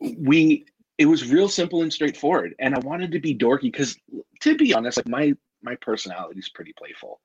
we 0.00 0.64
it 1.00 1.06
was 1.06 1.32
real 1.32 1.48
simple 1.48 1.82
and 1.82 1.92
straightforward 1.92 2.54
and 2.58 2.74
i 2.74 2.78
wanted 2.80 3.10
to 3.10 3.18
be 3.18 3.34
dorky 3.34 3.62
because 3.62 3.96
to 4.40 4.54
be 4.54 4.74
honest 4.74 4.98
like 4.98 5.08
my 5.08 5.34
my 5.62 5.76
personality 5.76 6.38
is 6.38 6.48
pretty 6.48 6.72
playful. 6.76 7.20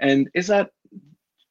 And 0.00 0.28
is 0.34 0.48
that 0.48 0.70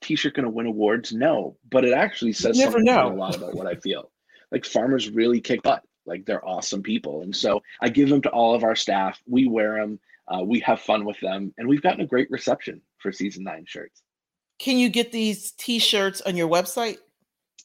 t-shirt 0.01 0.35
going 0.35 0.45
to 0.45 0.51
win 0.51 0.65
awards? 0.65 1.13
No 1.13 1.57
but 1.69 1.85
it 1.85 1.93
actually 1.93 2.33
says 2.33 2.59
something 2.59 2.87
a 2.87 3.07
lot 3.13 3.35
about 3.35 3.55
what 3.55 3.67
i 3.67 3.75
feel. 3.75 4.11
Like 4.51 4.65
farmers 4.65 5.09
really 5.09 5.41
kick 5.41 5.63
butt. 5.63 5.83
Like 6.05 6.25
they're 6.25 6.47
awesome 6.47 6.83
people. 6.83 7.21
And 7.21 7.35
so 7.35 7.61
i 7.81 7.89
give 7.89 8.09
them 8.09 8.21
to 8.23 8.29
all 8.29 8.55
of 8.55 8.63
our 8.63 8.75
staff. 8.75 9.19
We 9.27 9.47
wear 9.47 9.75
them 9.75 9.99
uh, 10.27 10.43
we 10.43 10.59
have 10.61 10.81
fun 10.81 11.05
with 11.05 11.19
them 11.19 11.53
and 11.57 11.67
we've 11.67 11.81
gotten 11.81 12.01
a 12.01 12.07
great 12.07 12.29
reception 12.31 12.81
for 12.97 13.11
season 13.11 13.43
nine 13.43 13.65
shirts. 13.67 14.01
Can 14.59 14.77
you 14.77 14.89
get 14.89 15.11
these 15.11 15.51
t-shirts 15.51 16.21
on 16.21 16.35
your 16.35 16.49
website? 16.49 16.97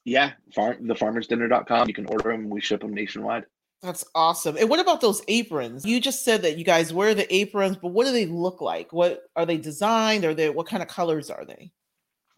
Yeah, 0.04 0.32
farm 0.54 0.78
thefarmersdinner.com. 0.82 1.88
You 1.88 1.94
can 1.94 2.06
order 2.06 2.32
them. 2.32 2.50
We 2.50 2.60
ship 2.60 2.80
them 2.80 2.92
nationwide. 2.92 3.44
That's 3.82 4.04
awesome. 4.14 4.56
And 4.56 4.70
what 4.70 4.78
about 4.78 5.00
those 5.00 5.22
aprons? 5.26 5.84
You 5.84 6.00
just 6.00 6.24
said 6.24 6.42
that 6.42 6.56
you 6.56 6.64
guys 6.64 6.92
wear 6.92 7.14
the 7.14 7.32
aprons, 7.34 7.76
but 7.76 7.88
what 7.88 8.06
do 8.06 8.12
they 8.12 8.26
look 8.26 8.60
like? 8.60 8.92
What 8.92 9.22
are 9.34 9.44
they 9.44 9.56
designed? 9.56 10.24
Are 10.24 10.34
they 10.34 10.50
what 10.50 10.68
kind 10.68 10.82
of 10.82 10.88
colors 10.88 11.30
are 11.30 11.44
they? 11.44 11.72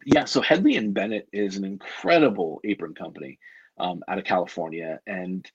Yeah, 0.07 0.25
so 0.25 0.41
Hedley 0.41 0.77
and 0.77 0.95
Bennett 0.95 1.29
is 1.33 1.57
an 1.57 1.65
incredible 1.65 2.61
apron 2.65 2.95
company 2.95 3.39
um, 3.79 4.03
out 4.09 4.19
of 4.19 4.25
California, 4.25 5.01
and 5.07 5.47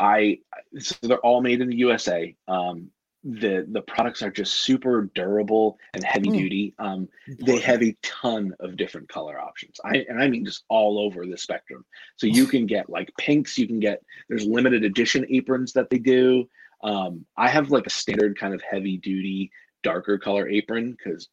I 0.00 0.40
so 0.78 0.94
they're 1.02 1.18
all 1.18 1.40
made 1.40 1.60
in 1.60 1.68
the 1.68 1.76
USA. 1.76 2.34
Um, 2.48 2.90
the 3.26 3.66
the 3.72 3.82
products 3.82 4.22
are 4.22 4.30
just 4.30 4.60
super 4.60 5.10
durable 5.14 5.78
and 5.94 6.04
heavy 6.04 6.28
mm. 6.28 6.38
duty. 6.38 6.74
Um, 6.78 7.08
they 7.40 7.58
have 7.58 7.82
a 7.82 7.96
ton 8.02 8.54
of 8.60 8.76
different 8.76 9.08
color 9.08 9.38
options. 9.38 9.80
I 9.84 10.06
and 10.08 10.22
I 10.22 10.28
mean 10.28 10.44
just 10.44 10.64
all 10.68 10.98
over 10.98 11.26
the 11.26 11.36
spectrum. 11.36 11.84
So 12.16 12.26
you 12.26 12.46
can 12.54 12.66
get 12.66 12.88
like 12.88 13.10
pinks. 13.18 13.58
You 13.58 13.66
can 13.66 13.80
get 13.80 14.02
there's 14.28 14.46
limited 14.46 14.84
edition 14.84 15.26
aprons 15.28 15.72
that 15.72 15.90
they 15.90 15.98
do. 15.98 16.48
Um, 16.84 17.26
I 17.36 17.48
have 17.48 17.70
like 17.70 17.86
a 17.86 17.90
standard 17.90 18.38
kind 18.38 18.54
of 18.54 18.62
heavy 18.62 18.96
duty 18.98 19.50
darker 19.82 20.18
color 20.18 20.48
apron 20.48 20.92
because 20.92 21.28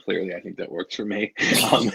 clearly 0.00 0.34
I 0.34 0.40
think 0.40 0.56
that 0.58 0.70
works 0.70 0.94
for 0.94 1.04
me. 1.04 1.32
Um, 1.72 1.90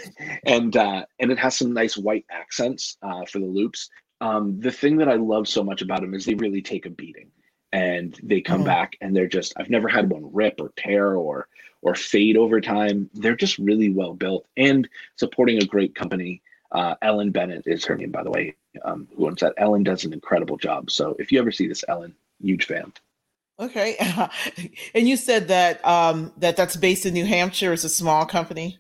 and 0.46 0.76
uh, 0.76 1.06
and 1.20 1.32
it 1.32 1.40
has 1.40 1.56
some 1.56 1.74
nice 1.74 1.96
white 1.96 2.26
accents 2.30 2.98
uh, 3.04 3.24
for 3.26 3.40
the 3.40 3.46
loops. 3.46 3.90
Um, 4.20 4.60
the 4.60 4.72
thing 4.72 4.98
that 4.98 5.08
I 5.08 5.16
love 5.16 5.48
so 5.48 5.64
much 5.64 5.82
about 5.82 6.02
them 6.02 6.14
is 6.14 6.26
they 6.26 6.34
really 6.34 6.62
take 6.62 6.86
a 6.86 6.90
beating 6.90 7.32
and 7.72 8.20
they 8.24 8.41
come 8.41 8.59
mm-hmm. 8.59 8.67
back 8.67 8.97
and 9.01 9.15
they're 9.15 9.28
just 9.28 9.53
I've 9.57 9.70
never 9.70 9.88
had 9.88 10.09
one 10.09 10.34
rip 10.34 10.59
or 10.59 10.72
tear 10.76 11.15
or 11.15 11.47
or 11.82 11.95
fade 11.95 12.38
over 12.38 12.59
time. 12.59 13.09
They're 13.13 13.36
just 13.36 13.57
really 13.57 13.89
well 13.89 14.13
built 14.13 14.45
and 14.57 14.88
supporting 15.15 15.61
a 15.61 15.65
great 15.65 15.95
company. 15.95 16.41
Uh, 16.72 16.95
Ellen 17.01 17.32
Bennett 17.32 17.63
is 17.65 17.86
her 17.86 17.95
name, 17.95 18.11
by 18.11 18.24
the 18.24 18.30
way, 18.30 18.55
um, 18.84 19.07
who 19.15 19.28
owns 19.28 19.41
that. 19.41 19.53
Ellen 19.57 19.84
does 19.84 20.03
an 20.03 20.13
incredible 20.13 20.57
job. 20.57 20.91
So 20.91 21.15
if 21.20 21.32
you 21.32 21.39
ever 21.39 21.51
see 21.51 21.67
this, 21.67 21.84
Ellen, 21.88 22.13
huge 22.41 22.65
fan. 22.65 22.93
Okay, 23.59 23.97
and 24.93 25.07
you 25.07 25.17
said 25.17 25.49
that 25.49 25.86
um, 25.86 26.32
that 26.38 26.55
that's 26.55 26.76
based 26.76 27.05
in 27.05 27.13
New 27.13 27.26
Hampshire. 27.26 27.74
It's 27.74 27.84
a 27.84 27.89
small 27.89 28.26
company 28.26 28.78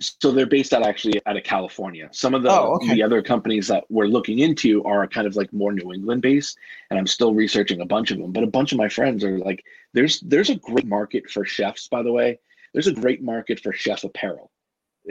so 0.00 0.30
they're 0.30 0.46
based 0.46 0.72
out 0.72 0.82
actually 0.82 1.20
out 1.26 1.36
of 1.36 1.42
California. 1.42 2.08
Some 2.12 2.34
of 2.34 2.42
the 2.42 2.50
oh, 2.50 2.74
okay. 2.76 2.94
the 2.94 3.02
other 3.02 3.22
companies 3.22 3.66
that 3.68 3.84
we're 3.88 4.06
looking 4.06 4.38
into 4.38 4.84
are 4.84 5.06
kind 5.08 5.26
of 5.26 5.36
like 5.36 5.52
more 5.52 5.72
New 5.72 5.92
England 5.92 6.22
based, 6.22 6.56
and 6.90 6.98
I'm 6.98 7.06
still 7.06 7.34
researching 7.34 7.80
a 7.80 7.86
bunch 7.86 8.10
of 8.10 8.18
them. 8.18 8.32
But 8.32 8.44
a 8.44 8.48
bunch 8.48 8.72
of 8.72 8.78
my 8.78 8.88
friends 8.88 9.24
are 9.24 9.38
like, 9.38 9.64
there's 9.94 10.20
there's 10.20 10.50
a 10.50 10.56
great 10.56 10.86
market 10.86 11.28
for 11.30 11.44
chefs, 11.44 11.88
by 11.88 12.02
the 12.02 12.12
way. 12.12 12.38
There's 12.72 12.86
a 12.86 12.92
great 12.92 13.22
market 13.22 13.60
for 13.60 13.72
chef 13.72 14.04
apparel, 14.04 14.50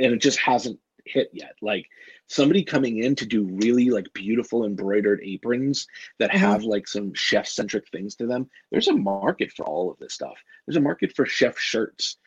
and 0.01 0.13
it 0.13 0.21
just 0.21 0.39
hasn't 0.39 0.79
hit 1.05 1.29
yet. 1.33 1.55
Like 1.61 1.85
somebody 2.27 2.63
coming 2.63 3.03
in 3.03 3.15
to 3.15 3.25
do 3.25 3.43
really 3.43 3.89
like 3.89 4.13
beautiful 4.13 4.65
embroidered 4.65 5.21
aprons 5.23 5.87
that 6.19 6.29
mm-hmm. 6.29 6.39
have 6.39 6.63
like 6.63 6.87
some 6.87 7.13
chef 7.13 7.47
centric 7.47 7.89
things 7.89 8.15
to 8.15 8.27
them. 8.27 8.49
There's 8.71 8.87
a 8.87 8.93
market 8.93 9.51
for 9.51 9.65
all 9.65 9.91
of 9.91 9.97
this 9.99 10.13
stuff. 10.13 10.37
There's 10.65 10.77
a 10.77 10.81
market 10.81 11.13
for 11.15 11.25
chef 11.25 11.57
shirts 11.57 12.17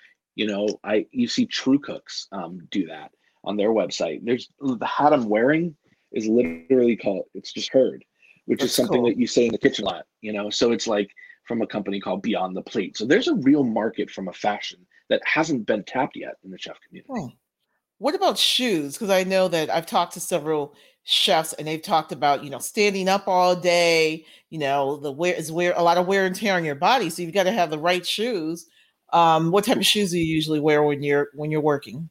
you 0.41 0.47
know, 0.47 0.81
I 0.83 1.05
you 1.11 1.29
see 1.29 1.45
True 1.45 1.79
Cooks 1.79 2.27
um, 2.33 2.67
do 2.71 2.87
that 2.87 3.11
on 3.45 3.59
their 3.59 3.73
website. 3.73 4.21
There's 4.23 4.49
the 4.59 4.87
hat 4.87 5.13
I'm 5.13 5.29
wearing 5.29 5.77
is 6.13 6.27
literally 6.27 6.97
called 6.97 7.27
it's 7.35 7.53
just 7.53 7.71
heard, 7.71 8.07
which 8.47 8.61
That's 8.61 8.71
is 8.71 8.77
something 8.77 9.03
cool. 9.03 9.11
that 9.11 9.19
you 9.19 9.27
say 9.27 9.45
in 9.45 9.53
the 9.53 9.59
kitchen 9.59 9.85
a 9.85 9.89
lot. 9.89 10.07
You 10.23 10.33
know, 10.33 10.49
so 10.49 10.73
it's 10.73 10.87
like 10.87 11.11
from 11.47 11.61
a 11.61 11.67
company 11.67 12.01
called 12.01 12.23
Beyond 12.23 12.57
the 12.57 12.63
Plate. 12.63 12.97
So 12.97 13.05
there's 13.05 13.29
a 13.29 13.35
real 13.35 13.65
market 13.65 14.11
from 14.11 14.29
a 14.29 14.33
fashion 14.33 14.79
that 15.11 15.21
hasn't 15.27 15.67
been 15.67 15.85
tapped 15.85 16.17
yet 16.17 16.37
in 16.43 16.51
the 16.51 16.59
chef 16.59 16.79
community. 16.89 17.13
Hmm. 17.13 17.37
What 17.99 18.15
about 18.15 18.39
shoes? 18.39 18.95
Because 18.95 19.11
I 19.11 19.25
know 19.25 19.47
that 19.49 19.69
I've 19.69 19.85
talked 19.85 20.15
to 20.15 20.21
several 20.21 20.75
chefs 21.03 21.53
and 21.53 21.69
they've 21.69 21.83
talked 21.83 22.13
about 22.13 22.45
you 22.45 22.49
know 22.49 22.59
standing 22.59 23.09
up 23.09 23.27
all 23.27 23.57
day 23.57 24.25
you 24.51 24.59
know 24.59 24.97
the 24.99 25.11
wear 25.11 25.35
is 25.35 25.51
wear 25.51 25.73
a 25.75 25.83
lot 25.83 25.97
of 25.97 26.07
wear 26.07 26.27
and 26.27 26.37
tear 26.37 26.55
on 26.55 26.65
your 26.65 26.75
body 26.75 27.09
so 27.09 27.23
you've 27.23 27.33
got 27.33 27.45
to 27.45 27.51
have 27.51 27.71
the 27.71 27.79
right 27.79 28.07
shoes 28.07 28.67
um, 29.13 29.51
what 29.51 29.65
type 29.65 29.77
of 29.77 29.87
shoes 29.87 30.11
do 30.11 30.19
you 30.19 30.25
usually 30.25 30.61
wear 30.61 30.83
when 30.83 31.03
you're 31.03 31.29
when 31.35 31.51
you're 31.51 31.61
working? 31.61 32.09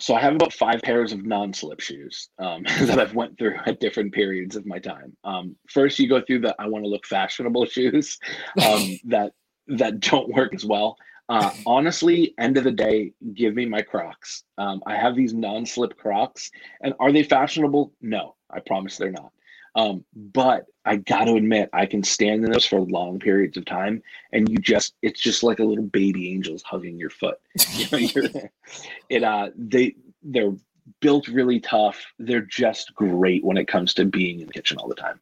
So 0.00 0.14
I 0.14 0.20
have 0.20 0.34
about 0.34 0.52
five 0.52 0.80
pairs 0.82 1.12
of 1.12 1.24
non-slip 1.24 1.80
shoes 1.80 2.28
um, 2.38 2.62
that 2.82 3.00
I've 3.00 3.14
went 3.14 3.36
through 3.36 3.56
at 3.66 3.80
different 3.80 4.14
periods 4.14 4.54
of 4.54 4.64
my 4.64 4.78
time. 4.78 5.16
Um, 5.24 5.56
first, 5.68 5.98
you 5.98 6.08
go 6.08 6.20
through 6.20 6.40
the 6.40 6.54
I 6.58 6.66
want 6.66 6.84
to 6.84 6.90
look 6.90 7.06
fashionable 7.06 7.66
shoes 7.70 8.18
um, 8.64 8.98
that 9.06 9.32
that 9.68 10.00
don't 10.00 10.28
work 10.28 10.54
as 10.54 10.64
well. 10.64 10.96
Uh, 11.28 11.50
honestly, 11.66 12.34
end 12.38 12.56
of 12.56 12.64
the 12.64 12.72
day, 12.72 13.12
give 13.34 13.54
me 13.54 13.66
my 13.66 13.82
Crocs. 13.82 14.44
Um, 14.56 14.82
I 14.86 14.96
have 14.96 15.14
these 15.14 15.34
non-slip 15.34 15.98
Crocs, 15.98 16.50
and 16.82 16.94
are 17.00 17.12
they 17.12 17.22
fashionable? 17.22 17.92
No, 18.00 18.34
I 18.50 18.60
promise 18.60 18.96
they're 18.96 19.10
not. 19.10 19.30
Um, 19.74 20.04
but 20.14 20.66
I 20.84 20.96
got 20.96 21.24
to 21.24 21.34
admit, 21.34 21.70
I 21.72 21.86
can 21.86 22.02
stand 22.02 22.44
in 22.44 22.50
those 22.50 22.64
for 22.64 22.80
long 22.80 23.18
periods 23.18 23.56
of 23.56 23.64
time, 23.64 24.02
and 24.32 24.48
you 24.48 24.58
just—it's 24.58 25.20
just 25.20 25.42
like 25.42 25.58
a 25.58 25.64
little 25.64 25.84
baby 25.84 26.32
angel's 26.32 26.62
hugging 26.62 26.98
your 26.98 27.10
foot. 27.10 27.38
You 27.74 27.86
know, 28.14 28.30
it 29.08 29.22
uh, 29.22 29.50
they 29.56 29.94
they're 30.22 30.54
built 31.00 31.28
really 31.28 31.60
tough. 31.60 32.04
They're 32.18 32.40
just 32.40 32.94
great 32.94 33.44
when 33.44 33.56
it 33.56 33.68
comes 33.68 33.94
to 33.94 34.04
being 34.04 34.40
in 34.40 34.46
the 34.46 34.52
kitchen 34.52 34.78
all 34.78 34.88
the 34.88 34.94
time. 34.94 35.20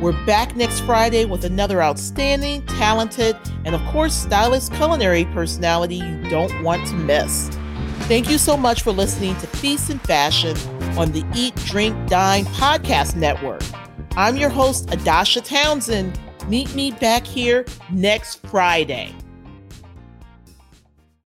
We're 0.00 0.24
back 0.26 0.56
next 0.56 0.80
Friday 0.80 1.24
with 1.24 1.44
another 1.44 1.82
outstanding, 1.82 2.66
talented, 2.66 3.36
and 3.64 3.74
of 3.74 3.84
course, 3.86 4.14
stylish 4.14 4.68
culinary 4.70 5.24
personality 5.26 5.96
you 5.96 6.28
don't 6.28 6.62
want 6.62 6.86
to 6.88 6.94
miss. 6.94 7.48
Thank 8.08 8.28
you 8.28 8.38
so 8.38 8.56
much 8.56 8.82
for 8.82 8.90
listening 8.92 9.36
to 9.36 9.46
Feast 9.46 9.90
and 9.90 10.00
Fashion 10.02 10.56
on 10.98 11.12
the 11.12 11.24
Eat, 11.34 11.54
Drink, 11.64 12.08
Dine 12.08 12.44
podcast 12.46 13.16
network. 13.16 13.62
I'm 14.16 14.36
your 14.36 14.50
host, 14.50 14.88
Adasha 14.88 15.44
Townsend. 15.44 16.18
Meet 16.48 16.74
me 16.74 16.90
back 16.90 17.26
here 17.26 17.64
next 17.90 18.46
Friday. 18.46 19.14